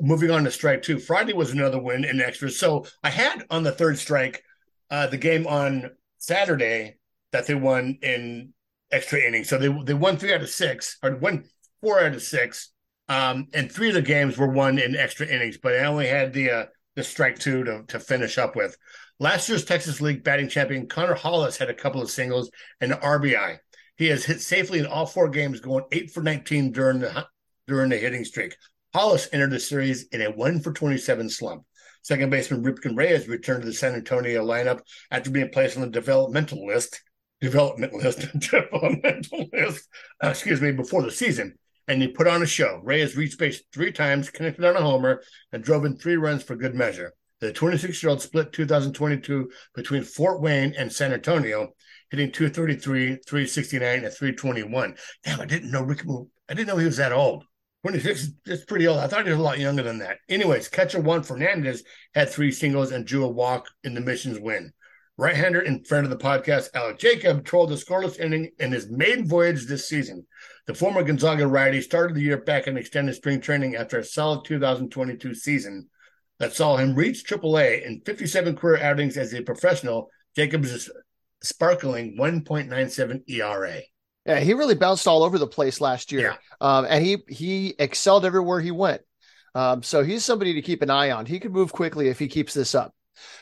Moving 0.00 0.30
on 0.30 0.42
to 0.44 0.50
strike 0.50 0.82
two. 0.82 0.98
Friday 0.98 1.32
was 1.32 1.52
another 1.52 1.80
win 1.80 2.04
in 2.04 2.20
extras. 2.20 2.58
So 2.58 2.84
I 3.02 3.10
had 3.10 3.44
on 3.48 3.62
the 3.62 3.72
third 3.72 3.96
strike 3.98 4.42
uh, 4.90 5.06
the 5.06 5.18
game 5.18 5.46
on 5.46 5.90
Saturday 6.18 6.96
that 7.30 7.46
they 7.46 7.54
won 7.54 7.98
in 8.02 8.52
extra 8.90 9.20
innings. 9.20 9.48
So 9.48 9.58
they 9.58 9.68
they 9.84 9.94
won 9.94 10.16
three 10.16 10.34
out 10.34 10.42
of 10.42 10.50
six, 10.50 10.98
or 11.00 11.14
won 11.14 11.44
four 11.80 12.00
out 12.00 12.14
of 12.14 12.22
six 12.22 12.72
Um, 13.08 13.48
and 13.52 13.70
three 13.70 13.88
of 13.88 13.94
the 13.94 14.02
games 14.02 14.38
were 14.38 14.50
won 14.50 14.78
in 14.78 14.96
extra 14.96 15.26
innings, 15.26 15.58
but 15.58 15.74
I 15.74 15.84
only 15.84 16.06
had 16.06 16.32
the 16.32 16.50
uh, 16.50 16.64
the 16.96 17.04
strike 17.04 17.38
two 17.38 17.64
to, 17.64 17.84
to 17.88 18.00
finish 18.00 18.38
up 18.38 18.56
with. 18.56 18.76
Last 19.20 19.48
year's 19.48 19.64
Texas 19.64 20.00
League 20.00 20.24
batting 20.24 20.48
champion 20.48 20.86
Connor 20.86 21.14
Hollis 21.14 21.56
had 21.56 21.70
a 21.70 21.74
couple 21.74 22.00
of 22.00 22.10
singles 22.10 22.50
and 22.80 22.92
an 22.92 23.00
RBI. 23.00 23.58
He 23.96 24.06
has 24.08 24.24
hit 24.24 24.40
safely 24.40 24.80
in 24.80 24.86
all 24.86 25.06
four 25.06 25.28
games, 25.28 25.60
going 25.60 25.84
eight 25.92 26.10
for 26.10 26.22
19 26.22 26.72
during 26.72 27.00
the 27.00 27.26
during 27.66 27.90
the 27.90 27.96
hitting 27.96 28.24
streak. 28.24 28.56
Hollis 28.94 29.28
entered 29.32 29.50
the 29.50 29.60
series 29.60 30.04
in 30.08 30.22
a 30.22 30.30
one 30.30 30.60
for 30.60 30.72
27 30.72 31.28
slump. 31.28 31.64
Second 32.02 32.30
baseman 32.30 32.62
Ripken 32.62 32.96
Reyes 32.96 33.28
returned 33.28 33.62
to 33.62 33.66
the 33.66 33.74
San 33.74 33.94
Antonio 33.94 34.44
lineup 34.44 34.80
after 35.10 35.30
being 35.30 35.48
placed 35.48 35.76
on 35.76 35.82
the 35.82 35.88
developmental 35.88 36.66
list, 36.66 37.02
development 37.40 37.92
list, 37.94 38.26
developmental 38.38 39.46
list, 39.52 39.88
uh, 40.22 40.28
excuse 40.28 40.60
me, 40.60 40.70
before 40.70 41.02
the 41.02 41.10
season. 41.10 41.54
And 41.86 42.00
he 42.00 42.08
put 42.08 42.26
on 42.26 42.42
a 42.42 42.46
show. 42.46 42.80
Reyes 42.82 43.16
reached 43.16 43.38
base 43.38 43.62
three 43.72 43.92
times, 43.92 44.30
connected 44.30 44.64
on 44.64 44.76
a 44.76 44.80
homer, 44.80 45.22
and 45.52 45.62
drove 45.62 45.84
in 45.84 45.96
three 45.96 46.16
runs 46.16 46.42
for 46.42 46.56
good 46.56 46.74
measure. 46.74 47.12
The 47.40 47.52
26 47.52 48.02
year 48.02 48.10
old 48.10 48.22
split 48.22 48.52
2022 48.52 49.50
between 49.74 50.02
Fort 50.02 50.40
Wayne 50.40 50.74
and 50.78 50.90
San 50.90 51.12
Antonio, 51.12 51.74
hitting 52.10 52.32
233, 52.32 53.18
369, 53.26 54.04
and 54.04 54.14
321. 54.14 54.96
Damn, 55.24 55.40
I 55.40 55.44
didn't 55.44 55.70
know 55.70 55.82
Rick. 55.82 56.04
I 56.48 56.54
didn't 56.54 56.68
know 56.68 56.78
he 56.78 56.86
was 56.86 56.96
that 56.96 57.12
old. 57.12 57.44
26 57.82 58.28
is 58.46 58.64
pretty 58.64 58.86
old. 58.86 58.98
I 58.98 59.08
thought 59.08 59.26
he 59.26 59.30
was 59.30 59.38
a 59.38 59.42
lot 59.42 59.58
younger 59.58 59.82
than 59.82 59.98
that. 59.98 60.16
Anyways, 60.30 60.68
catcher 60.68 61.00
Juan 61.00 61.22
Fernandez 61.22 61.82
had 62.14 62.30
three 62.30 62.50
singles 62.50 62.92
and 62.92 63.06
drew 63.06 63.24
a 63.24 63.28
walk 63.28 63.68
in 63.82 63.92
the 63.92 64.00
mission's 64.00 64.40
win. 64.40 64.72
Right-hander 65.16 65.60
and 65.60 65.86
friend 65.86 66.04
of 66.04 66.10
the 66.10 66.16
podcast, 66.16 66.70
Alec 66.74 66.98
Jacob, 66.98 67.44
trolled 67.44 67.70
the 67.70 67.76
scoreless 67.76 68.18
inning 68.18 68.50
in 68.58 68.72
his 68.72 68.90
maiden 68.90 69.28
voyage 69.28 69.66
this 69.66 69.88
season. 69.88 70.26
The 70.66 70.74
former 70.74 71.04
Gonzaga 71.04 71.46
righty 71.46 71.80
started 71.80 72.16
the 72.16 72.22
year 72.22 72.38
back 72.38 72.66
in 72.66 72.76
extended 72.76 73.14
spring 73.14 73.40
training 73.40 73.76
after 73.76 73.98
a 73.98 74.04
solid 74.04 74.44
2022 74.44 75.34
season 75.34 75.88
that 76.40 76.52
saw 76.52 76.76
him 76.76 76.96
reach 76.96 77.24
AAA 77.26 77.86
in 77.86 78.00
57 78.04 78.56
career 78.56 78.82
outings 78.82 79.16
as 79.16 79.32
a 79.34 79.42
professional. 79.42 80.10
Jacobs 80.34 80.72
is 80.72 80.90
sparkling 81.42 82.16
1.97 82.18 83.22
ERA. 83.28 83.80
Yeah, 84.26 84.40
he 84.40 84.54
really 84.54 84.74
bounced 84.74 85.06
all 85.06 85.22
over 85.22 85.38
the 85.38 85.46
place 85.46 85.80
last 85.80 86.10
year, 86.10 86.22
yeah. 86.22 86.36
um, 86.60 86.86
and 86.88 87.04
he 87.04 87.18
he 87.28 87.74
excelled 87.78 88.24
everywhere 88.24 88.58
he 88.58 88.70
went. 88.70 89.02
Um, 89.54 89.82
so 89.82 90.02
he's 90.02 90.24
somebody 90.24 90.54
to 90.54 90.62
keep 90.62 90.80
an 90.80 90.88
eye 90.88 91.10
on. 91.10 91.26
He 91.26 91.38
could 91.38 91.52
move 91.52 91.72
quickly 91.72 92.08
if 92.08 92.18
he 92.18 92.26
keeps 92.26 92.54
this 92.54 92.74
up. 92.74 92.94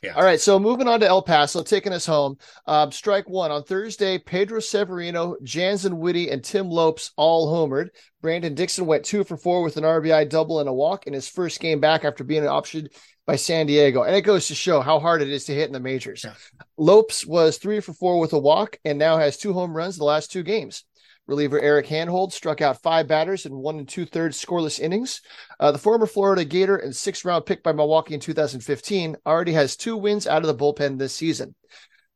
Yeah. 0.03 0.15
All 0.15 0.25
right. 0.25 0.41
So 0.41 0.59
moving 0.59 0.89
on 0.89 1.01
to 1.01 1.07
El 1.07 1.23
Paso, 1.23 1.63
taking 1.63 1.93
us 1.93 2.07
home. 2.07 2.37
Um, 2.67 2.93
strike 2.93 3.29
one 3.29 3.51
on 3.51 3.65
Thursday. 3.65 4.19
Pedro 4.19 4.61
Severino, 4.61 5.37
Jansen 5.43 5.99
Witte, 5.99 6.31
and 6.31 6.43
Tim 6.43 6.69
Lopes 6.69 7.13
all 7.17 7.53
homered. 7.53 7.89
Brandon 8.21 8.55
Dixon 8.55 8.87
went 8.87 9.05
two 9.05 9.25
for 9.25 9.37
four 9.37 9.63
with 9.63 9.77
an 9.77 9.85
RBI 9.85 10.29
double 10.29 10.61
and 10.61 10.69
a 10.69 10.73
walk 10.73 11.07
in 11.07 11.13
his 11.13 11.29
first 11.29 11.61
game 11.61 11.81
back 11.81 12.05
after 12.05 12.23
being 12.25 12.45
optioned 12.45 12.89
by 13.27 13.37
San 13.37 13.67
Diego. 13.67 14.03
And 14.03 14.15
it 14.15 14.23
goes 14.23 14.49
to 14.49 14.55
show 14.55 14.81
how 14.81 14.99
hard 15.01 15.23
it 15.23 15.29
is 15.29 15.45
to 15.47 15.55
hit 15.55 15.67
in 15.67 15.73
the 15.73 15.81
majors. 15.81 16.25
Yeah. 16.25 16.35
Lopes 16.77 17.27
was 17.27 17.59
three 17.59 17.81
for 17.81 17.93
four 17.93 18.19
with 18.19 18.33
a 18.33 18.39
walk 18.39 18.79
and 18.85 18.99
now 18.99 19.19
has 19.19 19.37
two 19.37 19.53
home 19.53 19.77
runs 19.77 19.97
the 19.97 20.05
last 20.05 20.31
two 20.31 20.43
games. 20.43 20.85
Reliever 21.27 21.61
Eric 21.61 21.87
Hanhold 21.87 22.33
struck 22.33 22.61
out 22.61 22.83
five 22.83 23.07
batters 23.07 23.47
in 23.47 23.55
one 23.55 23.79
and 23.79 23.89
two 23.89 24.05
thirds 24.05 24.43
scoreless 24.43 24.81
innings. 24.81 25.21
Uh, 25.61 25.71
the 25.71 25.79
former 25.79 26.07
Florida 26.07 26.45
Gator 26.45 26.77
and 26.77 26.95
sixth 26.95 27.25
round 27.25 27.47
pick 27.47 27.63
by 27.63 27.73
Milwaukee 27.73 28.15
in 28.15 28.21
2015 28.21 29.17
already 29.25 29.53
has 29.53 29.77
two 29.77 29.97
wins 29.97 30.27
out 30.27 30.43
of 30.43 30.49
the 30.49 30.55
bullpen 30.55 30.99
this 30.99 31.15
season. 31.15 31.55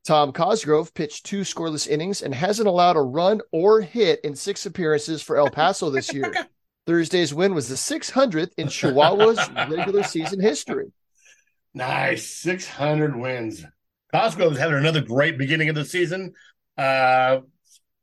Tom 0.05 0.31
Cosgrove 0.31 0.93
pitched 0.93 1.25
two 1.25 1.41
scoreless 1.41 1.87
innings 1.87 2.21
and 2.21 2.33
hasn't 2.33 2.67
allowed 2.67 2.95
a 2.95 3.01
run 3.01 3.41
or 3.51 3.81
hit 3.81 4.21
in 4.23 4.35
six 4.35 4.65
appearances 4.65 5.21
for 5.21 5.37
El 5.37 5.49
Paso 5.49 5.89
this 5.89 6.13
year. 6.13 6.33
Thursday's 6.87 7.33
win 7.33 7.53
was 7.53 7.67
the 7.67 7.75
600th 7.75 8.51
in 8.57 8.67
Chihuahua's 8.67 9.49
regular 9.69 10.03
season 10.03 10.39
history. 10.39 10.85
Nice. 11.73 12.25
600 12.25 13.17
wins. 13.17 13.65
Cosgrove's 14.13 14.57
having 14.57 14.77
another 14.77 15.01
great 15.01 15.37
beginning 15.37 15.67
of 15.67 15.75
the 15.75 15.83
season. 15.83 16.33
Uh, 16.77 17.39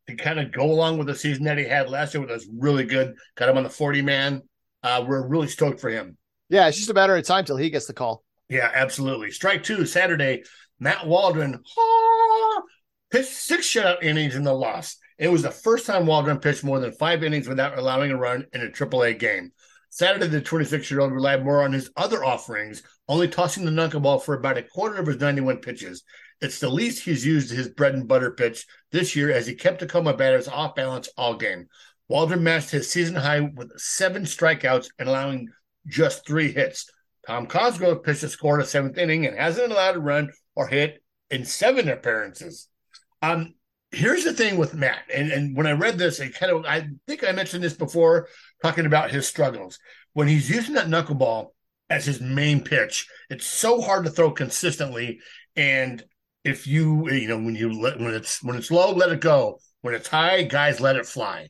to 0.07 0.15
kind 0.17 0.39
of 0.39 0.53
go 0.53 0.65
along 0.65 0.99
with 0.99 1.07
the 1.07 1.15
season 1.15 1.45
that 1.45 1.59
he 1.59 1.65
had 1.65 1.89
last 1.89 2.15
year, 2.15 2.21
which 2.21 2.31
was 2.31 2.49
really 2.59 2.85
good. 2.85 3.15
Got 3.37 3.49
him 3.49 3.57
on 3.57 3.65
the 3.65 3.71
40 3.71 4.03
man. 4.03 4.43
Uh, 4.83 5.05
we're 5.07 5.27
really 5.27 5.49
stoked 5.49 5.81
for 5.81 5.89
him. 5.89 6.17
Yeah, 6.51 6.69
it's 6.69 6.77
just 6.77 6.91
a 6.91 6.95
matter 6.95 7.17
of 7.17 7.25
time 7.25 7.45
till 7.45 7.57
he 7.57 7.71
gets 7.71 7.87
the 7.87 7.95
call. 7.95 8.23
Yeah, 8.49 8.71
absolutely. 8.75 9.31
Strike 9.31 9.63
two, 9.63 9.87
Saturday. 9.87 10.45
Matt 10.79 11.07
Waldron 11.07 11.63
ah, 11.79 12.63
pitched 13.11 13.29
six 13.29 13.67
shutout 13.67 14.03
innings 14.03 14.35
in 14.35 14.45
the 14.45 14.53
loss. 14.53 14.97
It 15.19 15.29
was 15.29 15.43
the 15.43 15.51
first 15.51 15.87
time 15.87 16.07
Waldron 16.07 16.39
pitched 16.39 16.65
more 16.65 16.81
than 16.81 16.93
five 16.93 17.23
innings 17.23 17.49
without 17.49 17.79
allowing 17.79 18.11
a 18.11 18.17
run 18.17 18.47
in 18.53 18.61
a 18.61 18.69
AAA 18.69 19.19
game. 19.19 19.53
Saturday, 19.89 20.27
the 20.27 20.41
26 20.41 20.91
year 20.91 21.01
old 21.01 21.13
relied 21.13 21.45
more 21.45 21.63
on 21.63 21.73
his 21.73 21.91
other 21.97 22.25
offerings, 22.25 22.83
only 23.09 23.29
tossing 23.29 23.65
the 23.65 23.71
knuckleball 23.71 24.23
for 24.23 24.35
about 24.35 24.59
a 24.59 24.63
quarter 24.63 24.97
of 24.97 25.07
his 25.07 25.21
91 25.21 25.59
pitches. 25.59 26.03
It's 26.41 26.59
the 26.59 26.69
least 26.69 27.05
he's 27.05 27.25
used 27.25 27.51
his 27.51 27.69
bread 27.69 27.95
and 27.95 28.09
butter 28.09 28.33
pitch 28.33 28.67
this 28.93 29.17
year 29.17 29.31
as 29.31 29.47
he 29.47 29.55
kept 29.55 29.81
Tacoma 29.81 30.15
batters 30.15 30.49
off 30.49 30.75
balance 30.75 31.09
all 31.17 31.37
game. 31.37 31.69
Waldron 32.09 32.43
matched 32.43 32.71
his 32.71 32.91
season 32.91 33.15
high 33.15 33.41
with 33.41 33.79
seven 33.79 34.25
strikeouts 34.25 34.89
and 34.99 35.09
allowing 35.09 35.49
just 35.87 36.27
three 36.27 36.53
hits. 36.53 36.91
Tom 37.27 37.47
Cosgrove 37.47 38.03
pitched 38.03 38.23
a 38.23 38.29
score 38.29 38.55
in 38.55 38.61
the 38.61 38.67
seventh 38.67 38.99
inning 38.99 39.27
and 39.27 39.39
hasn't 39.39 39.73
allowed 39.73 39.97
a 39.97 40.01
run 40.01 40.31
or 40.55 40.67
hit 40.67 41.03
in 41.31 41.45
seven 41.45 41.89
appearances. 41.89 42.69
Um, 43.23 43.55
here's 43.91 44.25
the 44.25 44.35
thing 44.35 44.59
with 44.59 44.75
Matt, 44.75 45.03
and, 45.13 45.33
and 45.33 45.57
when 45.57 45.67
I 45.67 45.73
read 45.73 45.99
this, 45.99 46.21
it 46.21 46.35
kind 46.35 46.53
of 46.53 46.67
I 46.67 46.89
think 47.07 47.25
I 47.27 47.33
mentioned 47.33 47.65
this 47.65 47.77
before, 47.77 48.29
talking 48.63 48.87
about 48.87 49.11
his 49.11 49.27
struggles. 49.27 49.79
When 50.13 50.29
he's 50.29 50.51
using 50.51 50.75
that 50.75 50.89
knuckleball 50.89 51.49
as 51.89 52.05
his 52.05 52.21
main 52.21 52.63
pitch, 52.63 53.09
it's 53.31 53.47
so 53.47 53.81
hard 53.81 54.05
to 54.05 54.11
throw 54.11 54.31
consistently. 54.31 55.21
And 55.57 56.03
if 56.45 56.67
you 56.67 57.11
you 57.11 57.29
know 57.29 57.39
when 57.39 57.55
you 57.55 57.73
let 57.73 57.99
when 57.99 58.15
it's 58.15 58.43
when 58.43 58.57
it's 58.57 58.71
low, 58.71 58.93
let 58.93 59.11
it 59.11 59.21
go. 59.21 59.59
When 59.81 59.95
it's 59.95 60.09
high, 60.09 60.43
guys 60.43 60.81
let 60.81 60.97
it 60.97 61.07
fly. 61.07 61.49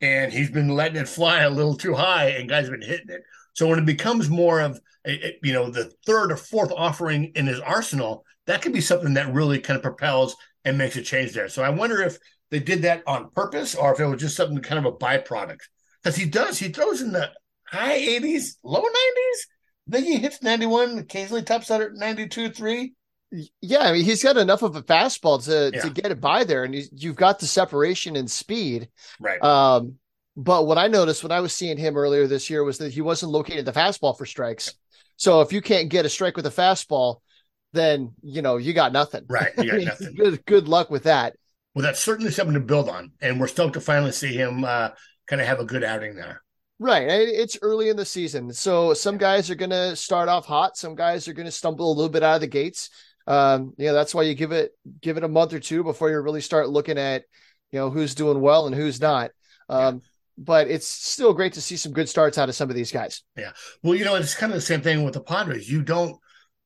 And 0.00 0.32
he's 0.32 0.50
been 0.50 0.68
letting 0.68 1.00
it 1.00 1.08
fly 1.08 1.40
a 1.40 1.50
little 1.50 1.76
too 1.76 1.94
high, 1.94 2.28
and 2.30 2.48
guys 2.48 2.68
have 2.68 2.78
been 2.78 2.88
hitting 2.88 3.10
it. 3.10 3.22
So 3.54 3.66
when 3.66 3.78
it 3.78 3.86
becomes 3.86 4.28
more 4.28 4.60
of 4.60 4.78
a, 5.06 5.38
you 5.42 5.52
know 5.52 5.70
the 5.70 5.92
third 6.06 6.32
or 6.32 6.36
fourth 6.36 6.72
offering 6.74 7.32
in 7.34 7.46
his 7.46 7.60
arsenal, 7.60 8.24
that 8.46 8.62
could 8.62 8.72
be 8.72 8.80
something 8.80 9.14
that 9.14 9.32
really 9.32 9.58
kind 9.58 9.76
of 9.76 9.82
propels 9.82 10.36
and 10.64 10.78
makes 10.78 10.96
a 10.96 11.02
change 11.02 11.32
there. 11.32 11.48
So 11.48 11.62
I 11.62 11.70
wonder 11.70 12.02
if 12.02 12.18
they 12.50 12.60
did 12.60 12.82
that 12.82 13.02
on 13.06 13.30
purpose 13.30 13.74
or 13.74 13.92
if 13.92 14.00
it 14.00 14.06
was 14.06 14.20
just 14.20 14.36
something 14.36 14.58
kind 14.60 14.84
of 14.84 14.92
a 14.92 14.96
byproduct. 14.96 15.60
Because 16.02 16.16
he 16.16 16.26
does, 16.26 16.58
he 16.58 16.68
throws 16.68 17.00
in 17.00 17.12
the 17.12 17.30
high 17.66 17.98
80s, 17.98 18.56
low 18.62 18.82
90s. 18.82 19.38
Then 19.88 20.04
he 20.04 20.18
hits 20.18 20.42
91, 20.42 20.98
occasionally 20.98 21.42
tops 21.42 21.70
out 21.70 21.80
at 21.80 21.94
92, 21.94 22.50
3. 22.50 22.92
Yeah, 23.60 23.80
I 23.80 23.92
mean 23.92 24.04
he's 24.04 24.22
got 24.22 24.36
enough 24.36 24.62
of 24.62 24.76
a 24.76 24.82
fastball 24.82 25.44
to 25.44 25.70
yeah. 25.74 25.82
to 25.82 25.90
get 25.90 26.12
it 26.12 26.20
by 26.20 26.44
there, 26.44 26.64
and 26.64 26.74
you've 26.92 27.16
got 27.16 27.38
the 27.38 27.46
separation 27.46 28.16
and 28.16 28.30
speed. 28.30 28.88
Right. 29.20 29.42
Um, 29.42 29.96
but 30.36 30.66
what 30.66 30.78
I 30.78 30.86
noticed 30.86 31.22
when 31.22 31.32
I 31.32 31.40
was 31.40 31.52
seeing 31.52 31.76
him 31.76 31.96
earlier 31.96 32.26
this 32.26 32.50
year 32.50 32.62
was 32.62 32.78
that 32.78 32.92
he 32.92 33.00
wasn't 33.00 33.32
locating 33.32 33.64
the 33.64 33.72
fastball 33.72 34.16
for 34.16 34.26
strikes. 34.26 34.74
So 35.16 35.40
if 35.40 35.52
you 35.52 35.60
can't 35.60 35.88
get 35.88 36.04
a 36.04 36.08
strike 36.08 36.36
with 36.36 36.46
a 36.46 36.50
fastball, 36.50 37.20
then 37.72 38.12
you 38.22 38.42
know 38.42 38.58
you 38.58 38.72
got 38.72 38.92
nothing. 38.92 39.24
Right. 39.28 39.52
You 39.58 39.70
got 39.70 39.80
nothing. 40.00 40.14
good 40.14 40.46
good 40.46 40.68
luck 40.68 40.90
with 40.90 41.04
that. 41.04 41.34
Well, 41.74 41.82
that's 41.82 42.00
certainly 42.00 42.30
something 42.30 42.54
to 42.54 42.60
build 42.60 42.88
on, 42.88 43.12
and 43.20 43.40
we're 43.40 43.48
stoked 43.48 43.74
to 43.74 43.80
finally 43.80 44.12
see 44.12 44.34
him 44.34 44.64
uh, 44.64 44.90
kind 45.26 45.42
of 45.42 45.48
have 45.48 45.60
a 45.60 45.64
good 45.64 45.82
outing 45.84 46.14
there. 46.14 46.42
Right. 46.78 47.08
It's 47.08 47.58
early 47.62 47.88
in 47.88 47.96
the 47.96 48.04
season. 48.04 48.52
So 48.52 48.92
some 48.92 49.16
guys 49.16 49.50
are 49.50 49.54
going 49.54 49.70
to 49.70 49.96
start 49.96 50.28
off 50.28 50.44
hot. 50.44 50.76
Some 50.76 50.94
guys 50.94 51.26
are 51.26 51.32
going 51.32 51.46
to 51.46 51.52
stumble 51.52 51.90
a 51.90 51.94
little 51.94 52.10
bit 52.10 52.22
out 52.22 52.34
of 52.34 52.40
the 52.42 52.46
gates 52.46 52.90
um, 53.26 53.74
you 53.76 53.86
know, 53.86 53.94
that's 53.94 54.14
why 54.14 54.22
you 54.22 54.34
give 54.34 54.52
it 54.52 54.72
give 55.00 55.16
it 55.16 55.24
a 55.24 55.28
month 55.28 55.52
or 55.52 55.60
two 55.60 55.82
before 55.82 56.10
you 56.10 56.20
really 56.20 56.40
start 56.40 56.68
looking 56.68 56.98
at, 56.98 57.24
you 57.72 57.78
know, 57.78 57.90
who's 57.90 58.14
doing 58.14 58.40
well 58.40 58.66
and 58.66 58.74
who's 58.74 59.00
not. 59.00 59.30
Um, 59.68 59.96
yeah. 59.96 60.00
But 60.38 60.68
it's 60.68 60.86
still 60.86 61.32
great 61.32 61.54
to 61.54 61.62
see 61.62 61.76
some 61.76 61.92
good 61.92 62.08
starts 62.08 62.36
out 62.36 62.48
of 62.48 62.54
some 62.54 62.68
of 62.68 62.76
these 62.76 62.92
guys. 62.92 63.22
Yeah. 63.36 63.52
Well, 63.82 63.94
you 63.94 64.04
know, 64.04 64.16
it's 64.16 64.34
kind 64.34 64.52
of 64.52 64.56
the 64.56 64.62
same 64.62 64.82
thing 64.82 65.02
with 65.02 65.14
the 65.14 65.22
Padres. 65.22 65.70
You 65.70 65.82
don't, 65.82 66.18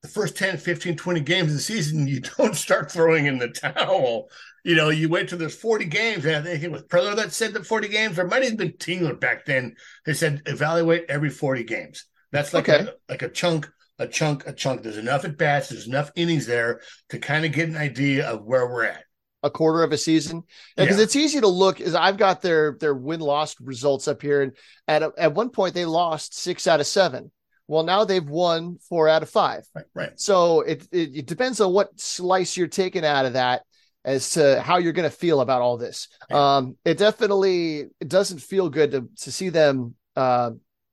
the 0.02 0.08
first 0.08 0.36
10, 0.36 0.58
15, 0.58 0.96
20 0.96 1.20
games 1.20 1.48
of 1.50 1.54
the 1.54 1.60
season, 1.60 2.06
you 2.08 2.20
don't 2.20 2.56
start 2.56 2.90
throwing 2.90 3.26
in 3.26 3.38
the 3.38 3.48
towel. 3.48 4.28
You 4.64 4.74
know, 4.74 4.88
you 4.90 5.08
wait 5.08 5.28
till 5.28 5.38
there's 5.38 5.54
40 5.54 5.84
games. 5.84 6.24
And 6.24 6.36
I 6.36 6.42
think 6.42 6.64
it 6.64 6.72
was 6.72 6.82
Preller 6.82 7.14
that 7.16 7.32
said 7.32 7.54
that 7.54 7.64
40 7.64 7.88
games, 7.88 8.18
or 8.18 8.26
might 8.26 8.42
have 8.42 8.56
been 8.56 8.72
Tingler 8.72 9.18
back 9.18 9.46
then. 9.46 9.76
They 10.04 10.14
said 10.14 10.42
evaluate 10.46 11.04
every 11.08 11.30
40 11.30 11.62
games. 11.62 12.06
That's 12.32 12.52
like 12.52 12.68
okay. 12.68 12.88
a 12.88 12.94
like 13.08 13.22
a 13.22 13.28
chunk 13.28 13.70
a 14.00 14.08
chunk, 14.08 14.46
a 14.46 14.52
chunk. 14.52 14.82
There's 14.82 14.96
enough 14.96 15.24
at 15.24 15.36
bats, 15.36 15.68
there's 15.68 15.86
enough 15.86 16.10
innings 16.16 16.46
there 16.46 16.80
to 17.10 17.18
kind 17.18 17.44
of 17.44 17.52
get 17.52 17.68
an 17.68 17.76
idea 17.76 18.28
of 18.28 18.42
where 18.44 18.66
we're 18.66 18.84
at. 18.84 19.04
A 19.42 19.50
quarter 19.50 19.82
of 19.82 19.92
a 19.92 19.98
season, 19.98 20.42
because 20.76 20.98
yeah. 20.98 21.04
it's 21.04 21.16
easy 21.16 21.40
to 21.40 21.48
look. 21.48 21.80
Is 21.80 21.94
I've 21.94 22.18
got 22.18 22.42
their 22.42 22.76
their 22.78 22.94
win 22.94 23.20
loss 23.20 23.58
results 23.58 24.06
up 24.06 24.20
here, 24.20 24.42
and 24.42 24.52
at 24.86 25.02
a, 25.02 25.12
at 25.16 25.34
one 25.34 25.48
point 25.48 25.72
they 25.72 25.86
lost 25.86 26.38
six 26.38 26.66
out 26.66 26.80
of 26.80 26.86
seven. 26.86 27.30
Well, 27.66 27.82
now 27.82 28.04
they've 28.04 28.28
won 28.28 28.76
four 28.88 29.08
out 29.08 29.22
of 29.22 29.30
five. 29.30 29.64
Right. 29.74 29.84
right. 29.94 30.20
So 30.20 30.60
it, 30.60 30.86
it, 30.92 31.16
it 31.16 31.26
depends 31.26 31.60
on 31.60 31.72
what 31.72 31.98
slice 31.98 32.54
you're 32.56 32.66
taking 32.66 33.04
out 33.04 33.24
of 33.24 33.34
that 33.34 33.62
as 34.04 34.30
to 34.32 34.60
how 34.60 34.76
you're 34.76 34.92
going 34.92 35.08
to 35.08 35.16
feel 35.16 35.40
about 35.40 35.62
all 35.62 35.78
this. 35.78 36.08
Um, 36.30 36.76
it 36.84 36.98
definitely 36.98 37.86
it 37.98 38.08
doesn't 38.08 38.42
feel 38.42 38.68
good 38.68 38.90
to 38.90 39.08
to 39.20 39.32
see 39.32 39.48
them 39.48 39.94
uh, 40.16 40.50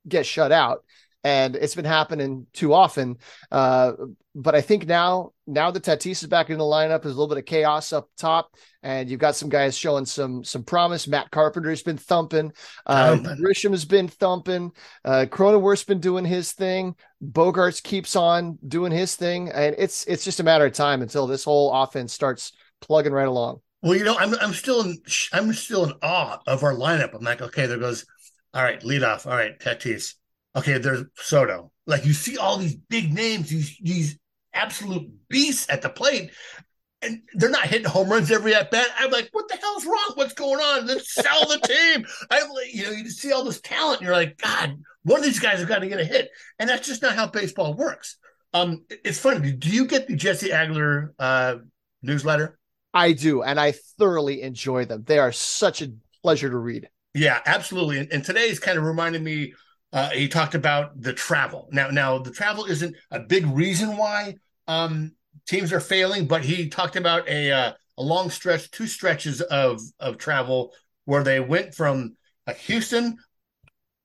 get 0.08 0.26
shut 0.26 0.54
out 0.54 0.84
and 1.28 1.58
it's 1.58 1.76
been 1.76 1.84
happening 1.84 2.48
too 2.54 2.74
often. 2.74 3.18
Uh, 3.52 3.92
but 4.34 4.56
I 4.56 4.62
think 4.62 4.88
now, 4.88 5.32
now 5.46 5.72
that 5.72 5.84
Tatis 5.84 6.24
is 6.24 6.28
back 6.28 6.50
in 6.50 6.58
the 6.58 6.64
lineup, 6.64 7.02
there's 7.02 7.16
a 7.16 7.20
little 7.20 7.28
bit 7.28 7.38
of 7.38 7.46
chaos 7.46 7.92
up 7.92 8.08
top, 8.18 8.56
and 8.82 9.10
you've 9.10 9.20
got 9.20 9.36
some 9.36 9.50
guys 9.50 9.78
showing 9.78 10.06
some 10.06 10.46
some 10.46 10.64
promise. 10.64 11.06
Matt 11.06 11.30
Carpenter's 11.30 11.84
been 11.84 11.98
thumping, 11.98 12.54
uh, 12.86 13.18
Grisham 13.42 13.72
has 13.72 13.84
been 13.84 14.08
thumping, 14.08 14.72
uh, 15.04 15.26
Cronenworth's 15.30 15.84
been 15.84 16.00
doing 16.00 16.24
his 16.24 16.54
thing, 16.54 16.96
Bogaerts 17.22 17.84
keeps 17.84 18.16
on 18.16 18.58
doing 18.66 18.94
his 18.94 19.16
thing, 19.16 19.50
and 19.50 19.76
it's 19.78 20.06
it's 20.06 20.24
just 20.24 20.40
a 20.40 20.44
matter 20.44 20.66
of 20.66 20.72
time 20.72 21.02
until 21.02 21.28
this 21.28 21.44
whole 21.44 21.74
offense 21.74 22.14
starts 22.14 22.54
plugging 22.80 23.12
right 23.12 23.28
along. 23.28 23.60
Well, 23.82 23.96
you 23.96 24.06
know, 24.06 24.18
I'm 24.18 24.34
I'm 24.36 24.54
still 24.54 24.80
in 24.80 24.98
I'm 25.34 25.52
still 25.52 25.84
in 25.84 25.94
awe 26.02 26.40
of 26.48 26.64
our 26.64 26.74
lineup. 26.74 27.14
I'm 27.14 27.26
like, 27.26 27.42
okay, 27.42 27.66
there 27.66 27.80
goes, 27.80 28.06
all 28.54 28.64
right, 28.64 28.82
lead 28.82 29.04
off, 29.04 29.28
all 29.28 29.36
right, 29.36 29.60
Tatis 29.60 30.14
okay, 30.58 30.78
there's 30.78 31.06
Soto. 31.16 31.72
Like 31.86 32.06
you 32.06 32.14
see 32.14 32.38
all 32.38 32.58
these 32.58 32.76
big 32.76 33.14
names, 33.14 33.50
these 33.50 33.78
these 33.82 34.20
absolute 34.54 35.10
beasts 35.30 35.68
at 35.70 35.82
the 35.82 35.90
plate, 35.90 36.32
and 37.02 37.22
they're 37.36 37.50
not 37.50 37.68
hitting 37.68 37.88
home 37.88 38.10
runs 38.10 38.32
every 38.32 38.54
at 38.54 38.72
bat. 38.72 38.88
I'm 39.00 39.12
like, 39.12 39.30
what 39.32 39.48
the 39.48 39.56
hell's 39.56 39.86
wrong? 39.86 40.12
What's 40.16 40.34
going 40.34 40.60
on? 40.60 40.88
Let's 40.88 41.14
sell 41.14 41.48
the 41.48 41.60
team. 41.60 42.06
Like, 42.30 42.74
you 42.74 42.84
know, 42.84 42.92
you 42.92 43.10
see 43.10 43.32
all 43.32 43.44
this 43.44 43.62
talent, 43.62 44.00
and 44.00 44.08
you're 44.08 44.16
like, 44.16 44.38
God, 44.38 44.78
one 45.04 45.20
of 45.20 45.26
these 45.26 45.40
guys 45.40 45.60
have 45.60 45.68
got 45.70 45.80
to 45.80 45.88
get 45.88 46.00
a 46.00 46.06
hit, 46.06 46.30
and 46.60 46.70
that's 46.70 46.88
just 46.88 47.02
not 47.02 47.16
how 47.16 47.28
baseball 47.28 47.74
works. 47.74 48.18
Um, 48.54 48.84
it's 48.90 49.20
funny. 49.20 49.52
Do 49.52 49.70
you 49.70 49.86
get 49.86 50.08
the 50.08 50.16
Jesse 50.16 50.50
Agler 50.50 51.10
uh, 51.20 51.58
newsletter? 52.02 52.58
I 52.94 53.14
do, 53.14 53.44
and 53.44 53.60
I 53.60 53.74
thoroughly 54.00 54.42
enjoy 54.42 54.86
them. 54.86 55.04
They 55.06 55.20
are 55.20 55.32
such 55.32 55.82
a 55.82 55.92
pleasure 56.24 56.50
to 56.50 56.58
read. 56.58 56.90
Yeah, 57.14 57.40
absolutely. 57.46 58.00
And, 58.00 58.12
and 58.12 58.26
today's 58.26 58.60
kind 58.60 58.78
of 58.78 58.84
reminded 58.84 59.22
me 59.22 59.54
uh, 59.94 60.10
he 60.10 60.28
talked 60.28 60.56
about 60.56 61.02
the 61.02 61.14
travel. 61.14 61.70
Now, 61.72 61.90
now 61.90 62.18
the 62.18 62.32
travel 62.32 62.66
isn't 62.66 62.96
a 63.12 63.20
big 63.20 63.46
reason 63.48 63.98
why 63.98 64.36
um, 64.68 65.14
teams 65.48 65.72
are 65.72 65.80
failing, 65.80 66.28
but 66.28 66.44
he 66.44 66.70
talked 66.70 66.96
about 66.96 67.28
a 67.30 67.52
uh, 67.52 67.72
a 67.98 68.04
long 68.04 68.30
stretch, 68.30 68.70
two 68.72 68.88
stretches 68.88 69.42
of 69.42 69.82
of 70.00 70.18
travel 70.18 70.74
where 71.06 71.24
they 71.24 71.40
went 71.40 71.74
from 71.74 72.16
uh, 72.46 72.54
Houston 72.54 73.18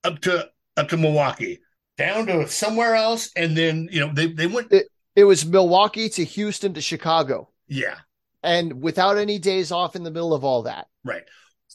up 0.05 0.21
to 0.21 0.49
up 0.77 0.88
to 0.88 0.97
Milwaukee, 0.97 1.61
down 1.99 2.27
to 2.27 2.49
somewhere 2.49 2.95
else, 2.95 3.31
and 3.37 3.57
then 3.57 3.88
you 3.90 4.01
know 4.01 4.12
they 4.12 4.27
they 4.27 4.47
went. 4.47 4.73
It, 4.73 4.87
it 5.14 5.25
was 5.25 5.45
Milwaukee 5.45 6.09
to 6.11 6.25
Houston 6.25 6.75
to 6.75 6.81
Chicago. 6.81 7.51
Yeah, 7.66 7.97
and 8.42 8.83
without 8.83 9.18
any 9.18 9.38
days 9.38 9.73
off 9.73 9.97
in 9.97 10.05
the 10.05 10.11
middle 10.11 10.33
of 10.33 10.45
all 10.45 10.62
that. 10.62 10.87
Right, 11.05 11.25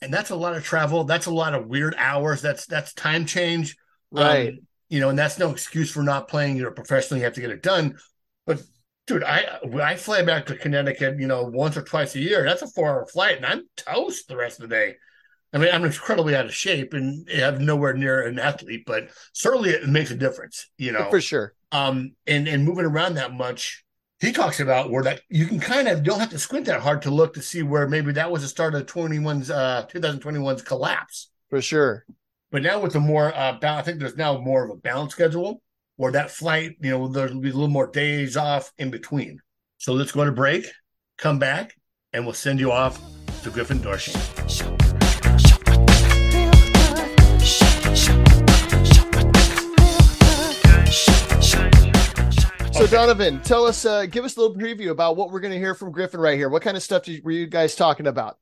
and 0.02 0.14
that's 0.14 0.30
a 0.30 0.36
lot 0.36 0.56
of 0.56 0.64
travel. 0.64 1.04
That's 1.04 1.26
a 1.26 1.32
lot 1.32 1.54
of 1.54 1.68
weird 1.68 1.94
hours. 1.98 2.42
That's 2.42 2.66
that's 2.66 2.94
time 2.94 3.26
change. 3.26 3.76
Right. 4.12 4.50
Um, 4.50 4.60
you 4.90 5.00
know, 5.00 5.10
and 5.10 5.20
that's 5.20 5.38
no 5.38 5.52
excuse 5.52 5.92
for 5.92 6.04
not 6.04 6.28
playing. 6.28 6.56
You're 6.56 6.70
a 6.70 6.74
professional. 6.74 7.18
You 7.18 7.26
have 7.26 7.34
to 7.34 7.42
get 7.42 7.50
it 7.50 7.62
done. 7.62 7.98
But 8.46 8.62
dude, 9.06 9.24
I 9.24 9.60
I 9.82 9.96
fly 9.96 10.22
back 10.22 10.46
to 10.46 10.56
Connecticut, 10.56 11.20
you 11.20 11.28
know, 11.28 11.44
once 11.44 11.76
or 11.76 11.82
twice 11.82 12.16
a 12.16 12.20
year. 12.20 12.44
That's 12.44 12.62
a 12.62 12.68
four 12.68 12.90
hour 12.90 13.06
flight, 13.06 13.38
and 13.38 13.46
I'm 13.46 13.64
toast 13.76 14.28
the 14.28 14.38
rest 14.38 14.62
of 14.62 14.70
the 14.70 14.76
day. 14.76 14.96
I 15.54 15.58
mean, 15.60 15.70
I'm 15.74 15.86
incredibly 15.86 16.36
out 16.36 16.46
of 16.46 16.54
shape 16.54 16.94
and 16.94 17.28
I 17.34 17.38
have 17.38 17.62
nowhere 17.62 17.94
near 17.94 18.22
an 18.28 18.38
athlete, 18.38 18.84
but 18.86 19.10
certainly 19.34 19.70
it 19.70 19.88
makes 19.88 20.12
a 20.12 20.16
difference, 20.16 20.70
you 20.78 20.92
know, 20.92 21.10
for 21.10 21.22
sure. 21.22 21.54
Um, 21.72 22.14
and 22.26 22.48
and 22.48 22.66
moving 22.66 22.86
around 22.86 23.16
that 23.16 23.34
much, 23.34 23.84
he 24.20 24.32
talks 24.32 24.60
about 24.60 24.90
where 24.92 25.04
that 25.04 25.22
you 25.30 25.48
can 25.48 25.60
kind 25.60 25.88
of 25.88 26.04
don't 26.04 26.20
have 26.20 26.30
to 26.32 26.40
squint 26.40 26.66
that 26.66 26.82
hard 26.82 27.02
to 27.04 27.12
look 27.12 27.34
to 27.36 27.42
see 27.42 27.64
where 27.64 27.88
maybe 27.88 28.12
that 28.14 28.32
was 28.32 28.42
the 28.42 28.48
start 28.48 28.76
of 28.76 28.86
21's 28.86 29.50
uh 29.50 29.86
2021's 29.92 30.62
collapse. 30.62 31.30
For 31.50 31.62
sure. 31.62 32.06
But 32.50 32.62
now 32.62 32.80
with 32.80 32.94
the 32.94 33.02
more, 33.02 33.36
uh, 33.36 33.58
I 33.62 33.82
think 33.82 34.00
there's 34.00 34.16
now 34.16 34.38
more 34.38 34.64
of 34.64 34.70
a 34.70 34.76
balanced 34.76 35.16
schedule 35.16 35.62
where 35.98 36.14
that 36.14 36.32
flight, 36.32 36.78
you 36.80 36.92
know, 36.92 37.10
there'll 37.10 37.42
be 37.42 37.50
a 37.50 37.54
little 37.54 37.68
more 37.68 37.88
days 37.88 38.38
off 38.38 38.72
in 38.78 38.90
between. 38.90 39.42
So 39.80 39.92
let's 39.92 40.14
go 40.14 40.24
to 40.24 40.32
break, 40.32 40.66
come 41.18 41.40
back, 41.40 41.76
and 42.14 42.24
we'll 42.24 42.34
send 42.34 42.62
you 42.62 42.72
off 42.72 43.02
to 43.44 43.50
Griffin 43.50 43.80
Doersching. 43.80 44.16
So 52.74 52.88
Donovan, 52.88 53.42
tell 53.42 53.66
us, 53.66 53.84
uh, 53.84 54.06
give 54.06 54.24
us 54.24 54.38
a 54.38 54.40
little 54.40 54.56
preview 54.56 54.92
about 54.92 55.18
what 55.18 55.32
we're 55.32 55.42
going 55.42 55.52
to 55.52 55.60
hear 55.60 55.76
from 55.76 55.92
Griffin 55.92 56.22
right 56.22 56.38
here. 56.38 56.48
What 56.48 56.62
kind 56.62 56.78
of 56.78 56.84
stuff 56.84 57.04
did, 57.04 57.26
were 57.26 57.32
you 57.32 57.48
guys 57.48 57.76
talking 57.76 58.08
about? 58.08 58.38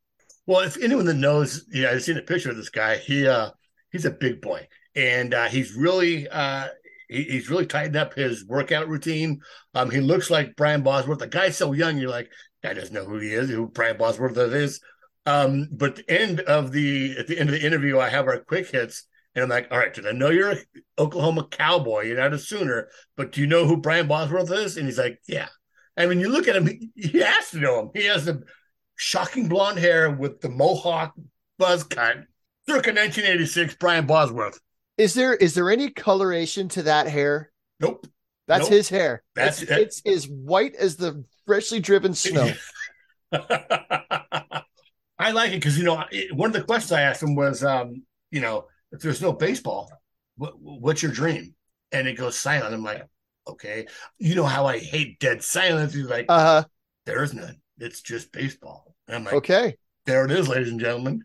Well, 0.45 0.59
if 0.59 0.77
anyone 0.77 1.05
that 1.05 1.15
knows, 1.15 1.65
yeah, 1.71 1.89
I've 1.89 2.03
seen 2.03 2.17
a 2.17 2.21
picture 2.21 2.51
of 2.51 2.57
this 2.57 2.69
guy. 2.69 2.97
He 2.97 3.27
uh, 3.27 3.49
he's 3.95 4.05
a 4.05 4.11
big 4.11 4.41
boy, 4.41 4.67
and 4.93 5.33
uh, 5.33 5.47
he's 5.47 5.73
really 5.73 6.27
uh, 6.27 6.67
he, 7.07 7.23
he's 7.23 7.49
really 7.49 7.65
tightened 7.65 7.95
up 7.95 8.13
his 8.13 8.45
workout 8.45 8.89
routine. 8.89 9.39
Um, 9.73 9.89
he 9.89 10.01
looks 10.01 10.29
like 10.29 10.57
Brian 10.57 10.83
Bosworth. 10.83 11.19
The 11.19 11.27
guy's 11.27 11.55
so 11.55 11.71
young, 11.71 11.97
you're 11.97 12.09
like, 12.09 12.29
guy 12.61 12.73
doesn't 12.73 12.93
know 12.93 13.05
who 13.05 13.19
he 13.19 13.29
is, 13.29 13.49
who 13.49 13.67
Brian 13.69 13.97
Bosworth 13.97 14.37
is. 14.37 14.81
Um, 15.25 15.69
but 15.71 15.95
the 15.95 16.11
end 16.11 16.41
of 16.41 16.73
the 16.73 17.15
at 17.17 17.27
the 17.27 17.39
end 17.39 17.49
of 17.49 17.55
the 17.55 17.65
interview, 17.65 17.99
I 17.99 18.09
have 18.09 18.27
our 18.27 18.39
quick 18.39 18.69
hits, 18.69 19.07
and 19.33 19.43
I'm 19.43 19.49
like, 19.49 19.69
all 19.71 19.77
right, 19.77 19.93
dude, 19.93 20.07
I 20.07 20.11
know 20.11 20.29
you're 20.29 20.51
an 20.51 20.63
Oklahoma 20.99 21.47
cowboy, 21.49 22.03
you're 22.03 22.17
not 22.17 22.33
a 22.33 22.37
Sooner, 22.37 22.89
but 23.15 23.31
do 23.31 23.39
you 23.39 23.47
know 23.47 23.65
who 23.65 23.77
Brian 23.77 24.07
Bosworth 24.07 24.51
is? 24.51 24.75
And 24.75 24.85
he's 24.85 24.99
like, 24.99 25.19
yeah. 25.25 25.47
I 25.97 26.07
mean, 26.07 26.19
you 26.19 26.27
look 26.27 26.49
at 26.49 26.57
him, 26.57 26.67
he, 26.67 26.89
he 26.95 27.19
has 27.19 27.51
to 27.51 27.59
know 27.59 27.79
him. 27.79 27.89
He 27.95 28.03
has 28.07 28.25
the 28.25 28.43
shocking 28.97 29.47
blonde 29.47 29.79
hair 29.79 30.11
with 30.11 30.41
the 30.41 30.49
mohawk 30.49 31.13
buzz 31.57 31.85
cut 31.85 32.17
circa 32.67 32.89
1986, 32.89 33.75
Brian 33.75 34.05
Bosworth. 34.05 34.59
Is 34.97 35.13
there 35.13 35.33
is 35.33 35.53
there 35.53 35.69
any 35.69 35.89
coloration 35.89 36.69
to 36.69 36.83
that 36.83 37.07
hair? 37.07 37.51
Nope. 37.79 38.07
That's 38.47 38.63
nope. 38.63 38.71
his 38.71 38.89
hair. 38.89 39.23
That's 39.35 39.61
it's, 39.61 39.71
it's 39.71 40.01
as 40.05 40.27
white 40.27 40.75
as 40.75 40.95
the 40.95 41.25
freshly 41.45 41.79
driven 41.79 42.13
snow. 42.13 42.51
I 43.31 44.63
like 45.31 45.51
it 45.51 45.55
because 45.55 45.77
you 45.77 45.83
know 45.83 46.03
one 46.33 46.49
of 46.49 46.53
the 46.53 46.63
questions 46.63 46.91
I 46.91 47.01
asked 47.01 47.23
him 47.23 47.35
was, 47.35 47.63
um, 47.63 48.03
you 48.31 48.41
know, 48.41 48.67
if 48.91 49.01
there's 49.01 49.21
no 49.21 49.33
baseball, 49.33 49.91
what, 50.37 50.59
what's 50.59 51.03
your 51.03 51.11
dream? 51.11 51.55
And 51.91 52.07
it 52.07 52.17
goes 52.17 52.37
silent. 52.37 52.73
I'm 52.73 52.83
like, 52.83 53.05
okay, 53.47 53.87
you 54.17 54.35
know 54.35 54.45
how 54.45 54.65
I 54.65 54.79
hate 54.79 55.19
dead 55.19 55.43
silence. 55.43 55.93
He's 55.93 56.09
like, 56.09 56.25
uh 56.29 56.39
huh. 56.39 56.63
There 57.05 57.23
is 57.23 57.33
none. 57.33 57.61
It's 57.77 58.01
just 58.01 58.31
baseball. 58.31 58.95
And 59.07 59.17
I'm 59.17 59.23
like, 59.25 59.33
okay, 59.35 59.77
there 60.05 60.25
it 60.25 60.31
is, 60.31 60.47
ladies 60.47 60.69
and 60.69 60.79
gentlemen 60.79 61.23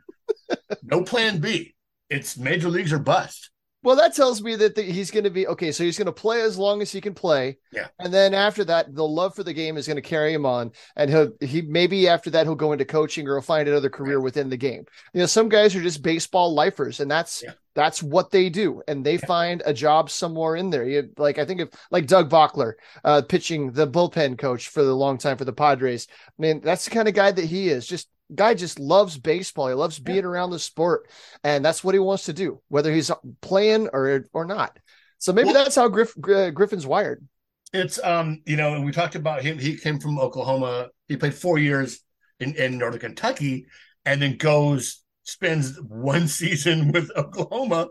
no 0.83 1.03
plan 1.03 1.39
B. 1.39 1.75
It's 2.09 2.37
major 2.37 2.69
leagues 2.69 2.93
or 2.93 2.99
bust. 2.99 3.51
Well, 3.83 3.97
that 3.97 4.15
tells 4.15 4.43
me 4.43 4.57
that 4.57 4.75
the, 4.75 4.83
he's 4.83 5.11
going 5.11 5.25
to 5.25 5.31
be 5.31 5.47
okay. 5.47 5.73
So 5.73 5.85
he's 5.85 5.97
going 5.97 6.05
to 6.05 6.13
play 6.13 6.43
as 6.43 6.59
long 6.59 6.83
as 6.83 6.93
he 6.93 7.01
can 7.01 7.15
play. 7.15 7.57
Yeah. 7.73 7.87
And 7.99 8.13
then 8.13 8.35
after 8.35 8.63
that, 8.65 8.95
the 8.95 9.07
love 9.07 9.35
for 9.35 9.43
the 9.43 9.55
game 9.55 9.79
is 9.79 9.87
going 9.87 9.97
to 9.97 10.03
carry 10.03 10.35
him 10.35 10.45
on. 10.45 10.73
And 10.97 11.09
he'll, 11.09 11.33
he 11.41 11.63
maybe 11.63 12.07
after 12.07 12.29
that, 12.31 12.45
he'll 12.45 12.55
go 12.55 12.73
into 12.73 12.85
coaching 12.85 13.27
or 13.27 13.37
he'll 13.37 13.43
find 13.43 13.67
another 13.67 13.89
career 13.89 14.19
right. 14.19 14.25
within 14.25 14.51
the 14.51 14.59
game. 14.59 14.85
You 15.15 15.21
know, 15.21 15.27
some 15.27 15.49
guys 15.49 15.75
are 15.75 15.83
just 15.83 16.03
baseball 16.03 16.53
lifers 16.53 17.01
and 17.01 17.11
that's, 17.11 17.43
yeah. 17.43 17.53
that's 17.75 18.03
what 18.03 18.31
they 18.31 18.51
do. 18.51 18.83
And 18.87 19.03
they 19.03 19.15
yeah. 19.15 19.27
find 19.27 19.63
a 19.65 19.73
job 19.73 20.11
somewhere 20.11 20.57
in 20.57 20.69
there. 20.69 20.85
You, 20.85 21.09
like, 21.17 21.39
I 21.39 21.47
think 21.47 21.63
of 21.63 21.71
like 21.91 22.07
Doug 22.07 22.29
Bochtler, 22.29 22.75
uh, 23.03 23.23
pitching 23.23 23.73
the 23.73 23.89
bullpen 23.89 24.37
coach 24.37 24.69
for 24.69 24.83
the 24.83 24.95
long 24.95 25.17
time 25.17 25.39
for 25.39 25.47
the 25.47 25.55
Padres. 25.55 26.07
I 26.11 26.33
mean, 26.37 26.61
that's 26.61 26.85
the 26.85 26.91
kind 26.91 27.09
of 27.09 27.15
guy 27.15 27.33
that 27.33 27.47
he 27.47 27.71
is 27.71 27.87
just 27.87 28.11
guy 28.35 28.55
just 28.55 28.79
loves 28.79 29.19
baseball. 29.19 29.69
He 29.69 29.75
loves 29.75 29.99
being 29.99 30.25
around 30.25 30.51
the 30.51 30.59
sport, 30.59 31.09
and 31.45 31.65
that's 31.65 31.83
what 31.83 31.95
he 31.95 31.99
wants 31.99 32.25
to 32.27 32.33
do, 32.33 32.61
whether 32.69 32.93
he's 32.93 33.11
playing 33.41 33.89
or 33.93 34.29
or 34.33 34.45
not. 34.45 34.79
So 35.19 35.33
maybe 35.33 35.47
well, 35.47 35.65
that's 35.65 35.77
how 35.77 35.89
Griff, 35.89 36.15
Griffin's 36.19 36.87
wired. 36.87 37.27
It's 37.73 38.03
um, 38.03 38.43
you 38.47 38.57
know, 38.57 38.75
and 38.75 38.85
we 38.85 38.93
talked 38.93 39.15
about 39.15 39.43
him. 39.43 39.59
He 39.59 39.77
came 39.77 40.01
from 40.01 40.19
Oklahoma. 40.19 40.89
He 41.09 41.17
played 41.17 41.35
four 41.35 41.59
years 41.59 42.01
in, 42.41 42.55
in 42.57 42.79
Northern 42.79 43.01
Kentucky, 43.01 43.67
and 44.05 44.21
then 44.21 44.37
goes 44.37 45.03
spends 45.25 45.79
one 45.81 46.27
season 46.29 46.93
with 46.93 47.11
Oklahoma, 47.17 47.89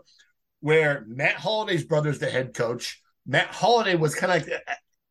where 0.60 1.04
Matt 1.08 1.36
Holliday's 1.36 1.84
brother's 1.84 2.18
the 2.18 2.30
head 2.30 2.54
coach. 2.54 3.00
Matt 3.26 3.48
Holliday 3.48 3.94
was 3.94 4.14
kind 4.14 4.32
of 4.32 4.48
like 4.48 4.60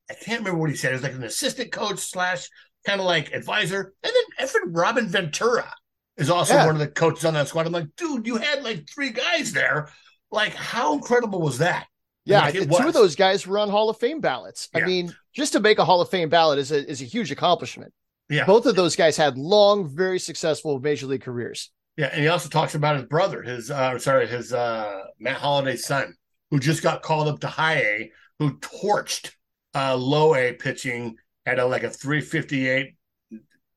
I 0.10 0.14
can't 0.16 0.40
remember 0.40 0.60
what 0.60 0.70
he 0.70 0.76
said. 0.76 0.92
It 0.92 0.96
was 0.96 1.04
like 1.04 1.14
an 1.14 1.24
assistant 1.24 1.72
coach 1.72 2.00
slash 2.00 2.50
kind 2.90 3.00
of 3.00 3.06
like 3.06 3.32
advisor. 3.34 3.94
And 4.04 4.14
then 4.14 4.48
effing 4.48 4.76
Robin 4.76 5.08
Ventura 5.08 5.72
is 6.18 6.30
also 6.30 6.56
yeah. 6.56 6.66
one 6.66 6.76
of 6.76 6.80
the 6.80 6.88
coaches 6.88 7.26
on 7.26 7.34
that 7.36 7.48
squad. 7.48 7.68
I'm 7.68 7.74
like, 7.74 7.96
dude, 7.96 8.28
you 8.28 8.38
had 8.38 8.64
like 8.64 8.90
three 8.90 9.12
guys 9.12 9.54
there. 9.54 9.90
Like, 10.32 10.54
how 10.54 10.94
incredible 10.94 11.42
was 11.42 11.60
that? 11.60 11.88
Yeah, 12.26 12.42
like, 12.42 12.54
two 12.54 12.88
of 12.88 12.94
those 12.94 13.16
guys 13.16 13.48
were 13.48 13.58
on 13.58 13.70
Hall 13.70 13.90
of 13.90 13.98
Fame 13.98 14.22
ballots. 14.22 14.70
Yeah. 14.76 14.84
I 14.84 14.86
mean, 14.86 15.16
just 15.34 15.54
to 15.54 15.60
make 15.60 15.80
a 15.80 15.86
Hall 15.86 16.02
of 16.02 16.10
Fame 16.10 16.30
ballot 16.30 16.60
is 16.60 16.72
a 16.72 16.88
is 16.88 17.02
a 17.02 17.06
huge 17.06 17.32
accomplishment. 17.32 17.92
Yeah, 18.30 18.46
both 18.46 18.68
of 18.68 18.76
those 18.76 18.96
guys 18.96 19.18
had 19.18 19.38
long, 19.38 19.88
very 19.88 20.20
successful 20.20 20.80
major 20.80 21.08
league 21.08 21.24
careers. 21.24 21.72
Yeah, 21.98 22.10
and 22.12 22.22
he 22.22 22.28
also 22.28 22.48
talks 22.48 22.76
about 22.76 22.98
his 22.98 23.06
brother, 23.06 23.42
his 23.42 23.72
uh, 23.72 23.98
sorry, 23.98 24.28
his 24.28 24.54
uh, 24.54 25.06
Matt 25.20 25.38
Holliday's 25.38 25.86
son, 25.86 26.16
who 26.52 26.60
just 26.60 26.84
got 26.84 27.02
called 27.02 27.28
up 27.28 27.40
to 27.40 27.48
high 27.48 27.80
A, 27.80 28.12
who 28.38 28.60
torched 28.60 29.32
uh, 29.74 29.96
low 29.96 30.36
A 30.36 30.54
pitching 30.54 31.18
had 31.50 31.60
a, 31.60 31.66
like 31.66 31.84
a 31.84 31.90
358 31.90 32.96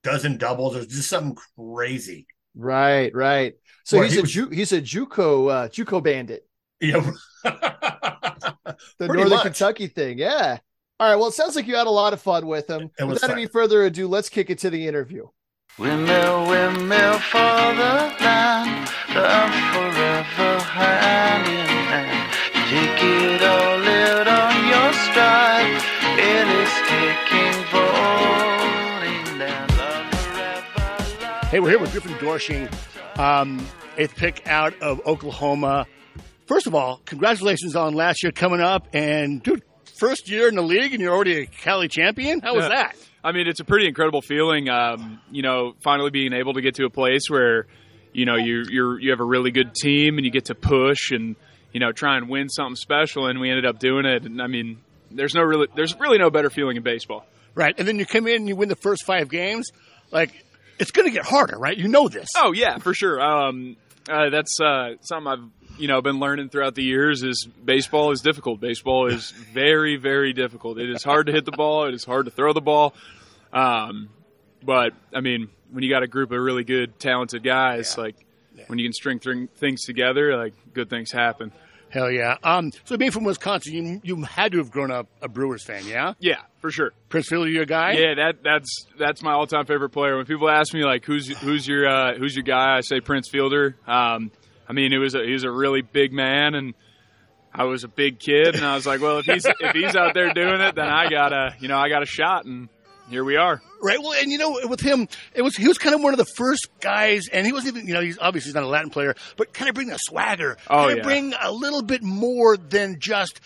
dozen 0.02 0.36
doubles. 0.36 0.76
or 0.76 0.84
just 0.84 1.08
something 1.08 1.36
crazy. 1.56 2.26
Right, 2.54 3.14
right. 3.14 3.54
So 3.84 4.00
he's 4.02 4.12
he 4.12 4.18
a 4.18 4.22
was, 4.22 4.30
Ju- 4.32 4.50
he's 4.50 4.72
a 4.72 4.80
JUCO 4.80 5.50
uh, 5.50 5.68
JUCO 5.68 6.02
bandit. 6.02 6.46
Yeah. 6.80 7.10
the 7.44 8.76
Pretty 8.98 9.14
Northern 9.14 9.30
much. 9.30 9.42
Kentucky 9.42 9.86
thing. 9.86 10.18
Yeah. 10.18 10.58
All 11.00 11.08
right. 11.08 11.16
Well, 11.16 11.28
it 11.28 11.34
sounds 11.34 11.56
like 11.56 11.66
you 11.66 11.76
had 11.76 11.86
a 11.86 11.90
lot 11.90 12.12
of 12.12 12.20
fun 12.20 12.46
with 12.46 12.68
him. 12.68 12.90
Without 13.00 13.20
fun. 13.20 13.30
any 13.32 13.46
further 13.46 13.84
ado, 13.84 14.06
let's 14.06 14.28
kick 14.28 14.50
it 14.50 14.58
to 14.58 14.70
the 14.70 14.86
interview. 14.86 15.26
Windmill, 15.78 16.48
windmill 16.48 17.18
for 17.18 17.38
the 17.38 18.12
land, 18.20 18.90
love 19.14 19.54
forever 19.72 20.58
hand 20.60 21.48
in 21.48 21.66
hand. 21.88 22.32
Take 22.68 23.02
it 23.02 23.42
all 23.42 23.82
out 23.82 24.28
on 24.28 24.66
your 24.68 24.92
stride, 24.92 25.82
it 26.18 26.61
Hey, 31.52 31.60
we're 31.60 31.68
here 31.68 31.78
with 31.78 31.92
Griffin 31.92 32.12
Doersching, 32.12 32.72
um, 33.18 33.68
eighth 33.98 34.16
pick 34.16 34.46
out 34.46 34.72
of 34.80 35.06
Oklahoma. 35.06 35.86
First 36.46 36.66
of 36.66 36.74
all, 36.74 37.02
congratulations 37.04 37.76
on 37.76 37.92
last 37.92 38.22
year 38.22 38.32
coming 38.32 38.62
up, 38.62 38.88
and 38.94 39.42
dude, 39.42 39.62
first 39.98 40.30
year 40.30 40.48
in 40.48 40.54
the 40.54 40.62
league, 40.62 40.94
and 40.94 41.02
you're 41.02 41.12
already 41.12 41.42
a 41.42 41.44
Cali 41.44 41.88
champion. 41.88 42.40
How 42.40 42.54
was 42.54 42.68
that? 42.68 42.96
I 43.22 43.32
mean, 43.32 43.48
it's 43.48 43.60
a 43.60 43.66
pretty 43.66 43.86
incredible 43.86 44.22
feeling. 44.22 44.70
Um, 44.70 45.20
you 45.30 45.42
know, 45.42 45.74
finally 45.84 46.08
being 46.08 46.32
able 46.32 46.54
to 46.54 46.62
get 46.62 46.76
to 46.76 46.86
a 46.86 46.90
place 46.90 47.28
where, 47.28 47.66
you 48.14 48.24
know, 48.24 48.36
you 48.36 48.64
you're 48.70 48.98
you 48.98 49.10
have 49.10 49.20
a 49.20 49.26
really 49.26 49.50
good 49.50 49.74
team 49.74 50.16
and 50.16 50.24
you 50.24 50.30
get 50.30 50.46
to 50.46 50.54
push 50.54 51.10
and 51.10 51.36
you 51.70 51.80
know 51.80 51.92
try 51.92 52.16
and 52.16 52.30
win 52.30 52.48
something 52.48 52.76
special. 52.76 53.26
And 53.26 53.38
we 53.40 53.50
ended 53.50 53.66
up 53.66 53.78
doing 53.78 54.06
it. 54.06 54.24
And 54.24 54.40
I 54.40 54.46
mean, 54.46 54.78
there's 55.10 55.34
no 55.34 55.42
really 55.42 55.66
there's 55.76 56.00
really 56.00 56.16
no 56.16 56.30
better 56.30 56.48
feeling 56.48 56.78
in 56.78 56.82
baseball. 56.82 57.26
Right, 57.54 57.74
and 57.76 57.86
then 57.86 57.98
you 57.98 58.06
come 58.06 58.26
in 58.26 58.36
and 58.36 58.48
you 58.48 58.56
win 58.56 58.70
the 58.70 58.76
first 58.76 59.04
five 59.04 59.28
games. 59.28 59.68
Like, 60.10 60.32
it's 60.82 60.90
going 60.90 61.06
to 61.06 61.12
get 61.12 61.24
harder, 61.24 61.56
right? 61.56 61.76
You 61.76 61.88
know 61.88 62.08
this. 62.08 62.28
Oh 62.36 62.52
yeah, 62.52 62.78
for 62.78 62.92
sure. 62.92 63.20
Um, 63.22 63.76
uh, 64.10 64.30
that's 64.30 64.60
uh, 64.60 64.96
something 65.00 65.32
I've 65.32 65.78
you 65.78 65.86
know 65.86 66.02
been 66.02 66.18
learning 66.18 66.48
throughout 66.48 66.74
the 66.74 66.82
years. 66.82 67.22
Is 67.22 67.46
baseball 67.64 68.10
is 68.10 68.20
difficult. 68.20 68.60
Baseball 68.60 69.06
is 69.06 69.30
very 69.54 69.96
very 69.96 70.32
difficult. 70.32 70.78
It 70.78 70.90
is 70.90 71.04
hard 71.04 71.26
to 71.26 71.32
hit 71.32 71.44
the 71.44 71.52
ball. 71.52 71.84
It 71.84 71.94
is 71.94 72.04
hard 72.04 72.26
to 72.26 72.32
throw 72.32 72.52
the 72.52 72.60
ball. 72.60 72.94
Um, 73.52 74.08
but 74.62 74.92
I 75.14 75.20
mean, 75.20 75.50
when 75.70 75.84
you 75.84 75.90
got 75.90 76.02
a 76.02 76.08
group 76.08 76.32
of 76.32 76.40
really 76.40 76.64
good, 76.64 76.98
talented 76.98 77.44
guys, 77.44 77.96
like 77.96 78.16
when 78.66 78.78
you 78.78 78.84
can 78.84 78.92
string 78.92 79.20
th- 79.20 79.50
things 79.56 79.84
together, 79.84 80.36
like 80.36 80.54
good 80.74 80.90
things 80.90 81.12
happen. 81.12 81.52
Hell 81.92 82.10
yeah. 82.10 82.38
Um, 82.42 82.72
so 82.84 82.96
being 82.96 83.10
from 83.10 83.24
Wisconsin, 83.24 83.72
you 83.74 84.00
you 84.02 84.22
had 84.22 84.52
to 84.52 84.58
have 84.58 84.70
grown 84.70 84.90
up 84.90 85.08
a 85.20 85.28
Brewers 85.28 85.62
fan, 85.62 85.86
yeah? 85.86 86.14
Yeah, 86.20 86.40
for 86.60 86.70
sure. 86.70 86.92
Prince 87.10 87.28
Fielder, 87.28 87.50
your 87.50 87.66
guy. 87.66 87.92
Yeah, 87.92 88.14
that 88.14 88.42
that's 88.42 88.86
that's 88.98 89.22
my 89.22 89.32
all-time 89.32 89.66
favorite 89.66 89.90
player. 89.90 90.16
When 90.16 90.24
people 90.24 90.48
ask 90.48 90.72
me 90.72 90.84
like 90.84 91.04
who's 91.04 91.28
who's 91.38 91.68
your 91.68 91.86
uh, 91.86 92.14
who's 92.16 92.34
your 92.34 92.44
guy, 92.44 92.78
I 92.78 92.80
say 92.80 93.00
Prince 93.00 93.28
Fielder. 93.28 93.76
Um, 93.86 94.30
I 94.66 94.72
mean, 94.72 94.94
it 94.94 94.98
was 94.98 95.14
a, 95.14 95.22
he 95.22 95.32
was 95.32 95.44
a 95.44 95.50
really 95.50 95.82
big 95.82 96.14
man, 96.14 96.54
and 96.54 96.72
I 97.52 97.64
was 97.64 97.84
a 97.84 97.88
big 97.88 98.18
kid, 98.18 98.54
and 98.54 98.64
I 98.64 98.74
was 98.74 98.86
like, 98.86 99.02
well, 99.02 99.18
if 99.18 99.26
he's 99.26 99.44
if 99.44 99.74
he's 99.74 99.94
out 99.94 100.14
there 100.14 100.32
doing 100.32 100.62
it, 100.62 100.74
then 100.74 100.88
I 100.88 101.10
got 101.10 101.34
a 101.34 101.54
you 101.60 101.68
know 101.68 101.76
I 101.76 101.90
got 101.90 102.02
a 102.02 102.06
shot, 102.06 102.46
and 102.46 102.70
here 103.12 103.24
we 103.24 103.36
are. 103.36 103.60
Right. 103.82 103.98
Well, 104.00 104.12
and 104.12 104.30
you 104.30 104.38
know, 104.38 104.58
with 104.68 104.80
him, 104.80 105.08
it 105.34 105.42
was 105.42 105.56
he 105.56 105.68
was 105.68 105.78
kind 105.78 105.94
of 105.94 106.02
one 106.02 106.12
of 106.14 106.18
the 106.18 106.24
first 106.36 106.68
guys, 106.80 107.28
and 107.32 107.44
he 107.46 107.52
wasn't 107.52 107.76
even 107.76 107.88
you 107.88 107.94
know 107.94 108.00
he's 108.00 108.18
obviously 108.18 108.48
he's 108.48 108.54
not 108.54 108.64
a 108.64 108.68
Latin 108.68 108.90
player, 108.90 109.14
but 109.36 109.52
kind 109.52 109.68
of 109.68 109.74
bring 109.74 109.90
a 109.90 109.98
swagger. 109.98 110.56
Oh, 110.68 110.74
kind 110.86 110.90
of 110.92 110.96
yeah. 110.98 111.02
bring 111.04 111.34
a 111.40 111.52
little 111.52 111.82
bit 111.82 112.02
more 112.02 112.56
than 112.56 112.98
just. 112.98 113.40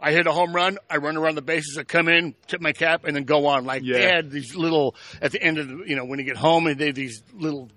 I 0.00 0.12
hit 0.12 0.26
a 0.26 0.32
home 0.32 0.54
run. 0.54 0.76
I 0.90 0.98
run 0.98 1.16
around 1.16 1.36
the 1.36 1.42
bases. 1.42 1.78
I 1.78 1.84
come 1.84 2.08
in, 2.08 2.34
tip 2.46 2.60
my 2.60 2.72
cap, 2.72 3.04
and 3.04 3.16
then 3.16 3.24
go 3.24 3.46
on. 3.46 3.64
Like 3.64 3.82
they 3.82 3.88
Yeah. 4.02 4.16
had 4.16 4.30
these 4.30 4.54
little 4.54 4.94
at 5.22 5.32
the 5.32 5.42
end 5.42 5.56
of 5.58 5.66
the, 5.68 5.84
you 5.86 5.96
know 5.96 6.04
when 6.04 6.18
you 6.18 6.24
get 6.26 6.36
home, 6.36 6.66
and 6.66 6.78
they 6.78 6.90
these 6.92 7.22
little 7.32 7.70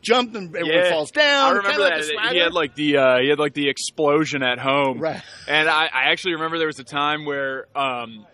jump 0.00 0.34
and 0.34 0.54
everyone 0.56 0.90
falls 0.90 1.10
down. 1.10 1.54
I 1.54 1.56
remember 1.58 1.80
like 1.82 2.00
that 2.06 2.30
a 2.30 2.32
he 2.32 2.38
had 2.38 2.52
like 2.52 2.74
the 2.74 2.96
uh, 2.96 3.18
he 3.20 3.28
had 3.28 3.38
like 3.38 3.52
the 3.54 3.68
explosion 3.68 4.42
at 4.42 4.58
home, 4.58 4.98
Right. 4.98 5.20
And 5.46 5.68
I, 5.68 5.84
I 5.86 6.10
actually 6.10 6.34
remember 6.34 6.58
there 6.58 6.66
was 6.68 6.78
a 6.78 6.84
time 6.84 7.24
where 7.24 7.66
um, 7.76 8.26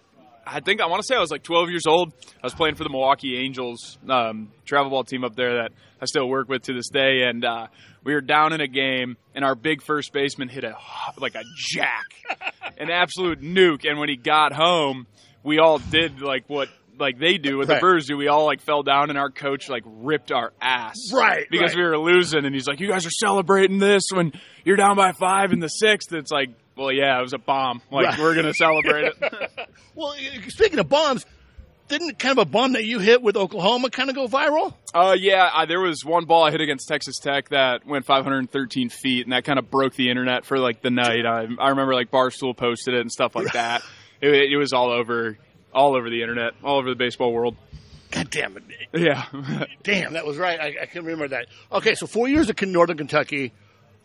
I 0.47 0.61
think 0.61 0.81
I 0.81 0.87
want 0.87 1.03
to 1.03 1.07
say 1.07 1.17
I 1.17 1.21
was 1.21 1.31
like 1.31 1.43
12 1.43 1.71
years 1.71 1.87
old. 1.87 2.13
I 2.43 2.47
was 2.47 2.55
playing 2.55 2.75
for 2.75 2.85
the 2.85 2.91
Milwaukee 2.91 3.37
Angels 3.39 3.99
um, 4.09 4.51
travel 4.65 4.91
ball 4.91 5.05
team 5.05 5.25
up 5.25 5.35
there 5.37 5.63
that 5.63 5.73
I 6.01 6.07
still 6.07 6.29
work 6.29 6.49
with 6.49 6.63
to 6.65 6.75
this 6.75 6.89
day, 6.91 7.23
and 7.23 7.45
uh, 7.45 7.67
we 8.05 8.15
were 8.15 8.21
down 8.21 8.53
in 8.53 8.61
a 8.61 8.69
game, 8.69 9.17
and 9.35 9.45
our 9.45 9.55
big 9.55 9.83
first 9.83 10.13
baseman 10.13 10.49
hit 10.49 10.65
a 10.65 10.77
like 11.19 11.35
a 11.35 11.43
jack, 11.57 12.05
an 12.79 12.91
absolute 12.91 13.41
nuke, 13.41 13.89
and 13.89 13.99
when 13.99 14.09
he 14.09 14.17
got 14.17 14.53
home, 14.53 15.07
we 15.43 15.59
all 15.59 15.79
did 15.79 16.21
like 16.21 16.45
what. 16.49 16.69
Like 16.97 17.19
they 17.19 17.39
do, 17.39 17.59
what 17.59 17.67
Right. 17.67 17.75
the 17.75 17.81
Brewers 17.81 18.07
do, 18.07 18.17
we 18.17 18.29
all 18.29 18.45
like 18.47 18.61
fell 18.61 18.85
down, 18.85 19.11
and 19.11 19.19
our 19.19 19.29
coach 19.29 19.69
like 19.69 19.83
ripped 19.85 20.31
our 20.31 20.53
ass, 20.63 20.95
Right, 21.13 21.45
Because 21.51 21.75
right. 21.75 21.77
we 21.77 21.83
were 21.83 21.99
losing, 21.99 22.45
and 22.45 22.55
he's 22.55 22.69
like, 22.69 22.79
"You 22.79 22.87
guys 22.87 23.05
are 23.05 23.11
celebrating 23.11 23.81
this 23.81 24.05
when 24.13 24.33
you're 24.65 24.77
down 24.77 24.95
by 24.95 25.11
five 25.11 25.53
in 25.53 25.59
the 25.59 25.67
sixth. 25.67 26.13
It's 26.13 26.31
like, 26.31 26.51
well, 26.77 26.93
yeah, 26.93 27.19
it 27.19 27.23
was 27.23 27.33
a 27.33 27.39
bomb. 27.39 27.81
Like 27.91 28.07
Right. 28.07 28.19
we're 28.19 28.35
gonna 28.35 28.55
celebrate 28.55 29.07
it. 29.07 29.51
well, 29.95 30.15
speaking 30.49 30.79
of 30.79 30.89
bombs, 30.89 31.25
didn't 31.89 32.19
kind 32.19 32.39
of 32.39 32.47
a 32.47 32.51
bomb 32.51 32.73
that 32.73 32.85
you 32.85 32.99
hit 32.99 33.21
with 33.23 33.37
Oklahoma 33.37 33.91
kind 33.91 34.09
of 34.09 34.17
go 34.17 34.27
viral? 34.27 34.75
Uh, 34.95 35.15
yeah, 35.19 35.51
I, 35.53 35.67
there 35.67 35.81
was 35.81 36.05
one 36.05 36.25
ball 36.25 36.43
I 36.45 36.51
hit 36.51 36.61
against 36.63 36.89
Texas 36.89 37.19
Tech 37.19 37.51
that 37.51 37.87
went 37.87 38.07
513 38.07 38.89
feet, 38.89 39.27
and 39.27 39.33
that 39.33 39.45
kind 39.45 39.59
of 39.59 39.71
broke 39.71 39.95
the 39.95 40.09
internet 40.09 40.45
for 40.47 40.59
like 40.59 40.81
the 40.83 40.91
night. 40.91 41.27
I, 41.27 41.47
I 41.61 41.69
remember 41.71 41.95
like 41.95 42.11
Barstool 42.11 42.57
posted 42.57 42.95
it 42.95 43.01
and 43.01 43.13
stuff 43.13 43.35
like 43.35 43.53
that. 43.53 43.83
It, 44.21 44.53
it 44.53 44.57
was 44.57 44.73
all 44.73 44.91
over, 44.91 45.37
all 45.75 45.95
over 45.97 46.09
the 46.09 46.23
internet, 46.23 46.55
all 46.63 46.79
over 46.79 46.89
the 46.89 46.95
baseball 46.97 47.31
world. 47.31 47.57
God 48.11 48.31
damn 48.31 48.57
it. 48.57 48.63
Yeah, 48.95 49.27
Damn, 49.83 50.15
that 50.15 50.25
was 50.25 50.39
right. 50.39 50.59
I, 50.59 50.77
I 50.83 50.87
can 50.87 51.05
remember 51.05 51.29
that. 51.29 51.47
Okay, 51.71 51.95
so 51.95 52.07
four 52.07 52.27
years 52.29 52.49
at 52.49 52.63
Northern 52.63 52.97
Kentucky, 52.97 53.53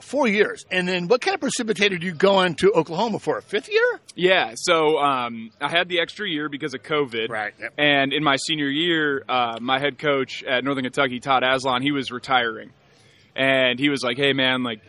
four 0.01 0.27
years, 0.27 0.65
and 0.71 0.87
then 0.87 1.07
what 1.07 1.21
kind 1.21 1.35
of 1.35 1.41
precipitated 1.41 2.03
you 2.03 2.13
going 2.13 2.55
to 2.55 2.71
Oklahoma 2.73 3.19
for 3.19 3.37
a 3.37 3.41
fifth 3.41 3.69
year? 3.71 3.99
yeah. 4.15 4.53
So 4.55 4.97
um, 4.97 5.51
I 5.61 5.69
had 5.69 5.89
the 5.89 5.99
extra 5.99 6.27
year 6.27 6.49
because 6.49 6.73
of 6.73 6.83
COVID, 6.83 7.29
Right, 7.29 7.53
yep. 7.59 7.73
And 7.77 8.13
in 8.13 8.23
my 8.23 8.37
senior 8.37 8.67
year, 8.69 9.23
uh, 9.27 9.57
my 9.61 9.79
head 9.79 9.97
coach 9.97 10.43
at 10.43 10.63
Northern 10.63 10.83
Kentucky, 10.83 11.19
Todd 11.19 11.43
Asalon, 11.43 11.81
he 11.81 11.91
was 11.91 12.11
retiring, 12.11 12.71
and 13.35 13.79
he 13.79 13.89
was 13.89 14.03
like, 14.03 14.17
"Hey, 14.17 14.33
man, 14.33 14.63
like." 14.63 14.81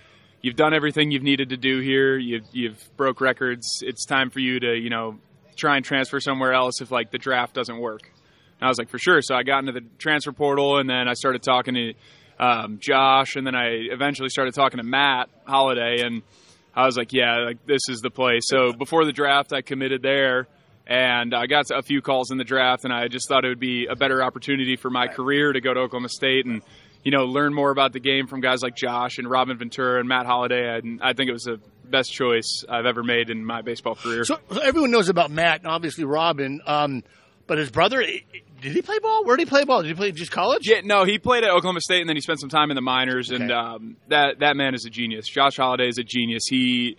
You've 0.43 0.57
done 0.57 0.73
everything 0.73 1.11
you've 1.11 1.23
needed 1.23 1.51
to 1.51 1.59
do 1.59 1.81
here. 1.81 2.17
You've 2.17 2.47
you've 2.53 2.97
broke 2.97 3.21
records. 3.21 3.83
It's 3.83 4.07
time 4.07 4.31
for 4.31 4.39
you 4.39 4.59
to 4.59 4.75
you 4.75 4.89
know 4.89 5.19
try 5.55 5.77
and 5.77 5.85
transfer 5.85 6.19
somewhere 6.19 6.55
else 6.55 6.81
if 6.81 6.91
like 6.91 7.11
the 7.11 7.19
draft 7.19 7.53
doesn't 7.53 7.79
work. 7.79 8.05
And 8.59 8.67
I 8.67 8.69
was 8.69 8.79
like, 8.79 8.89
for 8.89 8.99
sure. 8.99 9.21
So 9.21 9.35
I 9.35 9.43
got 9.43 9.59
into 9.59 9.73
the 9.73 9.85
transfer 9.99 10.33
portal, 10.33 10.79
and 10.79 10.89
then 10.89 11.09
I 11.09 11.13
started 11.13 11.43
talking 11.43 11.75
to 11.75 11.93
um, 12.41 12.79
Josh, 12.81 13.37
and 13.37 13.47
then 13.47 13.55
I 13.55 13.67
eventually 13.93 14.31
started 14.31 14.55
talking 14.55 14.79
to 14.79 14.83
Matt 14.83 15.29
Holliday, 15.45 16.01
and 16.01 16.23
I 16.75 16.87
was 16.87 16.97
like, 16.97 17.13
yeah, 17.13 17.45
like 17.45 17.67
this 17.67 17.83
is 17.91 18.01
the 18.01 18.11
place. 18.11 18.49
So 18.49 18.73
before 18.73 19.05
the 19.05 19.13
draft, 19.13 19.53
I 19.53 19.61
committed 19.61 20.01
there, 20.01 20.49
and 20.87 21.35
I 21.35 21.47
got 21.47 21.71
a 21.71 21.83
few 21.83 22.01
calls 22.01 22.31
in 22.31 22.39
the 22.39 22.45
draft, 22.45 22.85
and 22.85 22.95
I 22.95 23.09
just 23.09 23.29
thought 23.29 23.45
it 23.45 23.49
would 23.49 23.61
be 23.61 23.87
a 23.87 23.95
better 23.95 24.23
opportunity 24.23 24.77
for 24.77 24.89
my 24.89 25.07
career 25.07 25.53
to 25.53 25.61
go 25.61 25.75
to 25.75 25.81
Oklahoma 25.81 26.09
State 26.09 26.47
and 26.47 26.63
you 27.05 27.11
know 27.11 27.27
learn 27.27 27.53
more 27.53 27.71
about 27.71 27.93
the 27.93 28.01
game 28.01 28.27
from 28.27 28.41
guys 28.41 28.63
like 28.63 28.75
Josh 28.75 29.19
and 29.19 29.29
Robin 29.29 29.59
Ventura 29.59 30.01
and 30.01 30.09
Matt 30.09 30.25
Holliday. 30.25 30.79
And 30.79 31.03
I 31.03 31.13
think 31.13 31.29
it 31.29 31.35
was 31.35 31.45
the 31.45 31.61
best 31.85 32.11
choice 32.11 32.65
I've 32.67 32.87
ever 32.87 33.03
made 33.03 33.29
in 33.29 33.45
my 33.45 33.61
baseball 33.61 33.97
career. 33.97 34.25
So, 34.25 34.39
so 34.51 34.61
everyone 34.61 34.93
knows 34.93 35.11
about 35.11 35.31
Matt 35.31 35.61
and 35.61 35.69
obviously 35.69 36.05
Robin, 36.05 36.63
um, 36.67 37.03
but 37.47 37.59
his 37.59 37.71
brother, 37.71 38.03
did 38.61 38.73
he 38.73 38.83
play 38.83 38.99
ball? 38.99 39.25
Where 39.25 39.37
did 39.37 39.47
he 39.47 39.51
play 39.51 39.65
ball? 39.65 39.83
Did 39.83 39.89
he 39.89 39.95
play 39.95 40.13
just 40.13 40.31
college? 40.31 40.69
Yeah, 40.69 40.81
no, 40.85 41.05
he 41.05 41.19
played 41.19 41.45
at 41.45 41.51
Oklahoma 41.51 41.81
State 41.81 42.01
and 42.01 42.09
then 42.09 42.17
he 42.17 42.21
spent 42.21 42.41
some 42.41 42.51
time 42.51 42.71
in 42.71 42.75
the 42.75 42.83
minors. 42.83 43.31
And 43.31 43.51
um, 43.51 43.97
that 44.09 44.41
that 44.41 44.57
man 44.57 44.75
is 44.75 44.85
a 44.85 44.91
genius. 44.91 45.27
Josh 45.29 45.57
Holliday 45.57 45.89
is 45.89 45.99
a 45.99 46.05
genius. 46.05 46.45
He 46.49 46.97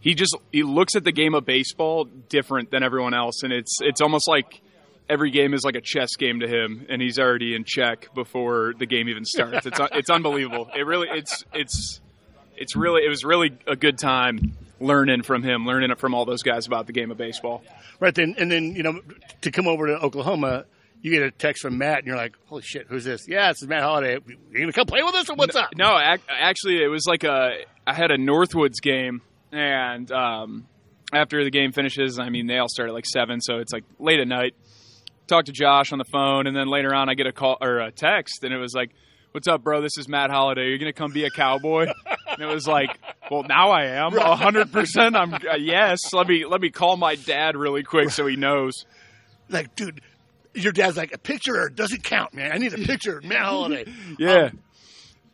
he 0.00 0.14
just 0.14 0.36
he 0.52 0.62
looks 0.62 0.96
at 0.96 1.04
the 1.04 1.12
game 1.12 1.34
of 1.34 1.44
baseball 1.44 2.04
different 2.04 2.70
than 2.70 2.82
everyone 2.82 3.14
else, 3.14 3.42
and 3.42 3.52
it's 3.52 3.78
it's 3.80 4.00
almost 4.00 4.28
like 4.28 4.60
every 5.08 5.30
game 5.30 5.52
is 5.52 5.64
like 5.64 5.74
a 5.74 5.80
chess 5.80 6.16
game 6.16 6.40
to 6.40 6.48
him, 6.48 6.86
and 6.88 7.02
he's 7.02 7.18
already 7.18 7.54
in 7.54 7.64
check 7.64 8.14
before 8.14 8.74
the 8.78 8.86
game 8.86 9.08
even 9.08 9.24
starts. 9.24 9.66
It's 9.66 9.80
it's 9.92 10.10
unbelievable. 10.10 10.70
It 10.74 10.86
really 10.86 11.08
it's 11.10 11.44
it's 11.52 12.00
it's 12.56 12.76
really 12.76 13.04
it 13.04 13.08
was 13.08 13.24
really 13.24 13.56
a 13.66 13.76
good 13.76 13.98
time 13.98 14.56
learning 14.80 15.22
from 15.22 15.42
him, 15.42 15.66
learning 15.66 15.94
from 15.96 16.14
all 16.14 16.24
those 16.24 16.42
guys 16.42 16.66
about 16.66 16.86
the 16.86 16.92
game 16.92 17.10
of 17.10 17.18
baseball. 17.18 17.62
Right 17.98 18.14
then, 18.14 18.36
and 18.38 18.50
then 18.50 18.74
you 18.74 18.82
know 18.82 19.00
to 19.42 19.50
come 19.50 19.68
over 19.68 19.88
to 19.88 19.98
Oklahoma, 20.00 20.64
you 21.02 21.10
get 21.10 21.22
a 21.22 21.30
text 21.30 21.62
from 21.62 21.78
Matt, 21.78 21.98
and 21.98 22.06
you're 22.06 22.16
like, 22.16 22.34
"Holy 22.46 22.62
shit, 22.62 22.86
who's 22.88 23.04
this?" 23.04 23.26
Yeah, 23.28 23.48
this 23.48 23.62
is 23.62 23.68
Matt 23.68 23.82
Holliday. 23.82 24.18
You 24.50 24.60
gonna 24.60 24.72
come 24.72 24.86
play 24.86 25.02
with 25.02 25.14
us, 25.14 25.28
or 25.30 25.34
what's 25.36 25.56
up? 25.56 25.70
No, 25.76 25.98
ac- 25.98 26.22
actually, 26.28 26.82
it 26.82 26.88
was 26.88 27.06
like 27.06 27.24
a. 27.24 27.64
I 27.86 27.94
had 27.94 28.10
a 28.10 28.18
Northwoods 28.18 28.80
game, 28.82 29.22
and 29.52 30.10
um, 30.12 30.66
after 31.12 31.42
the 31.42 31.50
game 31.50 31.72
finishes, 31.72 32.18
I 32.18 32.28
mean, 32.28 32.46
they 32.46 32.58
all 32.58 32.68
start 32.68 32.88
at 32.90 32.94
like 32.94 33.06
seven, 33.06 33.40
so 33.40 33.58
it's 33.58 33.72
like 33.72 33.84
late 33.98 34.20
at 34.20 34.28
night. 34.28 34.54
Talk 35.26 35.46
to 35.46 35.52
Josh 35.52 35.92
on 35.92 35.98
the 35.98 36.04
phone, 36.04 36.46
and 36.46 36.56
then 36.56 36.68
later 36.68 36.94
on, 36.94 37.08
I 37.08 37.14
get 37.14 37.26
a 37.26 37.32
call 37.32 37.56
or 37.60 37.78
a 37.78 37.90
text, 37.92 38.42
and 38.44 38.52
it 38.52 38.58
was 38.58 38.74
like, 38.74 38.90
"What's 39.30 39.48
up, 39.48 39.62
bro? 39.62 39.80
This 39.80 39.96
is 39.96 40.08
Matt 40.08 40.30
Holliday. 40.30 40.68
You're 40.68 40.78
gonna 40.78 40.92
come 40.92 41.12
be 41.12 41.24
a 41.24 41.30
cowboy?" 41.30 41.86
and 42.28 42.42
it 42.42 42.52
was 42.52 42.66
like, 42.66 42.98
"Well, 43.30 43.44
now 43.44 43.70
I 43.70 43.86
am. 43.86 44.16
A 44.18 44.36
hundred 44.36 44.70
percent. 44.72 45.16
I'm 45.16 45.32
uh, 45.34 45.38
yes. 45.58 46.12
Let 46.12 46.26
me 46.28 46.44
let 46.44 46.60
me 46.60 46.70
call 46.70 46.96
my 46.96 47.14
dad 47.14 47.56
really 47.56 47.84
quick 47.84 48.10
so 48.10 48.26
he 48.26 48.36
knows." 48.36 48.84
Like, 49.48 49.74
dude, 49.74 50.00
your 50.54 50.72
dad's 50.72 50.96
like 50.96 51.12
a 51.14 51.18
picture 51.18 51.68
doesn't 51.68 52.02
count, 52.04 52.34
man. 52.34 52.52
I 52.52 52.58
need 52.58 52.72
a 52.74 52.78
picture, 52.78 53.18
of 53.18 53.24
Matt 53.24 53.42
Holliday. 53.42 53.84
Yeah. 54.18 54.46
Um, 54.46 54.58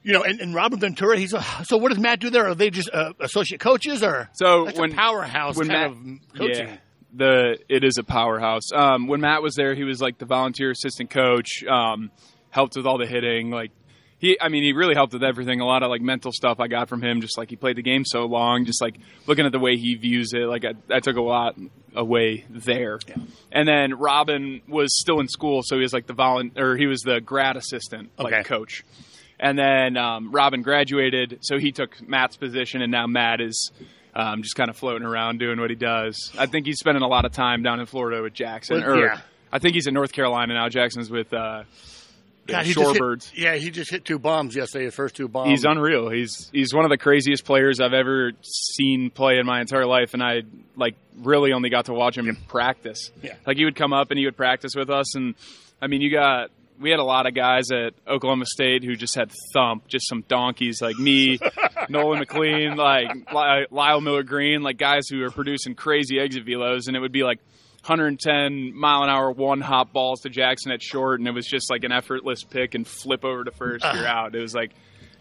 you 0.03 0.13
know, 0.13 0.23
and, 0.23 0.41
and 0.41 0.55
Robin 0.55 0.79
Ventura, 0.79 1.19
he's 1.19 1.33
a, 1.33 1.45
so 1.65 1.79
what 1.79 1.89
does 1.89 1.99
Matt 1.99 2.21
do 2.21 2.31
there? 2.31 2.47
Are 2.49 2.55
they 2.55 2.71
just 2.71 2.89
uh, 2.93 3.13
associate 3.21 3.61
coaches 3.61 4.05
or? 4.05 4.29
So 4.35 4.71
when 4.77 4.93
a 4.93 4.95
powerhouse 4.95 5.57
when 5.57 5.69
kind 5.69 5.91
Matt- 5.91 6.21
of 6.31 6.39
coaching. 6.39 6.69
Yeah, 6.69 6.77
the 7.13 7.59
it 7.69 7.83
is 7.83 7.99
a 7.99 8.05
powerhouse. 8.05 8.71
Um, 8.73 9.09
when 9.09 9.21
Matt 9.21 9.43
was 9.43 9.55
there, 9.57 9.75
he 9.75 9.83
was 9.83 10.01
like 10.01 10.19
the 10.19 10.27
volunteer 10.27 10.71
assistant 10.71 11.11
coach. 11.11 11.65
Um, 11.65 12.11
helped 12.51 12.77
with 12.77 12.87
all 12.87 12.99
the 12.99 13.07
hitting. 13.07 13.51
Like 13.51 13.71
he, 14.19 14.39
I 14.41 14.49
mean, 14.49 14.63
he 14.63 14.73
really 14.73 14.95
helped 14.95 15.13
with 15.13 15.23
everything. 15.25 15.61
A 15.61 15.67
lot 15.67 15.83
of 15.83 15.91
like 15.91 16.01
mental 16.01 16.33
stuff 16.33 16.59
I 16.61 16.69
got 16.69 16.89
from 16.89 17.03
him. 17.03 17.21
Just 17.21 17.37
like 17.37 17.51
he 17.51 17.57
played 17.57 17.77
the 17.77 17.83
game 17.83 18.05
so 18.05 18.25
long. 18.27 18.65
Just 18.65 18.81
like 18.81 18.97
looking 19.27 19.45
at 19.47 19.53
the 19.53 19.59
way 19.59 19.77
he 19.77 19.95
views 19.95 20.33
it. 20.33 20.47
Like 20.47 20.65
I, 20.65 20.75
I 20.95 21.01
took 21.01 21.17
a 21.17 21.23
lot 21.23 21.55
away 21.95 22.45
there. 22.51 22.99
And 23.53 23.67
then 23.69 23.95
Robin 23.95 24.63
was 24.69 24.99
still 25.01 25.21
in 25.21 25.29
school, 25.29 25.63
so 25.63 25.77
he 25.77 25.83
was 25.83 25.93
like 25.93 26.07
the 26.07 26.15
volun 26.15 26.57
or 26.59 26.77
he 26.77 26.87
was 26.87 27.01
the 27.01 27.21
grad 27.21 27.57
assistant 27.57 28.11
like 28.19 28.33
Okay. 28.35 28.43
coach. 28.45 28.85
And 29.39 29.59
then 29.59 29.99
um, 29.99 30.33
Robin 30.33 30.63
graduated, 30.63 31.41
so 31.43 31.59
he 31.59 31.71
took 31.71 32.01
Matt's 32.09 32.39
position, 32.39 32.81
and 32.81 32.91
now 32.91 33.07
Matt 33.07 33.43
is 33.43 33.71
um, 34.15 34.43
just 34.43 34.57
kind 34.57 34.71
of 34.71 34.77
floating 34.79 35.07
around 35.07 35.39
doing 35.41 35.61
what 35.61 35.69
he 35.69 35.77
does. 35.77 36.33
I 36.39 36.47
think 36.47 36.65
he's 36.65 36.79
spending 36.79 37.03
a 37.03 37.07
lot 37.07 37.27
of 37.27 37.33
time 37.33 37.63
down 37.63 37.79
in 37.79 37.85
Florida 37.85 38.23
with 38.23 38.33
Jackson, 38.33 38.81
Well, 38.81 38.91
or 38.93 39.05
yeah. 39.07 39.21
I 39.53 39.59
think 39.59 39.75
he's 39.75 39.87
in 39.87 39.93
North 39.93 40.13
Carolina 40.13 40.55
now. 40.55 40.71
Jackson's 40.71 41.11
with 41.11 41.35
uh, 41.35 41.65
God, 42.47 42.67
he 42.67 42.75
just 42.75 42.95
hit- 42.99 43.33
yeah, 43.35 43.55
he 43.57 43.71
just 43.71 43.91
hit 43.91 44.05
two 44.05 44.19
bombs 44.19 44.55
yesterday. 44.55 44.85
His 44.85 44.95
first 44.95 45.15
two 45.17 45.29
bombs. 45.29 45.51
He's 45.51 45.65
unreal. 45.65 46.09
He's 46.11 46.51
he's 46.53 46.73
one 46.73 46.85
of 46.85 46.91
the 46.91 46.99
craziest 46.99 47.45
players 47.45 47.81
I've 47.81 47.93
ever 47.93 48.33
seen 48.43 49.11
play 49.11 49.39
in 49.39 49.47
my 49.47 49.61
entire 49.61 49.87
life, 49.87 50.15
and 50.15 50.23
I 50.23 50.43
like 50.77 50.95
really 51.19 51.53
only 51.53 51.71
got 51.71 51.87
to 51.87 51.93
watch 51.93 52.17
him 52.19 52.37
practice. 52.49 53.11
Yeah. 53.23 53.35
Like 53.47 53.57
he 53.57 53.65
would 53.65 53.77
come 53.77 53.93
up 53.93 54.11
and 54.11 54.19
he 54.19 54.25
would 54.25 54.37
practice 54.37 54.75
with 54.77 54.91
us, 54.91 55.15
and 55.17 55.35
I 55.81 55.87
mean, 55.89 56.01
you 56.01 56.11
got 56.11 56.51
we 56.79 56.91
had 56.91 57.01
a 57.01 57.05
lot 57.05 57.27
of 57.27 57.35
guys 57.35 57.71
at 57.73 57.95
Oklahoma 58.07 58.45
State 58.47 58.85
who 58.85 58.97
just 58.97 59.15
had 59.15 59.31
thump, 59.55 59.89
just 59.89 60.09
some 60.09 60.23
donkeys 60.29 60.83
like 60.83 60.99
me, 60.99 61.39
Nolan 61.89 62.19
McLean, 62.19 62.77
like 62.77 63.09
Lyle 63.33 64.01
Miller 64.01 64.23
Green, 64.23 64.63
like 64.63 64.77
guys 64.77 65.09
who 65.09 65.23
are 65.25 65.31
producing 65.31 65.75
crazy 65.75 66.19
exit 66.21 66.45
velos, 66.45 66.87
and 66.87 66.97
it 66.97 67.01
would 67.01 67.13
be 67.13 67.23
like 67.23 67.39
110 67.87 68.75
mile 68.75 69.03
an 69.05 69.09
hour 69.09 69.31
one 69.31 69.61
hop 69.61 69.93
balls 69.93 70.21
to 70.23 70.29
Jackson 70.29 70.73
at 70.73 70.83
short, 70.83 71.21
and 71.21 71.29
it 71.29 71.33
was 71.33 71.47
just 71.47 71.71
like 71.71 71.85
an 71.85 71.93
effortless 71.93 72.43
pick 72.45 72.75
and 72.75 72.87
flip 72.87 73.25
over 73.25 73.45
to 73.45 73.51
first. 73.51 73.85
You're 73.85 74.07
out. 74.07 74.35
It 74.35 74.41
was 74.41 74.55
like 74.55 74.73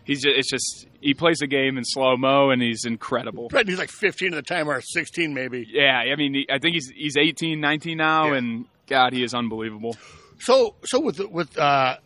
he's 0.04 0.24
just, 0.24 0.36
it's 0.38 0.50
just 0.50 0.88
he 1.02 1.14
plays 1.14 1.38
the 1.40 1.48
game 1.48 1.78
in 1.78 1.84
slow 1.86 2.18
mo, 2.18 2.50
and 2.50 2.62
he's 2.62 2.86
incredible. 2.86 3.50
Right, 3.52 3.68
he's 3.68 3.78
like 3.78 3.90
15 3.92 4.34
at 4.34 4.36
the 4.36 4.42
time, 4.42 4.68
or 4.70 4.82
16 4.82 5.34
maybe. 5.34 5.68
Yeah, 5.70 5.98
I 6.00 6.16
mean, 6.16 6.34
he- 6.34 6.48
I 6.50 6.60
think 6.60 6.74
he's 6.74 6.90
he's 6.96 7.18
18, 7.18 7.60
19 7.62 7.98
now, 7.98 8.28
Yeah. 8.32 8.38
and 8.38 8.66
God, 8.88 9.14
he 9.14 9.24
is 9.24 9.34
unbelievable. 9.34 9.96
So, 10.40 10.76
so 10.84 11.00
with 11.00 11.20
with 11.32 11.58
uh, 11.58 11.98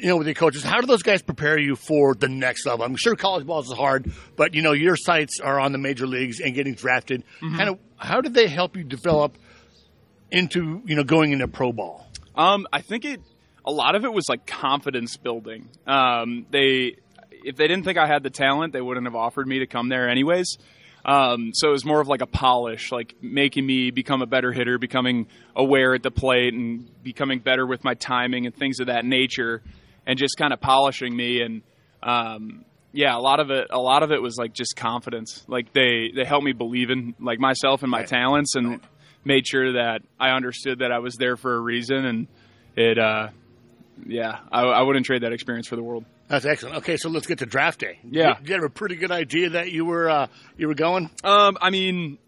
you 0.00 0.08
know, 0.08 0.16
with 0.16 0.26
your 0.26 0.34
coaches, 0.34 0.62
how 0.62 0.80
do 0.80 0.86
those 0.86 1.02
guys 1.02 1.22
prepare 1.22 1.58
you 1.58 1.76
for 1.76 2.14
the 2.14 2.28
next 2.28 2.66
level? 2.66 2.84
I'm 2.84 2.96
sure 2.96 3.14
college 3.16 3.46
ball 3.46 3.60
is 3.60 3.72
hard, 3.72 4.12
but 4.36 4.54
you 4.54 4.62
know, 4.62 4.72
your 4.72 4.96
sights 4.96 5.40
are 5.40 5.58
on 5.60 5.72
the 5.72 5.78
major 5.78 6.06
leagues 6.06 6.40
and 6.40 6.54
getting 6.54 6.74
drafted. 6.74 7.24
Mm-hmm. 7.40 7.56
Kind 7.56 7.70
of, 7.70 7.78
how 7.96 8.20
did 8.20 8.34
they 8.34 8.48
help 8.48 8.76
you 8.76 8.84
develop 8.84 9.36
into 10.30 10.82
you 10.84 10.96
know 10.96 11.04
going 11.04 11.32
into 11.32 11.48
pro 11.48 11.72
ball? 11.72 12.06
Um, 12.34 12.66
I 12.72 12.80
think 12.80 13.04
it 13.04 13.20
a 13.64 13.72
lot 13.72 13.94
of 13.94 14.04
it 14.04 14.12
was 14.12 14.28
like 14.28 14.46
confidence 14.46 15.16
building. 15.16 15.68
Um, 15.86 16.46
they 16.50 16.96
if 17.44 17.56
they 17.56 17.68
didn't 17.68 17.84
think 17.84 17.98
I 17.98 18.06
had 18.06 18.22
the 18.22 18.30
talent, 18.30 18.72
they 18.72 18.80
wouldn't 18.80 19.06
have 19.06 19.14
offered 19.14 19.46
me 19.46 19.60
to 19.60 19.66
come 19.66 19.88
there 19.88 20.08
anyways. 20.08 20.56
Um, 21.04 21.50
so 21.52 21.68
it 21.68 21.72
was 21.72 21.84
more 21.84 22.00
of 22.00 22.08
like 22.08 22.22
a 22.22 22.26
polish, 22.26 22.90
like 22.90 23.14
making 23.20 23.66
me 23.66 23.90
become 23.90 24.22
a 24.22 24.26
better 24.26 24.52
hitter, 24.52 24.78
becoming 24.78 25.26
aware 25.54 25.94
at 25.94 26.02
the 26.02 26.10
plate, 26.10 26.54
and 26.54 26.88
becoming 27.02 27.40
better 27.40 27.66
with 27.66 27.84
my 27.84 27.94
timing 27.94 28.46
and 28.46 28.54
things 28.54 28.80
of 28.80 28.86
that 28.86 29.04
nature, 29.04 29.62
and 30.06 30.18
just 30.18 30.36
kind 30.36 30.52
of 30.52 30.60
polishing 30.60 31.14
me. 31.16 31.40
And 31.40 31.62
um, 32.02 32.64
yeah, 32.92 33.16
a 33.16 33.20
lot 33.20 33.40
of 33.40 33.50
it, 33.50 33.68
a 33.70 33.78
lot 33.78 34.02
of 34.02 34.12
it 34.12 34.20
was 34.22 34.36
like 34.36 34.52
just 34.52 34.76
confidence. 34.76 35.44
Like 35.48 35.72
they 35.72 36.10
they 36.14 36.24
helped 36.24 36.44
me 36.44 36.52
believe 36.52 36.90
in 36.90 37.14
like 37.20 37.38
myself 37.38 37.82
and 37.82 37.90
my 37.90 38.00
Right. 38.00 38.08
talents, 38.08 38.54
and 38.54 38.80
made 39.24 39.46
sure 39.46 39.72
that 39.74 40.02
I 40.20 40.30
understood 40.30 40.80
that 40.80 40.92
I 40.92 40.98
was 40.98 41.16
there 41.16 41.36
for 41.36 41.54
a 41.54 41.60
reason. 41.60 42.04
And 42.04 42.26
it, 42.76 42.98
uh, 42.98 43.28
yeah, 44.06 44.40
I, 44.52 44.62
I 44.62 44.82
wouldn't 44.82 45.06
trade 45.06 45.22
that 45.22 45.32
experience 45.32 45.66
for 45.68 45.76
the 45.76 45.82
world. 45.82 46.04
That's 46.28 46.44
excellent. 46.46 46.76
Okay, 46.78 46.96
so 46.96 47.08
let's 47.10 47.26
get 47.26 47.38
to 47.40 47.46
draft 47.46 47.80
day. 47.80 47.98
Yeah. 48.02 48.38
you, 48.40 48.48
you 48.48 48.54
have 48.54 48.64
a 48.64 48.70
pretty 48.70 48.96
good 48.96 49.10
idea 49.10 49.50
that 49.50 49.70
you 49.72 49.84
were 49.84 50.08
uh, 50.10 50.26
you 50.56 50.68
were 50.68 50.74
going. 50.74 51.10
Um, 51.22 51.56
I 51.60 51.70
mean, 51.70 52.18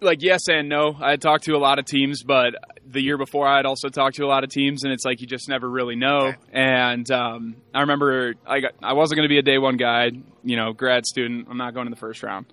like 0.00 0.22
yes 0.22 0.48
and 0.48 0.68
no. 0.68 0.96
I 1.00 1.10
had 1.10 1.20
talked 1.20 1.44
to 1.44 1.52
a 1.52 1.58
lot 1.58 1.78
of 1.78 1.84
teams, 1.84 2.22
but 2.22 2.54
the 2.86 3.00
year 3.00 3.18
before 3.18 3.46
I 3.46 3.56
had 3.56 3.66
also 3.66 3.88
talked 3.88 4.16
to 4.16 4.24
a 4.24 4.26
lot 4.26 4.44
of 4.44 4.50
teams, 4.50 4.84
and 4.84 4.92
it's 4.92 5.04
like 5.04 5.20
you 5.20 5.26
just 5.26 5.48
never 5.48 5.68
really 5.68 5.96
know. 5.96 6.28
Okay. 6.28 6.38
And 6.52 7.10
um, 7.10 7.56
I 7.74 7.80
remember 7.80 8.34
I 8.46 8.60
got 8.60 8.72
I 8.82 8.94
wasn't 8.94 9.18
going 9.18 9.28
to 9.28 9.32
be 9.32 9.38
a 9.38 9.42
day 9.42 9.58
one 9.58 9.76
guy, 9.76 10.10
you 10.42 10.56
know, 10.56 10.72
grad 10.72 11.06
student. 11.06 11.48
I'm 11.50 11.58
not 11.58 11.74
going 11.74 11.86
in 11.86 11.90
the 11.90 11.98
first 11.98 12.22
round. 12.22 12.46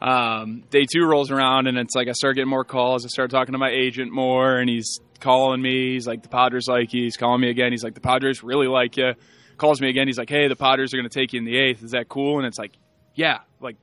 Um, 0.00 0.64
day 0.70 0.86
two 0.90 1.04
rolls 1.04 1.30
around, 1.30 1.66
and 1.66 1.78
it's 1.78 1.94
like 1.94 2.08
I 2.08 2.12
start 2.12 2.36
getting 2.36 2.50
more 2.50 2.64
calls. 2.64 3.04
I 3.04 3.08
start 3.08 3.30
talking 3.30 3.52
to 3.52 3.58
my 3.58 3.70
agent 3.70 4.12
more, 4.12 4.56
and 4.56 4.68
he's 4.68 5.00
calling 5.20 5.62
me. 5.62 5.94
He's 5.94 6.06
like, 6.06 6.22
"The 6.22 6.28
Padres 6.28 6.68
like 6.68 6.92
you." 6.92 7.04
He's 7.04 7.16
calling 7.16 7.40
me 7.40 7.50
again. 7.50 7.72
He's 7.72 7.84
like, 7.84 7.94
"The 7.94 8.00
Padres 8.00 8.42
really 8.42 8.66
like 8.66 8.96
you." 8.96 9.12
Calls 9.56 9.80
me 9.80 9.88
again. 9.88 10.06
He's 10.08 10.18
like, 10.18 10.28
"Hey, 10.28 10.48
the 10.48 10.56
Padres 10.56 10.92
are 10.92 10.96
going 10.96 11.08
to 11.08 11.18
take 11.18 11.32
you 11.32 11.38
in 11.38 11.44
the 11.44 11.56
eighth. 11.56 11.82
Is 11.82 11.92
that 11.92 12.08
cool?" 12.08 12.38
And 12.38 12.46
it's 12.46 12.58
like, 12.58 12.72
"Yeah, 13.14 13.38
like 13.60 13.76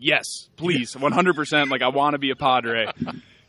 yes, 0.00 0.48
please, 0.56 0.94
100%. 0.94 1.70
Like, 1.70 1.82
I 1.82 1.88
want 1.88 2.14
to 2.14 2.18
be 2.18 2.30
a 2.30 2.36
Padre. 2.36 2.86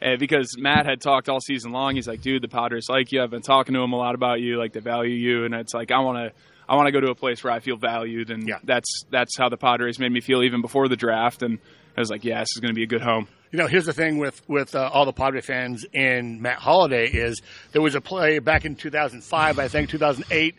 And 0.04 0.20
because 0.20 0.56
Matt 0.58 0.88
had 0.88 0.99
talked 0.99 1.30
all 1.30 1.39
season 1.39 1.72
long, 1.74 1.93
he's 1.93 2.08
like, 2.08 2.22
dude, 2.22 2.41
the 2.41 2.47
Padres 2.47 2.89
like 2.89 3.12
you. 3.12 3.22
I've 3.22 3.30
been 3.30 3.43
talking 3.43 3.76
to 3.76 3.82
them 3.82 3.93
a 3.93 3.97
lot 3.97 4.16
about 4.16 4.41
you. 4.41 4.58
Like, 4.58 4.74
they 4.74 4.80
value 4.80 5.14
you. 5.14 5.45
And 5.45 5.54
it's 5.54 5.76
like, 5.76 5.91
I 5.91 5.99
want 5.99 6.18
to. 6.18 6.34
I 6.68 6.76
want 6.76 6.88
to 6.88 6.91
go 6.91 6.99
to 7.02 7.12
a 7.12 7.16
place 7.16 7.43
where 7.43 7.54
I 7.54 7.60
feel 7.60 7.76
valued, 7.78 8.32
and 8.32 8.47
Yeah. 8.47 8.58
that's 8.64 9.04
that's 9.12 9.38
how 9.38 9.49
the 9.49 9.58
Padres 9.58 9.99
made 9.99 10.12
me 10.12 10.20
feel 10.20 10.41
even 10.41 10.62
before 10.62 10.88
the 10.88 10.95
draft. 10.95 11.43
And 11.43 11.60
I 11.95 11.99
was 11.99 12.10
like, 12.10 12.24
yeah, 12.24 12.39
this 12.39 12.49
is 12.56 12.58
going 12.62 12.72
to 12.72 12.76
be 12.76 12.82
a 12.82 12.88
good 12.88 13.04
home. 13.04 13.28
You 13.52 13.60
know, 13.60 13.68
here's 13.68 13.86
the 13.86 13.93
thing 13.93 14.18
with 14.18 14.41
with 14.49 14.74
uh, 14.74 14.89
all 14.91 15.06
the 15.06 15.14
Padre 15.14 15.41
fans 15.41 15.86
and 15.93 16.41
Matt 16.41 16.58
Holliday 16.58 17.06
is 17.06 17.39
there 17.72 17.82
was 17.84 17.93
a 17.93 18.02
play 18.02 18.39
back 18.39 18.66
in 18.66 18.76
2005, 18.76 19.60
I 19.60 19.68
think 19.68 19.89
2008. 19.91 20.56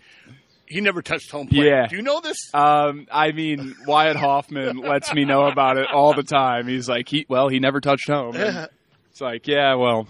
He 0.73 0.81
never 0.81 1.03
touched 1.03 1.31
home 1.31 1.49
plate. 1.49 1.67
Yeah. 1.67 1.87
Do 1.87 1.97
you 1.97 2.03
know 2.03 2.21
this? 2.21 2.39
Um, 2.55 3.07
I 3.11 3.33
mean, 3.33 3.75
Wyatt 3.87 4.17
Hoffman 4.17 4.77
lets 4.79 5.13
me 5.13 5.25
know 5.25 5.47
about 5.47 5.77
it 5.77 5.87
all 5.93 6.15
the 6.15 6.23
time. 6.23 6.67
He's 6.67 6.89
like, 6.89 7.09
he 7.09 7.27
well, 7.29 7.49
he 7.49 7.61
never 7.61 7.81
touched 7.81 8.09
home. 8.09 8.37
And 8.37 8.69
it's 9.11 9.21
like, 9.21 9.47
yeah, 9.47 9.75
well, 9.75 10.07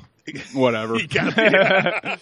whatever. 0.55 0.95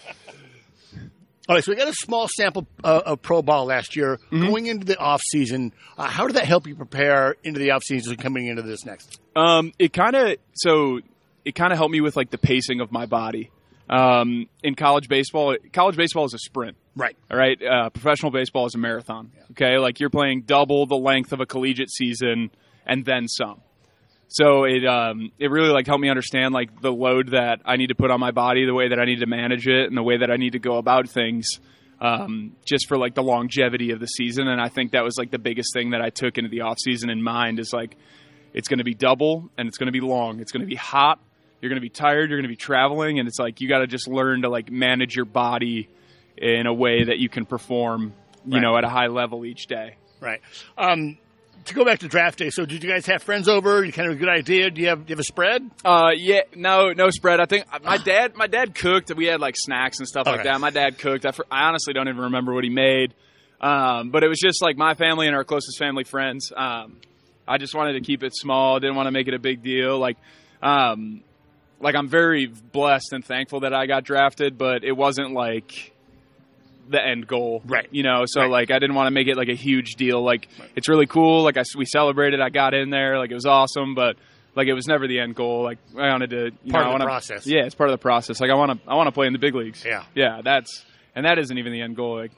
All 1.49 1.55
right, 1.55 1.63
so 1.63 1.71
we 1.71 1.75
got 1.75 1.87
a 1.89 1.93
small 1.93 2.27
sample 2.27 2.65
uh, 2.83 3.01
of 3.05 3.21
pro 3.21 3.41
ball 3.41 3.65
last 3.65 3.95
year. 3.95 4.17
Mm-hmm. 4.31 4.47
Going 4.47 4.65
into 4.67 4.85
the 4.85 4.97
off 4.97 5.21
season, 5.21 5.73
uh, 5.97 6.07
how 6.07 6.27
did 6.27 6.37
that 6.37 6.45
help 6.45 6.65
you 6.65 6.75
prepare 6.75 7.35
into 7.43 7.59
the 7.59 7.71
off 7.71 7.83
season 7.83 8.15
coming 8.15 8.47
into 8.47 8.61
this 8.61 8.85
next? 8.85 9.19
Um, 9.35 9.73
it 9.77 9.91
kind 9.91 10.15
of 10.15 10.37
so 10.53 11.01
it 11.43 11.53
kind 11.55 11.73
of 11.73 11.77
helped 11.77 11.91
me 11.91 11.99
with 11.99 12.15
like 12.15 12.29
the 12.29 12.37
pacing 12.37 12.79
of 12.79 12.91
my 12.91 13.05
body. 13.05 13.51
Um, 13.91 14.47
in 14.63 14.75
college 14.75 15.09
baseball, 15.09 15.57
college 15.73 15.97
baseball 15.97 16.23
is 16.23 16.33
a 16.33 16.39
sprint. 16.39 16.77
Right. 16.95 17.17
All 17.29 17.37
right. 17.37 17.61
Uh, 17.61 17.89
professional 17.89 18.31
baseball 18.31 18.65
is 18.65 18.73
a 18.73 18.77
marathon. 18.77 19.31
Okay. 19.51 19.77
Like 19.77 19.99
you're 19.99 20.09
playing 20.09 20.43
double 20.43 20.85
the 20.85 20.95
length 20.95 21.33
of 21.33 21.41
a 21.41 21.45
collegiate 21.45 21.91
season 21.91 22.51
and 22.85 23.03
then 23.05 23.27
some. 23.27 23.61
So 24.29 24.63
it 24.63 24.85
um, 24.85 25.33
it 25.39 25.51
really 25.51 25.71
like 25.71 25.87
helped 25.87 26.01
me 26.01 26.09
understand 26.09 26.53
like 26.53 26.81
the 26.81 26.91
load 26.91 27.31
that 27.31 27.59
I 27.65 27.75
need 27.75 27.87
to 27.87 27.95
put 27.95 28.11
on 28.11 28.19
my 28.21 28.31
body, 28.31 28.65
the 28.65 28.73
way 28.73 28.87
that 28.87 28.97
I 28.97 29.03
need 29.03 29.19
to 29.19 29.25
manage 29.25 29.67
it, 29.67 29.87
and 29.87 29.97
the 29.97 30.03
way 30.03 30.17
that 30.19 30.31
I 30.31 30.37
need 30.37 30.53
to 30.53 30.59
go 30.59 30.77
about 30.77 31.09
things, 31.09 31.59
um, 31.99 32.55
just 32.65 32.87
for 32.87 32.97
like 32.97 33.13
the 33.13 33.23
longevity 33.23 33.91
of 33.91 33.99
the 33.99 34.07
season. 34.07 34.47
And 34.47 34.61
I 34.61 34.69
think 34.69 34.93
that 34.93 35.03
was 35.03 35.17
like 35.17 35.31
the 35.31 35.37
biggest 35.37 35.73
thing 35.73 35.89
that 35.89 36.01
I 36.01 36.11
took 36.11 36.37
into 36.37 36.49
the 36.49 36.61
off 36.61 36.79
season 36.79 37.09
in 37.09 37.21
mind 37.21 37.59
is 37.59 37.73
like 37.73 37.97
it's 38.53 38.69
going 38.69 38.77
to 38.77 38.85
be 38.85 38.93
double 38.93 39.49
and 39.57 39.67
it's 39.67 39.77
going 39.77 39.87
to 39.87 39.91
be 39.91 39.99
long. 39.99 40.39
It's 40.39 40.53
going 40.53 40.61
to 40.61 40.67
be 40.67 40.75
hot. 40.75 41.19
You're 41.61 41.69
going 41.69 41.77
to 41.77 41.81
be 41.81 41.89
tired. 41.89 42.29
You're 42.29 42.39
going 42.39 42.43
to 42.49 42.49
be 42.49 42.55
traveling, 42.55 43.19
and 43.19 43.27
it's 43.27 43.39
like 43.39 43.61
you 43.61 43.69
got 43.69 43.79
to 43.79 43.87
just 43.87 44.07
learn 44.07 44.41
to 44.41 44.49
like 44.49 44.71
manage 44.71 45.15
your 45.15 45.25
body 45.25 45.87
in 46.37 46.65
a 46.65 46.73
way 46.73 47.03
that 47.03 47.19
you 47.19 47.29
can 47.29 47.45
perform, 47.45 48.13
you 48.45 48.53
Right. 48.53 48.61
know, 48.61 48.75
at 48.77 48.83
a 48.83 48.89
high 48.89 49.07
level 49.07 49.45
each 49.45 49.67
day. 49.67 49.95
Right. 50.19 50.41
Um, 50.77 51.17
to 51.65 51.73
go 51.75 51.85
back 51.85 51.99
to 51.99 52.07
draft 52.07 52.39
day, 52.39 52.49
so 52.49 52.65
did 52.65 52.83
you 52.83 52.89
guys 52.89 53.05
have 53.05 53.21
friends 53.21 53.47
over? 53.47 53.83
You 53.85 53.91
kind 53.91 54.09
of 54.09 54.15
a 54.15 54.19
good 54.19 54.29
idea? 54.29 54.71
Do 54.71 54.81
you 54.81 54.87
have, 54.87 55.05
do 55.05 55.09
you 55.11 55.13
have 55.13 55.19
a 55.19 55.23
spread? 55.23 55.69
Uh, 55.85 56.09
yeah, 56.15 56.41
no, 56.55 56.91
no 56.93 57.11
spread. 57.11 57.39
I 57.39 57.45
think 57.45 57.65
my 57.83 57.97
dad, 58.03 58.35
my 58.35 58.47
dad 58.47 58.73
cooked. 58.73 59.13
We 59.15 59.25
had 59.25 59.39
like 59.39 59.55
snacks 59.55 59.99
and 59.99 60.07
stuff 60.07 60.25
like 60.25 60.43
that. 60.43 60.59
My 60.59 60.71
dad 60.71 60.97
cooked. 60.97 61.25
I, 61.27 61.33
I 61.51 61.65
honestly 61.67 61.93
don't 61.93 62.07
even 62.07 62.21
remember 62.21 62.53
what 62.55 62.63
he 62.63 62.71
made. 62.71 63.13
Um, 63.59 64.09
but 64.09 64.23
it 64.23 64.27
was 64.27 64.39
just 64.39 64.63
like 64.63 64.75
my 64.75 64.95
family 64.95 65.27
and 65.27 65.35
our 65.35 65.43
closest 65.43 65.77
family 65.77 66.03
friends. 66.03 66.51
Um, 66.55 66.97
I 67.47 67.59
just 67.59 67.75
wanted 67.75 67.93
to 67.93 68.01
keep 68.01 68.23
it 68.23 68.35
small. 68.35 68.79
Didn't 68.79 68.95
want 68.95 69.05
to 69.05 69.11
make 69.11 69.27
it 69.27 69.35
a 69.35 69.39
big 69.39 69.61
deal. 69.61 69.99
Like, 69.99 70.17
um, 70.63 71.21
like 71.81 71.95
I'm 71.95 72.07
very 72.07 72.45
blessed 72.47 73.13
and 73.13 73.23
thankful 73.25 73.61
that 73.61 73.73
I 73.73 73.85
got 73.87 74.03
drafted, 74.03 74.57
but 74.57 74.83
it 74.83 74.93
wasn't 74.93 75.31
like 75.33 75.93
the 76.89 77.01
end 77.03 77.25
goal, 77.27 77.61
Right. 77.65 77.87
You 77.91 78.03
know, 78.03 78.23
so 78.25 78.41
Right. 78.41 78.49
like 78.49 78.71
I 78.71 78.79
didn't 78.79 78.95
want 78.95 79.07
to 79.07 79.11
make 79.11 79.27
it 79.27 79.37
like 79.37 79.47
a 79.49 79.53
huge 79.55 79.95
deal. 79.95 80.21
Like 80.21 80.47
it's 80.75 80.89
really 80.89 81.05
cool. 81.07 81.43
Like 81.43 81.57
I 81.57 81.63
we 81.77 81.85
celebrated. 81.85 82.41
I 82.41 82.49
got 82.49 82.73
in 82.73 82.89
there. 82.89 83.17
Like 83.17 83.31
it 83.31 83.35
was 83.35 83.45
awesome, 83.45 83.95
but 83.95 84.17
like 84.55 84.67
it 84.67 84.73
was 84.73 84.87
never 84.87 85.07
the 85.07 85.19
end 85.19 85.35
goal. 85.35 85.63
Like 85.63 85.77
I 85.97 86.09
wanted 86.09 86.29
to 86.31 86.51
you 86.63 86.71
Part 86.71 86.83
know, 86.85 86.91
of 86.91 86.99
the 86.99 87.05
wanna, 87.05 87.05
process. 87.05 87.47
Yeah, 87.47 87.63
it's 87.65 87.75
part 87.75 87.89
of 87.89 87.93
the 87.93 88.01
process. 88.01 88.41
Like 88.41 88.51
I 88.51 88.55
want 88.55 88.71
to 88.83 88.89
I 88.89 88.95
want 88.95 89.07
to 89.07 89.11
play 89.13 89.27
in 89.27 89.33
the 89.33 89.39
big 89.39 89.55
leagues. 89.55 89.85
Yeah. 89.85 90.03
yeah. 90.15 90.41
That's 90.43 90.83
and 91.15 91.25
that 91.25 91.39
isn't 91.39 91.57
even 91.57 91.71
the 91.71 91.81
end 91.81 91.95
goal. 91.95 92.17
Like 92.17 92.31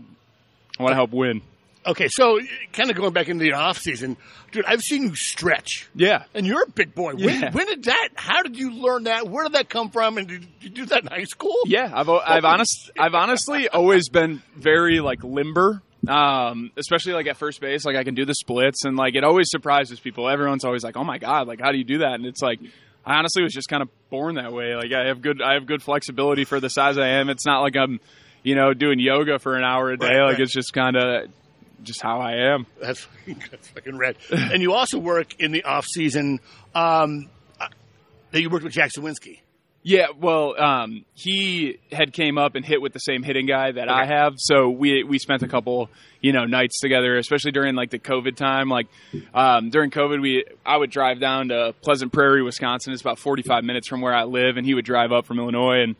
I 0.80 0.84
want 0.84 0.92
to 0.92 0.96
help 0.98 1.12
win. 1.12 1.42
Okay, 1.86 2.08
so 2.08 2.40
kind 2.72 2.90
of 2.90 2.96
going 2.96 3.12
back 3.14 3.28
into 3.28 3.44
the 3.44 3.54
off 3.54 3.78
season, 3.78 4.16
dude. 4.52 4.64
I've 4.66 4.82
seen 4.82 5.04
you 5.04 5.16
stretch, 5.16 5.90
Yeah. 5.96 6.24
and 6.34 6.46
you're 6.48 6.64
a 6.64 6.70
big 6.70 6.96
boy. 6.96 7.14
When, 7.16 7.42
Yeah. 7.42 7.52
when 7.52 7.66
did 7.68 7.84
that? 7.84 8.10
How 8.16 8.42
did 8.42 8.58
you 8.58 8.72
learn 8.74 9.04
that? 9.04 9.28
Where 9.28 9.44
did 9.44 9.54
that 9.54 9.70
come 9.70 9.90
from? 9.90 10.18
And 10.18 10.28
did 10.28 10.48
you 10.62 10.70
do 10.70 10.86
that 10.86 11.02
in 11.02 11.08
high 11.08 11.26
school? 11.26 11.56
Yeah, 11.66 11.92
I've 11.94 12.10
I've 12.10 12.46
honest 12.46 12.92
I've 12.98 13.14
honestly 13.16 13.68
always 13.68 14.10
been 14.10 14.42
very 14.56 15.00
like 15.02 15.24
limber. 15.24 15.82
Um, 16.08 16.72
especially 16.76 17.14
like 17.14 17.28
at 17.28 17.38
first 17.38 17.62
base, 17.62 17.86
like 17.86 17.96
I 17.96 18.04
can 18.04 18.14
do 18.14 18.26
the 18.26 18.36
splits 18.36 18.84
and 18.84 18.98
like 18.98 19.16
it 19.16 19.24
always 19.24 19.50
surprises 19.50 20.00
people. 20.02 20.30
Everyone's 20.30 20.66
always 20.66 20.84
like, 20.84 20.98
"Oh 20.98 21.04
my 21.06 21.18
god, 21.18 21.48
like 21.48 21.62
how 21.62 21.72
do 21.72 21.78
you 21.78 21.86
do 21.86 22.00
that?" 22.00 22.16
And 22.16 22.26
it's 22.26 22.42
like 22.42 22.60
I 23.06 23.16
honestly 23.16 23.42
was 23.44 23.54
just 23.54 23.70
kind 23.70 23.82
of 23.82 23.90
born 24.10 24.36
that 24.36 24.52
way. 24.52 24.76
Like 24.76 24.92
I 24.92 25.08
have 25.08 25.22
good 25.22 25.42
I 25.42 25.54
have 25.54 25.66
good 25.66 25.82
flexibility 25.82 26.44
for 26.44 26.60
the 26.60 26.70
size 26.70 26.98
I 26.98 27.08
am. 27.20 27.30
It's 27.30 27.46
not 27.46 27.62
like 27.62 27.78
I'm, 27.78 28.02
you 28.44 28.56
know, 28.56 28.74
doing 28.74 29.00
yoga 29.00 29.40
for 29.40 29.56
an 29.56 29.64
hour 29.64 29.92
a 29.92 29.98
day. 29.98 30.08
Right, 30.08 30.20
like 30.24 30.32
right. 30.34 30.42
it's 30.42 30.52
just 30.54 30.74
kind 30.74 30.98
of 30.98 31.30
just 31.84 32.02
how 32.02 32.20
I 32.20 32.54
am. 32.54 32.66
That's 32.82 33.08
that's 33.52 33.68
fucking 33.70 33.98
red. 33.98 34.18
and 34.32 34.62
you 34.62 34.74
also 34.74 34.98
work 34.98 35.40
in 35.40 35.52
the 35.52 35.64
off 35.64 35.86
season. 35.86 36.40
Um, 36.76 37.30
uh, 37.60 37.68
that 38.32 38.42
you 38.42 38.50
worked 38.50 38.64
with 38.64 38.74
Jack 38.74 38.92
Suwinski. 38.98 39.40
Yeah, 39.86 40.08
well, 40.18 40.60
um, 40.60 41.04
he 41.14 41.78
had 41.92 42.14
came 42.14 42.38
up 42.38 42.56
and 42.56 42.66
hit 42.66 42.82
with 42.82 42.94
the 42.94 43.00
same 43.00 43.22
hitting 43.22 43.46
guy 43.46 43.74
that 43.74 43.90
I 43.90 44.06
have, 44.06 44.36
so 44.38 44.70
we 44.70 45.04
we 45.04 45.20
spent 45.20 45.44
a 45.44 45.48
couple 45.48 45.90
you 46.22 46.32
know 46.32 46.46
nights 46.46 46.80
together, 46.80 47.18
especially 47.18 47.52
during 47.52 47.76
like 47.76 47.90
the 47.90 48.00
COVID 48.00 48.38
time. 48.38 48.70
Like 48.70 48.88
um, 49.34 49.72
during 49.72 49.92
COVID, 49.92 50.22
we 50.22 50.46
I 50.66 50.78
would 50.78 50.90
drive 50.90 51.20
down 51.20 51.50
to 51.50 51.76
Pleasant 51.82 52.14
Prairie, 52.14 52.42
Wisconsin. 52.42 52.94
It's 52.94 53.02
about 53.02 53.20
forty 53.20 53.44
five 53.44 53.66
minutes 53.66 53.90
from 53.90 54.00
where 54.00 54.14
I 54.14 54.24
live, 54.24 54.56
and 54.56 54.66
he 54.66 54.74
would 54.74 54.86
drive 54.86 55.12
up 55.12 55.26
from 55.26 55.38
Illinois, 55.38 55.84
and 55.84 55.96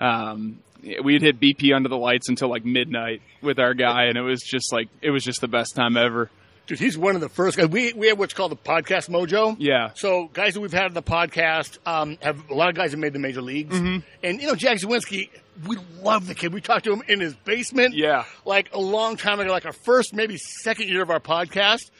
um, 0.00 0.58
we'd 1.02 1.22
hit 1.22 1.40
BP 1.40 1.74
under 1.74 1.88
the 1.88 1.96
lights 1.96 2.28
until 2.28 2.48
like 2.48 2.64
midnight 2.64 3.22
with 3.42 3.58
our 3.58 3.74
guy, 3.74 4.04
and 4.04 4.16
it 4.16 4.22
was 4.22 4.42
just 4.42 4.72
like 4.72 4.88
it 5.02 5.10
was 5.10 5.24
just 5.24 5.40
the 5.40 5.48
best 5.48 5.74
time 5.74 5.96
ever. 5.96 6.30
Dude, 6.66 6.78
he's 6.78 6.98
one 6.98 7.14
of 7.14 7.22
the 7.22 7.30
first 7.30 7.56
guys. 7.56 7.68
We 7.68 7.92
we 7.94 8.08
have 8.08 8.18
what's 8.18 8.34
called 8.34 8.52
the 8.52 8.56
podcast 8.56 9.08
mojo. 9.08 9.56
Yeah. 9.58 9.90
So 9.94 10.28
guys 10.32 10.54
that 10.54 10.60
we've 10.60 10.72
had 10.72 10.84
on 10.84 10.94
the 10.94 11.02
podcast 11.02 11.78
um, 11.86 12.18
have 12.20 12.50
a 12.50 12.54
lot 12.54 12.68
of 12.68 12.74
guys 12.74 12.90
have 12.90 13.00
made 13.00 13.12
the 13.14 13.18
major 13.18 13.40
leagues, 13.42 13.74
Mm-hmm. 13.74 13.98
and 14.22 14.40
you 14.40 14.46
know 14.48 14.54
Jack 14.54 14.78
Suwinski, 14.78 15.30
we 15.66 15.78
love 16.02 16.26
the 16.26 16.34
kid. 16.34 16.52
We 16.52 16.60
talked 16.60 16.84
to 16.84 16.92
him 16.92 17.02
in 17.08 17.20
his 17.20 17.34
basement, 17.34 17.94
Yeah. 17.94 18.24
like 18.44 18.74
a 18.74 18.78
long 18.78 19.16
time 19.16 19.40
ago, 19.40 19.50
like 19.50 19.64
our 19.64 19.72
first 19.72 20.12
maybe 20.14 20.36
second 20.36 20.88
year 20.90 21.00
of 21.02 21.10
our 21.10 21.20
podcast, 21.20 21.90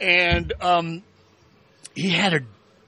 and 0.00 0.52
um, 0.60 1.02
he 1.94 2.10
had 2.10 2.34
a 2.34 2.40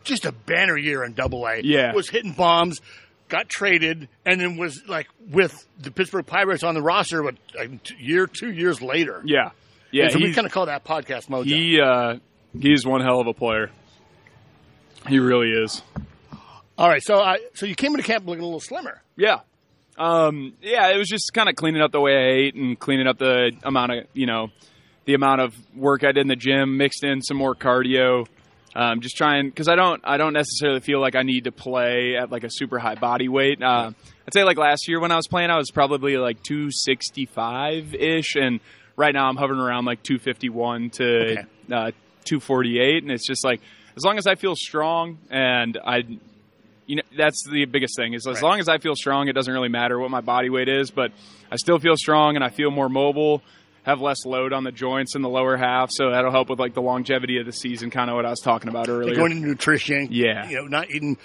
just 0.04 0.24
a 0.26 0.32
banner 0.32 0.76
year 0.76 1.04
in 1.04 1.12
Double 1.12 1.46
A. 1.46 1.60
Yeah. 1.62 1.94
was 1.94 2.08
hitting 2.08 2.32
bombs. 2.32 2.80
Got 3.28 3.48
traded 3.48 4.08
and 4.24 4.40
then 4.40 4.56
was 4.56 4.82
like 4.86 5.08
with 5.20 5.66
the 5.78 5.90
Pittsburgh 5.90 6.26
Pirates 6.26 6.62
on 6.62 6.74
the 6.74 6.82
roster, 6.82 7.22
but 7.22 7.36
a 7.58 7.68
year, 7.98 8.26
two 8.26 8.50
years 8.50 8.80
later. 8.80 9.22
Yeah, 9.24 9.50
yeah. 9.90 10.04
And 10.04 10.12
so 10.12 10.18
we 10.18 10.32
kind 10.32 10.46
of 10.46 10.52
call 10.52 10.66
that 10.66 10.84
podcast 10.84 11.28
mojo. 11.28 11.44
he 11.44 11.80
uh, 11.80 12.16
he's 12.58 12.86
one 12.86 13.02
hell 13.02 13.20
of 13.20 13.26
a 13.26 13.34
player. 13.34 13.70
He 15.06 15.18
really 15.18 15.50
is. 15.50 15.82
All 16.76 16.88
right, 16.88 17.02
so 17.02 17.16
uh, 17.16 17.36
so 17.54 17.66
you 17.66 17.74
came 17.74 17.92
into 17.92 18.04
camp 18.04 18.26
looking 18.26 18.42
a 18.42 18.46
little 18.46 18.60
slimmer. 18.60 19.02
Yeah. 19.16 19.40
Um, 19.98 20.54
yeah, 20.62 20.90
it 20.90 20.96
was 20.96 21.08
just 21.08 21.32
kind 21.34 21.48
of 21.48 21.56
cleaning 21.56 21.82
up 21.82 21.90
the 21.90 22.00
way 22.00 22.12
I 22.12 22.46
ate 22.46 22.54
and 22.54 22.78
cleaning 22.78 23.08
up 23.08 23.18
the 23.18 23.50
amount 23.64 23.92
of, 23.92 24.04
you 24.14 24.26
know, 24.26 24.48
the 25.06 25.14
amount 25.14 25.40
of 25.40 25.56
work 25.74 26.04
I 26.04 26.12
did 26.12 26.18
in 26.18 26.28
the 26.28 26.36
gym, 26.36 26.76
mixed 26.76 27.02
in 27.02 27.20
some 27.20 27.36
more 27.36 27.56
cardio. 27.56 28.26
Um, 28.78 29.00
just 29.00 29.16
trying 29.16 29.48
because 29.48 29.66
I 29.66 29.74
don't 29.74 30.00
I 30.04 30.18
don't 30.18 30.34
necessarily 30.34 30.78
feel 30.78 31.00
like 31.00 31.16
I 31.16 31.22
need 31.24 31.44
to 31.44 31.52
play 31.52 32.14
at 32.16 32.30
like 32.30 32.44
a 32.44 32.48
super 32.48 32.78
high 32.78 32.94
body 32.94 33.28
weight. 33.28 33.60
Uh, 33.60 33.90
I'd 34.24 34.32
say 34.32 34.44
like 34.44 34.56
last 34.56 34.86
year 34.86 35.00
when 35.00 35.10
I 35.10 35.16
was 35.16 35.26
playing, 35.26 35.50
I 35.50 35.56
was 35.56 35.72
probably 35.72 36.16
like 36.16 36.40
265 36.44 37.94
ish, 37.94 38.36
and 38.36 38.60
right 38.96 39.12
now 39.12 39.28
I'm 39.28 39.36
hovering 39.36 39.58
around 39.60 39.84
like 39.84 40.02
251 40.04 40.90
to 40.90 41.04
Okay. 41.22 41.42
uh, 41.72 41.90
248, 42.24 43.02
and 43.02 43.10
it's 43.10 43.26
just 43.26 43.44
like 43.44 43.60
as 43.96 44.04
long 44.04 44.16
as 44.16 44.26
I 44.28 44.36
feel 44.36 44.54
strong 44.54 45.18
and 45.28 45.76
I 45.84 46.04
you 46.86 46.96
know 46.96 47.02
that's 47.16 47.44
the 47.50 47.64
biggest 47.64 47.96
thing 47.96 48.14
is 48.14 48.26
as 48.26 48.34
Right. 48.36 48.42
long 48.42 48.60
as 48.60 48.68
I 48.68 48.78
feel 48.78 48.94
strong, 48.94 49.28
it 49.28 49.32
doesn't 49.32 49.52
really 49.52 49.68
matter 49.68 49.98
what 49.98 50.10
my 50.10 50.20
body 50.20 50.50
weight 50.50 50.68
is, 50.68 50.90
but 50.92 51.10
I 51.50 51.56
still 51.56 51.78
feel 51.80 51.96
strong 51.96 52.36
and 52.36 52.44
I 52.44 52.48
feel 52.50 52.70
more 52.70 52.88
mobile, 52.88 53.42
have 53.88 54.00
less 54.00 54.24
load 54.26 54.52
on 54.52 54.64
the 54.64 54.72
joints 54.72 55.14
in 55.14 55.22
the 55.22 55.28
lower 55.28 55.56
half, 55.56 55.90
so 55.90 56.10
that'll 56.10 56.30
help 56.30 56.50
with 56.50 56.58
like 56.60 56.74
the 56.74 56.82
longevity 56.82 57.38
of 57.38 57.46
the 57.46 57.52
season, 57.52 57.90
kind 57.90 58.10
of 58.10 58.16
what 58.16 58.26
I 58.26 58.30
was 58.30 58.40
talking 58.40 58.68
about 58.68 58.88
earlier. 58.88 59.14
Going 59.16 59.32
into 59.32 59.48
nutrition, 59.48 60.08
Yeah. 60.10 60.48
you 60.48 60.56
know, 60.56 60.66
not 60.66 60.90
eating. 60.90 61.16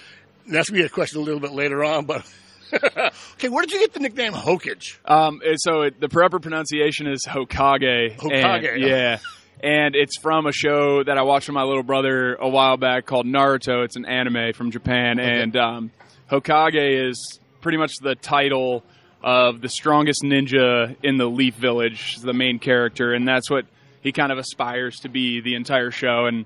That's 0.48 0.70
gonna 0.70 0.80
be 0.82 0.86
a 0.86 0.88
question 0.88 1.20
a 1.20 1.22
little 1.22 1.40
bit 1.40 1.52
later 1.52 1.84
on, 1.84 2.06
but 2.06 2.24
okay, 2.72 3.48
where 3.48 3.64
did 3.64 3.72
you 3.72 3.78
get 3.80 3.92
the 3.92 4.00
nickname 4.00 4.32
Hokage? 4.32 4.96
Um, 5.04 5.40
so 5.56 5.82
it, 5.82 6.00
the 6.00 6.08
proper 6.08 6.40
pronunciation 6.40 7.06
is 7.06 7.24
Hokage. 7.28 8.16
Hokage. 8.16 8.74
And, 8.74 8.82
yeah. 8.82 9.18
And 9.62 9.94
it's 9.94 10.18
from 10.18 10.46
a 10.46 10.52
show 10.52 11.02
that 11.04 11.16
I 11.16 11.22
watched 11.22 11.48
with 11.48 11.54
my 11.54 11.62
little 11.62 11.82
brother 11.82 12.34
a 12.34 12.48
while 12.48 12.76
back 12.76 13.06
called 13.06 13.26
Naruto. 13.26 13.84
It's 13.84 13.96
an 13.96 14.04
anime 14.04 14.52
from 14.52 14.70
Japan. 14.70 15.18
And 15.18 15.56
um, 15.56 15.90
Hokage 16.30 17.08
is 17.08 17.38
pretty 17.62 17.78
much 17.78 17.92
the 18.02 18.14
title 18.14 18.82
of 19.24 19.62
the 19.62 19.70
strongest 19.70 20.22
ninja 20.22 20.94
in 21.02 21.16
the 21.16 21.24
Leaf 21.24 21.54
Village, 21.54 22.18
the 22.18 22.34
main 22.34 22.58
character. 22.58 23.14
And 23.14 23.26
that's 23.26 23.50
what 23.50 23.64
he 24.02 24.12
kind 24.12 24.30
of 24.30 24.36
aspires 24.36 24.96
to 25.00 25.08
be 25.08 25.40
the 25.40 25.54
entire 25.54 25.90
show. 25.90 26.26
And 26.26 26.44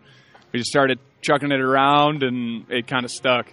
we 0.52 0.60
just 0.60 0.70
started 0.70 1.00
chucking 1.20 1.50
it 1.50 1.60
around, 1.60 2.22
and 2.22 2.70
it 2.70 2.86
kind 2.86 3.04
of 3.04 3.10
stuck. 3.10 3.52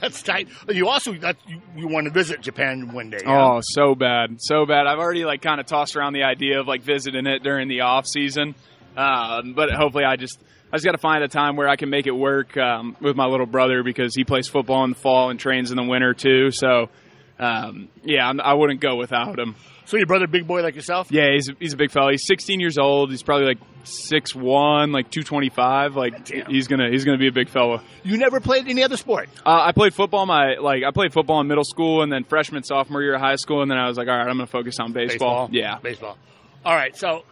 That's 0.00 0.22
tight. 0.22 0.48
You 0.68 0.88
also 0.88 1.14
that 1.14 1.36
you, 1.48 1.62
you 1.74 1.88
want 1.88 2.04
to 2.04 2.12
visit 2.12 2.42
Japan 2.42 2.92
one 2.92 3.08
day. 3.08 3.20
yeah? 3.24 3.54
Oh, 3.54 3.60
so 3.62 3.94
bad, 3.94 4.36
so 4.40 4.66
bad. 4.66 4.86
I've 4.86 4.98
already 4.98 5.24
like 5.24 5.40
kind 5.40 5.58
of 5.58 5.66
tossed 5.66 5.96
around 5.96 6.12
the 6.12 6.24
idea 6.24 6.60
of 6.60 6.68
like 6.68 6.82
visiting 6.82 7.26
it 7.26 7.42
during 7.42 7.68
the 7.68 7.80
off 7.80 8.06
season, 8.06 8.54
um, 8.94 9.54
but 9.54 9.70
hopefully 9.70 10.04
I 10.04 10.16
just 10.16 10.38
I 10.70 10.76
just 10.76 10.84
got 10.84 10.92
to 10.92 10.98
find 10.98 11.24
a 11.24 11.28
time 11.28 11.56
where 11.56 11.68
I 11.68 11.76
can 11.76 11.88
make 11.88 12.06
it 12.06 12.12
work 12.12 12.56
um, 12.58 12.94
with 13.00 13.16
my 13.16 13.26
little 13.26 13.46
brother 13.46 13.82
because 13.82 14.14
he 14.14 14.24
plays 14.24 14.48
football 14.48 14.84
in 14.84 14.90
the 14.90 14.96
fall 14.96 15.30
and 15.30 15.40
trains 15.40 15.70
in 15.70 15.76
the 15.76 15.84
winter 15.84 16.12
too. 16.14 16.50
So 16.50 16.90
um, 17.38 17.88
yeah, 18.04 18.28
I'm, 18.28 18.40
I 18.40 18.54
wouldn't 18.54 18.80
go 18.80 18.96
without 18.96 19.38
him. 19.38 19.56
So 19.84 19.96
your 19.96 20.06
brother, 20.06 20.26
big 20.26 20.46
boy 20.46 20.62
like 20.62 20.74
yourself. 20.74 21.10
Yeah, 21.10 21.32
he's 21.32 21.50
he's 21.58 21.72
a 21.72 21.76
big 21.76 21.90
fella. 21.90 22.12
He's 22.12 22.26
16 22.26 22.60
years 22.60 22.78
old. 22.78 23.10
He's 23.10 23.22
probably 23.22 23.46
like 23.46 23.58
six 23.84 24.34
one, 24.34 24.92
like 24.92 25.10
225. 25.10 25.96
Like 25.96 26.24
Damn. 26.24 26.46
he's 26.46 26.68
gonna 26.68 26.88
he's 26.90 27.04
gonna 27.04 27.18
be 27.18 27.26
a 27.28 27.32
big 27.32 27.48
fella. 27.48 27.82
You 28.04 28.16
never 28.16 28.40
played 28.40 28.68
any 28.68 28.84
other 28.84 28.96
sport. 28.96 29.28
Uh, 29.44 29.60
I 29.64 29.72
played 29.72 29.92
football. 29.92 30.24
My 30.24 30.54
like 30.54 30.84
I 30.84 30.92
played 30.92 31.12
football 31.12 31.40
in 31.40 31.48
middle 31.48 31.64
school, 31.64 32.02
and 32.02 32.12
then 32.12 32.24
freshman 32.24 32.62
sophomore 32.62 33.02
year 33.02 33.14
of 33.14 33.20
high 33.20 33.36
school, 33.36 33.60
and 33.62 33.70
then 33.70 33.78
I 33.78 33.88
was 33.88 33.98
like, 33.98 34.08
all 34.08 34.16
right, 34.16 34.28
I'm 34.28 34.36
gonna 34.36 34.46
focus 34.46 34.78
on 34.78 34.92
baseball. 34.92 35.48
Yeah. 35.50 35.78
baseball. 35.82 36.16
All 36.64 36.74
right, 36.74 36.96
so 36.96 37.24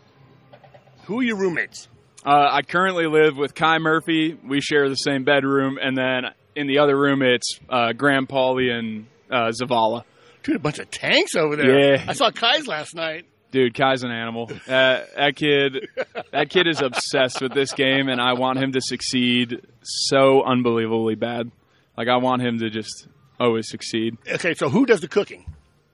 who 1.04 1.20
are 1.20 1.22
your 1.22 1.36
roommates? 1.36 1.88
Uh, 2.26 2.48
I 2.50 2.62
currently 2.62 3.06
live 3.06 3.36
with 3.36 3.54
Kai 3.54 3.78
Murphy. 3.78 4.34
We 4.44 4.60
share 4.60 4.88
the 4.88 4.96
same 4.96 5.24
bedroom, 5.24 5.78
and 5.80 5.96
then 5.96 6.24
in 6.56 6.66
the 6.66 6.78
other 6.78 6.98
room 6.98 7.22
it's 7.22 7.58
uh, 7.68 7.92
Graham 7.92 8.26
Pauley 8.26 8.70
and 8.70 9.06
uh, 9.30 9.50
Zavala. 9.50 10.04
Dude, 10.42 10.56
a 10.56 10.58
bunch 10.58 10.78
of 10.78 10.90
tanks 10.90 11.34
over 11.34 11.56
there. 11.56 11.94
Yeah. 11.94 12.04
I 12.08 12.14
saw 12.14 12.30
Kai's 12.30 12.66
last 12.66 12.94
night. 12.94 13.26
Dude, 13.50 13.74
Kai's 13.74 14.04
an 14.04 14.10
animal. 14.10 14.48
Uh, 14.50 15.00
that 15.16 15.34
kid, 15.34 15.88
that 16.32 16.50
kid 16.50 16.68
is 16.68 16.80
obsessed 16.80 17.40
with 17.40 17.52
this 17.52 17.72
game, 17.72 18.08
and 18.08 18.20
I 18.20 18.34
want 18.34 18.58
him 18.58 18.72
to 18.72 18.80
succeed 18.80 19.60
so 19.82 20.42
unbelievably 20.44 21.16
bad. 21.16 21.50
Like 21.96 22.08
I 22.08 22.16
want 22.18 22.42
him 22.42 22.60
to 22.60 22.70
just 22.70 23.08
always 23.38 23.68
succeed. 23.68 24.16
Okay, 24.26 24.54
so 24.54 24.68
who 24.68 24.86
does 24.86 25.00
the 25.00 25.08
cooking? 25.08 25.44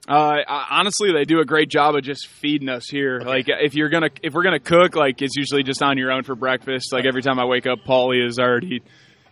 Uh, 0.06 0.36
honestly, 0.46 1.12
they 1.12 1.24
do 1.24 1.40
a 1.40 1.44
great 1.44 1.68
job 1.68 1.96
of 1.96 2.02
just 2.02 2.28
feeding 2.28 2.68
us 2.68 2.86
here. 2.88 3.20
Like, 3.20 3.46
if 3.48 3.74
you're 3.74 3.88
gonna, 3.88 4.10
if 4.22 4.34
we're 4.34 4.44
gonna 4.44 4.60
cook, 4.60 4.94
like 4.94 5.20
it's 5.20 5.34
usually 5.34 5.64
just 5.64 5.82
on 5.82 5.98
your 5.98 6.12
own 6.12 6.22
for 6.22 6.36
breakfast. 6.36 6.92
Like 6.92 7.06
every 7.06 7.22
time 7.22 7.40
I 7.40 7.44
wake 7.46 7.66
up, 7.66 7.80
Paulie 7.84 8.24
is 8.24 8.38
already, 8.38 8.82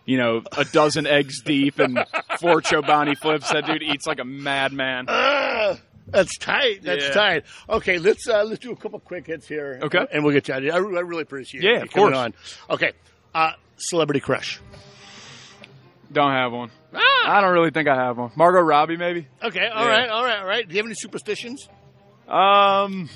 you 0.05 0.17
know, 0.17 0.41
a 0.57 0.65
dozen 0.65 1.05
eggs 1.07 1.41
deep 1.41 1.79
and 1.79 1.97
four 2.39 2.61
Chobani 2.61 3.17
flips. 3.17 3.51
That 3.51 3.65
dude 3.65 3.83
eats 3.83 4.05
like 4.07 4.19
a 4.19 4.25
madman. 4.25 5.05
Ah, 5.07 5.77
that's 6.07 6.37
tight. 6.37 6.83
That's 6.83 7.05
Yeah. 7.05 7.11
tight. 7.13 7.43
Okay, 7.69 7.97
let's 7.97 8.27
uh, 8.27 8.43
let's 8.43 8.59
do 8.59 8.71
a 8.71 8.75
couple 8.75 8.99
quick 8.99 9.27
hits 9.27 9.47
here. 9.47 9.79
Okay. 9.83 10.05
and 10.11 10.23
we'll 10.23 10.33
get 10.33 10.47
you 10.47 10.53
out 10.53 10.59
of 10.59 10.63
here. 10.63 10.73
I, 10.73 10.77
I 10.77 11.01
really 11.01 11.23
appreciate 11.23 11.63
it. 11.63 11.67
Yeah, 11.67 11.77
you 11.77 11.83
of 11.83 11.91
course. 11.91 12.15
on. 12.15 12.33
Okay, 12.69 12.91
uh, 13.33 13.51
celebrity 13.77 14.19
crush. 14.19 14.59
Don't 16.11 16.31
have 16.31 16.51
one. 16.51 16.69
Ah, 16.93 17.37
I 17.37 17.41
don't 17.41 17.53
really 17.53 17.71
think 17.71 17.87
I 17.89 17.95
have 17.95 18.17
one. 18.17 18.31
Margot 18.35 18.61
Robbie, 18.61 18.95
maybe. 18.97 19.27
okay, 19.43 19.67
all 19.67 19.83
Yeah. 19.85 19.89
right, 19.91 20.09
all 20.09 20.23
right, 20.23 20.39
all 20.39 20.45
right. 20.45 20.67
Do 20.67 20.73
you 20.73 20.77
have 20.79 20.85
any 20.85 20.95
superstitions? 20.95 21.67
Um, 22.27 23.09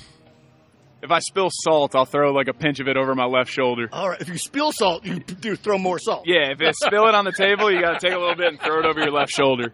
if 1.02 1.10
I 1.10 1.18
spill 1.20 1.48
salt, 1.50 1.94
I'll 1.94 2.04
throw 2.04 2.32
like 2.32 2.48
a 2.48 2.52
pinch 2.52 2.80
of 2.80 2.88
it 2.88 2.96
over 2.96 3.14
my 3.14 3.24
left 3.26 3.50
shoulder. 3.50 3.88
All 3.92 4.08
right, 4.08 4.20
if 4.20 4.28
you 4.28 4.38
spill 4.38 4.72
salt, 4.72 5.04
you 5.04 5.18
do 5.20 5.56
throw 5.56 5.78
more 5.78 5.98
salt. 5.98 6.24
Yeah, 6.26 6.50
if 6.52 6.60
you 6.60 6.70
spill 6.72 7.06
it 7.08 7.14
on 7.14 7.24
the 7.24 7.32
table, 7.32 7.70
you 7.72 7.80
got 7.80 7.98
to 8.00 8.06
take 8.06 8.14
a 8.14 8.18
little 8.18 8.34
bit 8.36 8.48
and 8.48 8.60
throw 8.60 8.80
it 8.80 8.86
over 8.86 9.00
your 9.00 9.10
left 9.12 9.32
shoulder. 9.32 9.72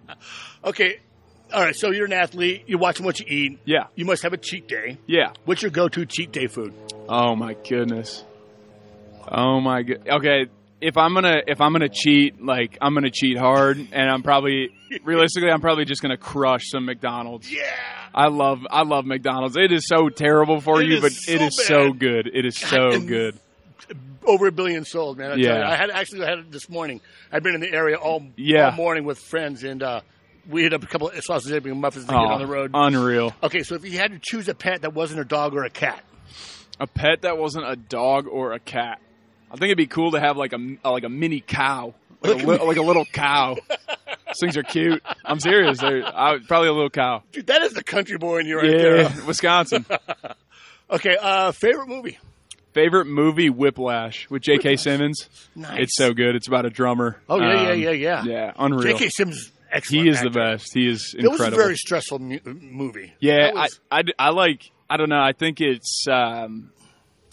Okay, 0.64 1.00
all 1.52 1.60
right. 1.62 1.74
So 1.76 1.90
you're 1.92 2.06
an 2.06 2.12
athlete. 2.12 2.64
You're 2.66 2.78
watching 2.78 3.04
what 3.06 3.20
you 3.20 3.26
eat. 3.28 3.58
Yeah, 3.64 3.86
You 3.94 4.04
must 4.04 4.22
have 4.22 4.32
a 4.32 4.36
cheat 4.38 4.68
day. 4.68 4.98
yeah. 5.06 5.32
What's 5.44 5.62
your 5.62 5.70
go-to 5.70 6.06
cheat 6.06 6.32
day 6.32 6.46
food? 6.46 6.74
Oh 7.08 7.34
my 7.36 7.54
goodness. 7.68 8.24
Oh 9.28 9.60
my 9.60 9.82
good. 9.82 10.06
Okay, 10.08 10.46
if 10.80 10.96
I'm 10.96 11.14
gonna 11.14 11.38
if 11.46 11.60
I'm 11.60 11.72
gonna 11.72 11.88
cheat, 11.88 12.42
like 12.44 12.78
I'm 12.80 12.94
gonna 12.94 13.10
cheat 13.10 13.36
hard, 13.38 13.78
and 13.78 14.10
I'm 14.10 14.22
probably 14.22 14.70
realistically 15.04 15.50
I'm 15.50 15.60
probably 15.60 15.84
just 15.84 16.02
gonna 16.02 16.16
crush 16.16 16.68
some 16.68 16.84
McDonald's. 16.84 17.50
Yeah. 17.52 17.62
I 18.14 18.28
love 18.28 18.66
I 18.70 18.82
love 18.82 19.04
McDonald's. 19.06 19.56
It 19.56 19.72
is 19.72 19.86
so 19.86 20.08
terrible 20.08 20.60
for 20.60 20.80
It 20.80 20.88
you, 20.88 21.00
but 21.00 21.12
so 21.12 21.32
it 21.32 21.40
is 21.42 21.66
so 21.66 21.92
good. 21.92 22.26
It 22.32 22.44
is 22.46 22.56
so 22.58 22.98
good. 23.00 23.38
Over 24.24 24.48
a 24.48 24.52
billion 24.52 24.84
sold, 24.84 25.18
man. 25.18 25.32
I, 25.32 25.34
Yeah. 25.36 25.68
I 25.70 25.76
had 25.76 25.90
actually 25.90 26.24
I 26.24 26.30
had 26.30 26.38
it 26.40 26.50
this 26.52 26.68
morning. 26.68 27.00
I've 27.30 27.42
been 27.42 27.54
in 27.54 27.60
the 27.60 27.70
area 27.72 27.96
all, 27.96 28.22
Yeah. 28.36 28.66
all 28.66 28.72
morning 28.72 29.04
with 29.04 29.18
friends, 29.18 29.62
and 29.62 29.82
uh, 29.82 30.00
we 30.48 30.62
hit 30.62 30.72
up 30.72 30.82
a 30.82 30.86
couple 30.86 31.08
of 31.10 31.24
sausage 31.24 31.52
and 31.64 31.80
muffins 31.80 32.06
to 32.06 32.10
get 32.12 32.18
Oh, 32.18 32.26
on 32.32 32.40
the 32.40 32.46
road. 32.46 32.70
Unreal. 32.74 33.32
okay, 33.42 33.62
so 33.62 33.74
if 33.76 33.84
you 33.84 33.98
had 33.98 34.10
to 34.12 34.18
choose 34.20 34.48
a 34.48 34.54
pet 34.54 34.82
that 34.82 34.94
wasn't 34.94 35.20
a 35.20 35.24
dog 35.24 35.54
or 35.54 35.64
a 35.64 35.70
cat, 35.70 36.02
A 36.80 36.86
pet 36.86 37.22
that 37.22 37.38
wasn't 37.38 37.66
a 37.68 37.76
dog 37.76 38.26
or 38.26 38.52
a 38.52 38.58
cat. 38.58 39.00
I 39.50 39.54
think 39.54 39.64
it'd 39.66 39.78
be 39.78 39.86
cool 39.86 40.10
to 40.12 40.20
have 40.20 40.36
like 40.36 40.52
a 40.52 40.76
like 40.88 41.04
a 41.04 41.08
mini 41.08 41.40
cow, 41.40 41.94
like 42.20 42.42
a, 42.42 42.46
li- 42.46 42.58
like 42.58 42.76
a 42.78 42.82
little 42.82 43.04
cow. 43.04 43.56
Things 44.40 44.56
are 44.56 44.62
cute. 44.62 45.02
I'm 45.24 45.40
serious. 45.40 45.78
They're 45.80 46.04
I, 46.04 46.38
probably 46.46 46.68
a 46.68 46.72
little 46.72 46.90
cow. 46.90 47.22
dude, 47.32 47.46
that 47.48 47.62
is 47.62 47.72
the 47.72 47.82
country 47.84 48.18
boy 48.18 48.38
in 48.38 48.46
you 48.46 48.58
right 48.58 48.70
Yeah, 48.70 48.78
there. 49.08 49.12
Wisconsin. 49.26 49.84
Okay, 50.88 51.16
uh, 51.20 51.50
favorite 51.50 51.88
movie. 51.88 52.16
Favorite 52.72 53.06
movie: 53.06 53.50
Whiplash 53.50 54.30
with 54.30 54.42
J.K. 54.42 54.76
Simmons. 54.76 55.28
Nice. 55.56 55.80
It's 55.84 55.96
so 55.96 56.12
good. 56.14 56.36
It's 56.36 56.46
about 56.46 56.64
a 56.64 56.70
drummer. 56.70 57.16
Oh 57.28 57.40
yeah, 57.40 57.62
yeah, 57.64 57.70
Um, 57.72 57.78
yeah, 57.80 57.90
yeah. 57.90 58.24
Yeah, 58.24 58.52
unreal. 58.56 58.96
J.K. 58.96 59.08
Simmons, 59.08 59.50
excellent. 59.72 60.04
He 60.04 60.10
is 60.10 60.20
the 60.20 60.30
best. 60.30 60.72
He 60.74 60.86
is 60.88 61.12
incredible. 61.18 61.44
It 61.44 61.44
was 61.46 61.52
a 61.54 61.56
very 61.56 61.76
stressful 61.76 62.18
mu- 62.20 62.38
movie. 62.44 63.14
Yeah, 63.18 63.50
was- 63.52 63.80
I, 63.90 63.98
I, 63.98 64.26
I 64.26 64.30
like. 64.30 64.70
I 64.88 64.96
don't 64.96 65.08
know. 65.08 65.20
I 65.20 65.32
think 65.32 65.60
it's 65.60 66.04
um, 66.08 66.70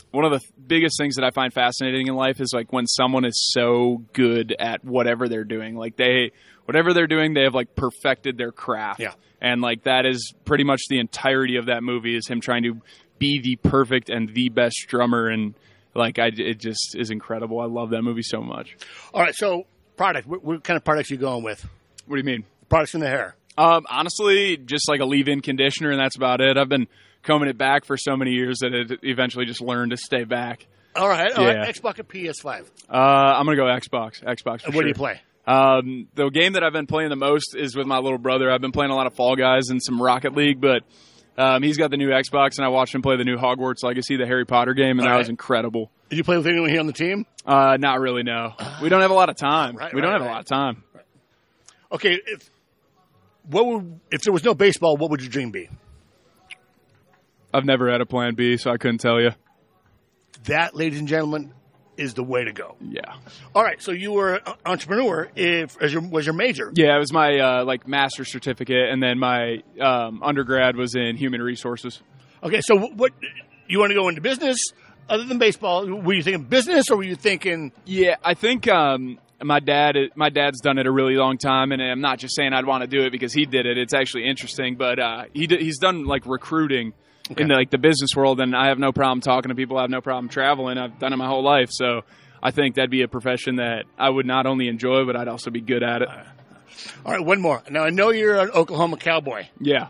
one 0.10 0.26
of 0.26 0.32
the 0.32 0.42
biggest 0.66 0.98
things 0.98 1.18
that 1.18 1.24
I 1.24 1.30
find 1.30 1.54
fascinating 1.54 2.08
in 2.08 2.16
life 2.16 2.42
is 2.42 2.54
like 2.56 2.74
when 2.74 2.88
someone 2.88 3.24
is 3.26 3.52
so 3.54 4.04
good 4.14 4.56
at 4.58 4.84
whatever 4.84 5.30
they're 5.30 5.44
doing. 5.44 5.76
Like 5.76 5.96
they, 5.96 6.32
whatever 6.66 6.94
they're 6.94 7.08
doing, 7.08 7.34
they 7.34 7.44
have 7.44 7.54
like 7.56 7.76
perfected 7.76 8.38
their 8.38 8.52
craft. 8.52 9.00
Yeah. 9.00 9.14
and 9.42 9.62
like 9.62 9.84
that 9.84 10.06
is 10.06 10.34
pretty 10.46 10.64
much 10.64 10.82
the 10.90 11.00
entirety 11.00 11.58
of 11.58 11.66
that 11.68 11.84
movie 11.84 12.16
is 12.16 12.28
him 12.28 12.42
trying 12.42 12.64
to 12.64 12.82
be 13.20 13.40
the 13.42 13.56
perfect 13.58 14.10
and 14.10 14.34
the 14.34 14.50
best 14.50 14.86
drummer 14.88 15.28
and. 15.28 15.56
Like 15.96 16.18
I, 16.18 16.32
it 16.36 16.56
just 16.56 16.96
is 16.98 17.12
incredible. 17.12 17.60
I 17.60 17.66
love 17.66 17.92
that 17.92 18.02
movie 18.02 18.24
so 18.24 18.42
much. 18.42 18.76
All 19.14 19.22
right, 19.22 19.36
so 19.36 19.68
product. 19.96 20.28
What, 20.28 20.44
what 20.44 20.64
kind 20.64 20.76
of 20.76 20.84
products 20.84 21.12
you 21.12 21.18
going 21.18 21.44
with? 21.44 21.64
What 22.08 22.16
do 22.16 22.18
you 22.18 22.24
mean? 22.24 22.46
Products 22.68 22.96
in 22.96 23.00
the 23.02 23.08
hair. 23.08 23.36
Um, 23.60 23.86
honestly, 23.88 24.58
just 24.58 24.90
like 24.90 25.02
a 25.02 25.06
leave-in 25.06 25.42
conditioner, 25.42 25.92
and 25.92 26.00
that's 26.00 26.16
about 26.16 26.42
it. 26.42 26.58
I've 26.58 26.68
been 26.68 26.88
combing 27.22 27.48
it 27.48 27.60
back 27.60 27.86
for 27.86 27.96
so 27.96 28.18
many 28.18 28.32
years 28.32 28.58
that 28.62 28.74
it 28.74 29.02
eventually 29.04 29.46
just 29.46 29.62
learned 29.62 29.92
to 29.92 29.98
stay 29.98 30.24
back. 30.24 30.66
All 30.96 31.08
right, 31.08 31.32
all 31.32 31.46
right. 31.46 31.58
Yeah. 31.58 31.72
Xbox 31.72 32.00
and 32.00 32.08
PS5. 32.10 32.66
Uh, 32.90 32.96
I'm 32.96 33.46
gonna 33.46 33.56
go 33.56 33.66
Xbox. 33.66 34.24
Xbox. 34.24 34.62
For 34.62 34.70
what 34.70 34.74
sure. 34.74 34.82
do 34.82 34.88
you 34.88 34.96
play? 34.96 35.22
Um, 35.46 36.08
the 36.16 36.30
game 36.30 36.54
that 36.54 36.64
I've 36.64 36.74
been 36.74 36.88
playing 36.88 37.10
the 37.10 37.16
most 37.18 37.56
is 37.56 37.76
with 37.76 37.86
my 37.86 37.98
little 37.98 38.18
brother. 38.18 38.50
I've 38.52 38.62
been 38.62 38.72
playing 38.72 38.92
a 38.92 38.96
lot 38.96 39.08
of 39.08 39.14
Fall 39.14 39.36
Guys 39.36 39.70
and 39.70 39.82
some 39.84 40.02
Rocket 40.02 40.36
League, 40.36 40.62
but 40.62 40.84
um, 41.38 41.64
he's 41.64 41.78
got 41.78 41.92
the 41.92 41.98
new 41.98 42.10
Xbox, 42.10 42.58
and 42.58 42.66
I 42.66 42.70
watched 42.70 42.96
him 42.96 43.02
play 43.02 43.18
the 43.18 43.26
new 43.26 43.38
Hogwarts 43.38 43.84
Legacy, 43.84 44.16
the 44.16 44.26
Harry 44.26 44.46
Potter 44.46 44.74
game, 44.74 45.00
and 45.00 45.02
All 45.02 45.06
that 45.08 45.12
right. 45.12 45.18
was 45.20 45.30
incredible. 45.30 45.92
Did 46.10 46.18
you 46.18 46.24
play 46.24 46.38
with 46.38 46.48
anyone 46.48 46.70
here 46.70 46.80
on 46.80 46.88
the 46.88 46.94
team? 46.94 47.26
Uh, 47.46 47.76
not 47.78 48.00
really. 48.00 48.24
No, 48.24 48.54
we 48.82 48.90
don't 48.90 49.02
have 49.02 49.12
a 49.12 49.16
lot 49.16 49.30
of 49.30 49.36
time. 49.36 49.76
Right, 49.76 49.94
we 49.94 50.00
don't 50.00 50.12
have 50.12 50.22
right. 50.22 50.30
a 50.30 50.32
lot 50.32 50.40
of 50.42 50.46
time. 50.46 50.84
Okay, 51.92 52.20
if 52.26 52.50
what 53.50 53.66
would 53.66 54.00
if 54.12 54.22
there 54.22 54.32
was 54.32 54.44
no 54.44 54.54
baseball, 54.54 54.96
what 54.96 55.10
would 55.12 55.22
your 55.22 55.30
dream 55.30 55.52
be? 55.52 55.70
I've 57.54 57.66
never 57.66 57.92
had 57.92 58.02
a 58.02 58.06
plan 58.06 58.36
B, 58.36 58.58
so 58.58 58.72
I 58.72 58.78
couldn't 58.78 59.00
tell 59.00 59.20
you. 59.22 59.32
That, 60.46 60.76
ladies 60.76 61.00
and 61.00 61.08
gentlemen, 61.08 61.54
is 61.98 62.14
the 62.14 62.24
way 62.24 62.44
to 62.44 62.52
go. 62.52 62.76
Yeah. 62.82 63.16
All 63.56 63.64
right, 63.64 63.82
so 63.82 63.92
you 63.92 64.12
were 64.12 64.36
an 64.36 64.54
entrepreneur. 64.66 65.30
If 65.36 65.82
as 65.82 65.94
your 65.94 66.02
was 66.02 66.26
your 66.26 66.36
major, 66.36 66.72
Yeah, 66.74 66.96
it 66.96 67.00
was 67.00 67.14
my 67.14 67.40
uh, 67.40 67.66
like 67.66 67.88
master's 67.88 68.32
certificate, 68.32 68.90
and 68.90 69.02
then 69.02 69.20
my 69.20 69.64
um, 69.80 70.22
undergrad 70.24 70.76
was 70.76 70.96
in 70.96 71.18
human 71.18 71.42
resources. 71.42 72.02
Okay, 72.42 72.62
so 72.62 72.78
what 72.78 73.14
you 73.68 73.80
want 73.80 73.92
to 73.92 73.96
go 73.96 74.08
into 74.10 74.22
business 74.22 74.58
other 75.10 75.24
than 75.24 75.38
baseball? 75.38 75.86
Were 75.88 76.14
you 76.14 76.24
thinking 76.24 76.44
business 76.44 76.90
or 76.90 76.98
were 76.98 77.04
you 77.04 77.16
thinking 77.16 77.72
Yeah, 77.86 78.16
I 78.24 78.34
think 78.34 78.68
um, 78.68 79.20
my 79.42 79.60
dad 79.60 79.96
my 80.16 80.30
dad's 80.30 80.62
done 80.62 80.78
it 80.78 80.86
a 80.86 80.92
really 80.92 81.16
long 81.16 81.38
time, 81.38 81.72
and 81.72 81.82
I'm 81.82 82.02
not 82.02 82.20
just 82.20 82.36
saying 82.36 82.54
I'd 82.54 82.66
want 82.66 82.82
to 82.82 82.88
do 82.88 83.06
it 83.06 83.12
because 83.12 83.34
he 83.34 83.46
did 83.46 83.66
it. 83.66 83.78
It's 83.78 83.94
actually 83.94 84.26
interesting, 84.26 84.76
but 84.76 85.00
uh, 85.00 85.26
he 85.34 85.48
did, 85.48 85.62
he's 85.62 85.80
done 85.80 86.06
like 86.06 86.26
recruiting 86.26 86.94
in 87.38 87.48
like 87.48 87.70
the 87.70 87.78
business 87.78 88.12
world, 88.16 88.40
and 88.42 88.56
I 88.56 88.68
have 88.68 88.80
no 88.80 88.92
problem 88.92 89.22
talking 89.22 89.50
to 89.50 89.56
people. 89.56 89.78
I 89.78 89.82
have 89.82 89.90
no 89.90 90.02
problem 90.02 90.30
traveling. 90.30 90.78
I've 90.78 91.00
done 91.00 91.14
it 91.14 91.18
my 91.18 91.28
whole 91.28 91.44
life, 91.44 91.70
so 91.72 92.02
I 92.42 92.52
think 92.52 92.76
that'd 92.76 92.90
be 92.92 93.02
a 93.04 93.08
profession 93.08 93.56
that 93.58 93.86
I 93.98 94.10
would 94.10 94.26
not 94.26 94.46
only 94.46 94.68
enjoy, 94.68 95.06
but 95.06 95.16
I'd 95.16 95.28
also 95.30 95.50
be 95.50 95.62
good 95.62 95.84
at 95.84 96.02
it. 96.02 96.10
All 97.06 97.12
right, 97.14 97.24
one 97.26 97.40
more. 97.40 97.64
Now 97.70 97.84
I 97.84 97.90
know 97.92 98.10
you're 98.10 98.38
an 98.40 98.50
Oklahoma 98.52 98.98
cowboy, 98.98 99.46
Yeah. 99.62 99.88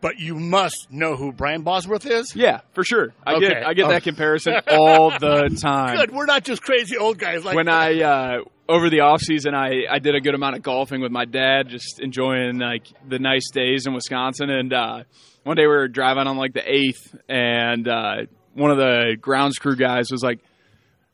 but 0.00 0.18
you 0.18 0.34
must 0.34 0.88
know 0.90 1.14
who 1.14 1.30
Brian 1.30 1.62
Bosworth 1.62 2.04
is. 2.06 2.34
Yeah, 2.34 2.60
for 2.72 2.82
sure. 2.82 3.12
I 3.24 3.34
Okay. 3.34 3.46
get 3.48 3.66
I 3.66 3.74
get 3.74 3.84
Oh. 3.86 3.88
that 3.90 4.02
comparison 4.02 4.54
all 4.72 5.10
the 5.10 5.56
time. 5.62 5.96
Good. 5.96 6.10
We're 6.10 6.26
not 6.26 6.42
just 6.42 6.62
crazy 6.62 6.96
old 6.96 7.18
guys 7.18 7.44
like 7.44 7.54
when 7.54 7.68
I 7.68 8.00
uh, 8.02 8.38
over 8.72 8.88
the 8.88 9.00
off 9.00 9.20
season, 9.20 9.54
I, 9.54 9.84
I 9.90 9.98
did 9.98 10.14
a 10.14 10.20
good 10.20 10.34
amount 10.34 10.56
of 10.56 10.62
golfing 10.62 11.02
with 11.02 11.12
my 11.12 11.26
dad, 11.26 11.68
just 11.68 12.00
enjoying 12.00 12.58
like 12.58 12.86
the 13.06 13.18
nice 13.18 13.50
days 13.52 13.86
in 13.86 13.92
Wisconsin. 13.92 14.48
And 14.48 14.72
uh, 14.72 15.04
one 15.44 15.56
day 15.56 15.62
we 15.62 15.68
were 15.68 15.88
driving 15.88 16.26
on 16.26 16.38
like 16.38 16.54
the 16.54 16.62
eighth, 16.66 17.14
and 17.28 17.86
uh, 17.86 18.16
one 18.54 18.70
of 18.70 18.78
the 18.78 19.16
grounds 19.20 19.58
crew 19.58 19.76
guys 19.76 20.10
was 20.10 20.22
like, 20.22 20.38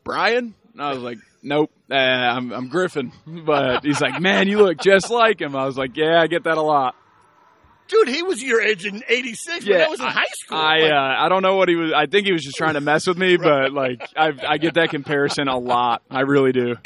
"Brian," 0.05 0.55
and 0.73 0.83
I 0.83 0.91
was 0.91 1.03
like, 1.03 1.19
"Nope, 1.43 1.73
uh, 1.91 1.95
I'm 1.95 2.53
I'm 2.53 2.69
Griffin." 2.69 3.13
But 3.27 3.85
he's 3.85 4.01
like, 4.01 4.21
"Man, 4.21 4.47
you 4.47 4.59
look 4.59 4.79
just 4.79 5.11
like 5.11 5.41
him." 5.41 5.57
I 5.57 5.67
was 5.67 5.77
like, 5.77 5.97
"Yeah, 5.97 6.21
I 6.21 6.29
get 6.29 6.45
that 6.45 6.59
a 6.59 6.63
lot." 6.63 6.95
dude, 7.89 8.09
he 8.09 8.23
was 8.23 8.43
your 8.43 8.61
age 8.61 8.85
in 8.85 9.03
'86 9.09 9.67
when 9.67 9.81
I 9.81 9.89
was 9.89 9.99
in 9.99 10.07
high 10.07 10.23
school. 10.33 10.59
I 10.59 10.77
Like, 10.81 10.93
uh, 10.93 11.15
I 11.25 11.29
don't 11.31 11.43
know 11.43 11.57
what 11.57 11.71
he 11.71 11.75
was. 11.75 11.93
I 11.97 12.05
think 12.05 12.27
he 12.27 12.33
was 12.33 12.45
just 12.45 12.57
trying 12.57 12.75
to 12.75 12.83
mess 12.83 13.07
with 13.07 13.17
me, 13.17 13.39
but 13.39 13.73
like 13.73 14.07
I 14.15 14.33
I 14.47 14.59
get 14.59 14.75
that 14.75 14.91
comparison 14.91 15.49
a 15.49 15.59
lot. 15.59 16.03
I 16.11 16.21
really 16.21 16.53
do. 16.53 16.77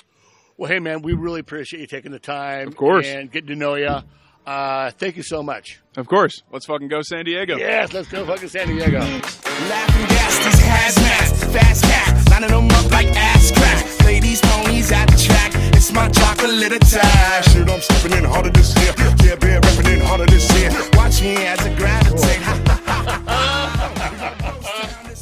Well, 0.57 0.71
hey 0.71 0.79
man, 0.79 1.03
we 1.03 1.13
really 1.15 1.41
appreciate 1.41 1.81
you 1.81 1.87
taking 1.87 2.13
the 2.13 2.19
time, 2.19 2.69
Of 2.69 2.77
course. 2.77 3.07
and 3.07 3.31
getting 3.31 3.49
to 3.49 3.57
know 3.57 3.75
you. 3.75 3.99
Uh, 4.47 4.91
thank 4.93 5.17
you 5.17 5.23
so 5.23 5.43
much. 5.43 5.81
Of 5.97 6.07
course, 6.09 6.43
let's 6.53 6.67
fucking 6.67 6.89
go 6.89 7.01
San 7.03 7.25
Diego. 7.25 7.57
Yes, 7.57 7.93
let's 7.93 8.09
go 8.09 8.25
fucking 8.27 8.49
San 8.49 8.67
Diego. 8.69 8.99
Laughing 8.99 10.07
gas, 10.09 10.45
these 10.45 10.61
hazmats, 10.61 11.53
fast 11.53 11.85
cat, 11.85 12.29
lining 12.31 12.51
them 12.51 12.69
up 12.71 12.91
like 12.91 13.07
ass 13.17 13.51
crack. 13.53 14.05
Ladies, 14.05 14.41
ponies 14.43 14.91
at 14.93 15.07
the 15.07 15.17
track, 15.17 15.53
it's 15.75 15.93
my 15.93 16.09
chocolate 16.11 16.73
attack. 16.73 17.45
Shit, 17.45 17.69
I'm 17.71 17.81
stepping 17.81 18.19
in 18.19 18.25
harder 18.25 18.51
this 18.51 18.75
year. 18.83 18.93
Yeah, 19.25 19.37
bear 19.37 19.61
repping 19.61 19.95
in 19.95 20.01
harder 20.01 20.27
this 20.27 20.51
year. 20.59 20.71
Watch 20.95 21.23
me 21.23 21.37
as 21.47 21.61
I 21.61 21.75
gravitate. 21.77 22.43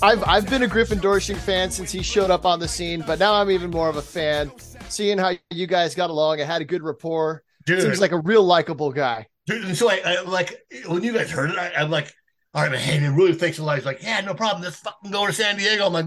I've 0.02 0.24
I've 0.24 0.48
been 0.48 0.62
a 0.62 0.66
Griffin 0.66 0.98
Doersching 0.98 1.36
fan 1.36 1.70
since 1.70 1.92
he 1.92 2.02
showed 2.02 2.30
up 2.30 2.46
on 2.46 2.58
the 2.58 2.68
scene, 2.68 3.04
but 3.06 3.18
now 3.18 3.34
I'm 3.34 3.50
even 3.50 3.70
more 3.70 3.88
of 3.90 3.96
a 3.96 4.02
fan. 4.02 4.50
Seeing 4.90 5.18
how 5.18 5.32
you 5.50 5.66
guys 5.66 5.94
got 5.94 6.10
along 6.10 6.40
I 6.40 6.44
had 6.44 6.60
a 6.60 6.64
good 6.64 6.82
rapport, 6.82 7.42
Dude. 7.64 7.82
seems 7.82 8.00
like 8.00 8.12
a 8.12 8.18
real 8.18 8.42
likable 8.42 8.90
guy. 8.92 9.26
Dude, 9.46 9.64
and 9.64 9.76
so 9.76 9.90
I, 9.90 10.00
I 10.04 10.20
like 10.22 10.60
when 10.86 11.02
you 11.02 11.12
guys 11.12 11.30
heard 11.30 11.50
it, 11.50 11.58
I, 11.58 11.72
I'm 11.74 11.90
like, 11.90 12.12
all 12.54 12.62
right, 12.62 12.72
man, 12.72 12.80
hey, 12.80 12.98
man, 12.98 13.14
really 13.14 13.34
thanks 13.34 13.58
a 13.58 13.64
lot. 13.64 13.76
He's 13.76 13.86
like, 13.86 14.02
yeah, 14.02 14.20
no 14.20 14.34
problem. 14.34 14.62
Let's 14.62 14.76
fucking 14.76 15.10
go 15.10 15.26
to 15.26 15.32
San 15.32 15.56
Diego. 15.56 15.86
I'm 15.86 15.92
like, 15.92 16.06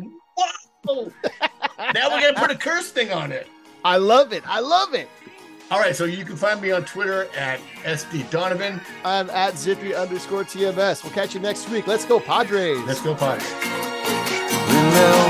whoa. 0.84 1.12
now 1.94 2.10
we're 2.10 2.22
gonna 2.22 2.40
put 2.40 2.52
a 2.52 2.58
curse 2.58 2.92
thing 2.92 3.12
on 3.12 3.32
it. 3.32 3.48
I 3.86 3.98
love 3.98 4.34
it. 4.34 4.44
I 4.46 4.60
love 4.60 4.94
it. 4.94 5.08
All 5.72 5.80
right, 5.80 5.96
so 5.96 6.06
you 6.06 6.26
can 6.26 6.36
find 6.36 6.62
me 6.62 6.72
on 6.72 6.86
Twitter 6.86 7.28
at 7.36 7.60
SD 7.84 8.30
Donovan. 8.30 8.80
I'm 9.04 9.30
at 9.30 9.58
zippy 9.58 9.96
underscore 9.96 10.44
TMS. 10.44 11.04
We'll 11.04 11.14
catch 11.14 11.34
you 11.34 11.40
next 11.40 11.70
week. 11.70 11.88
Let's 11.88 12.06
go, 12.06 12.20
Padres. 12.20 12.80
Let's 12.86 13.02
go, 13.02 13.16
Padres. 13.16 13.93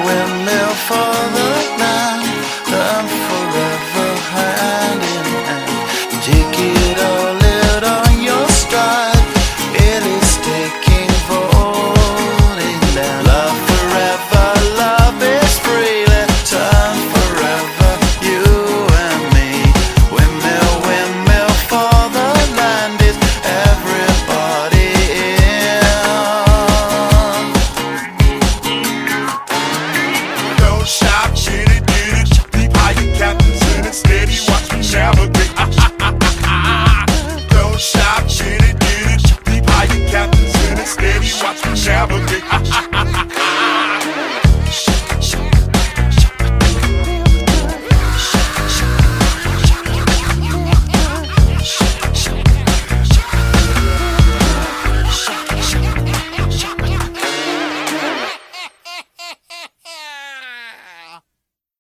Windmill, 0.06 0.74
for 0.88 1.14
the 1.38 1.50
land, 1.82 2.26
love 2.72 3.12
forever 3.28 4.10
hand 4.36 5.02
in 5.16 5.26
hand. 5.48 6.24
Take 6.24 6.60
it 6.60 7.00
all 7.00 7.43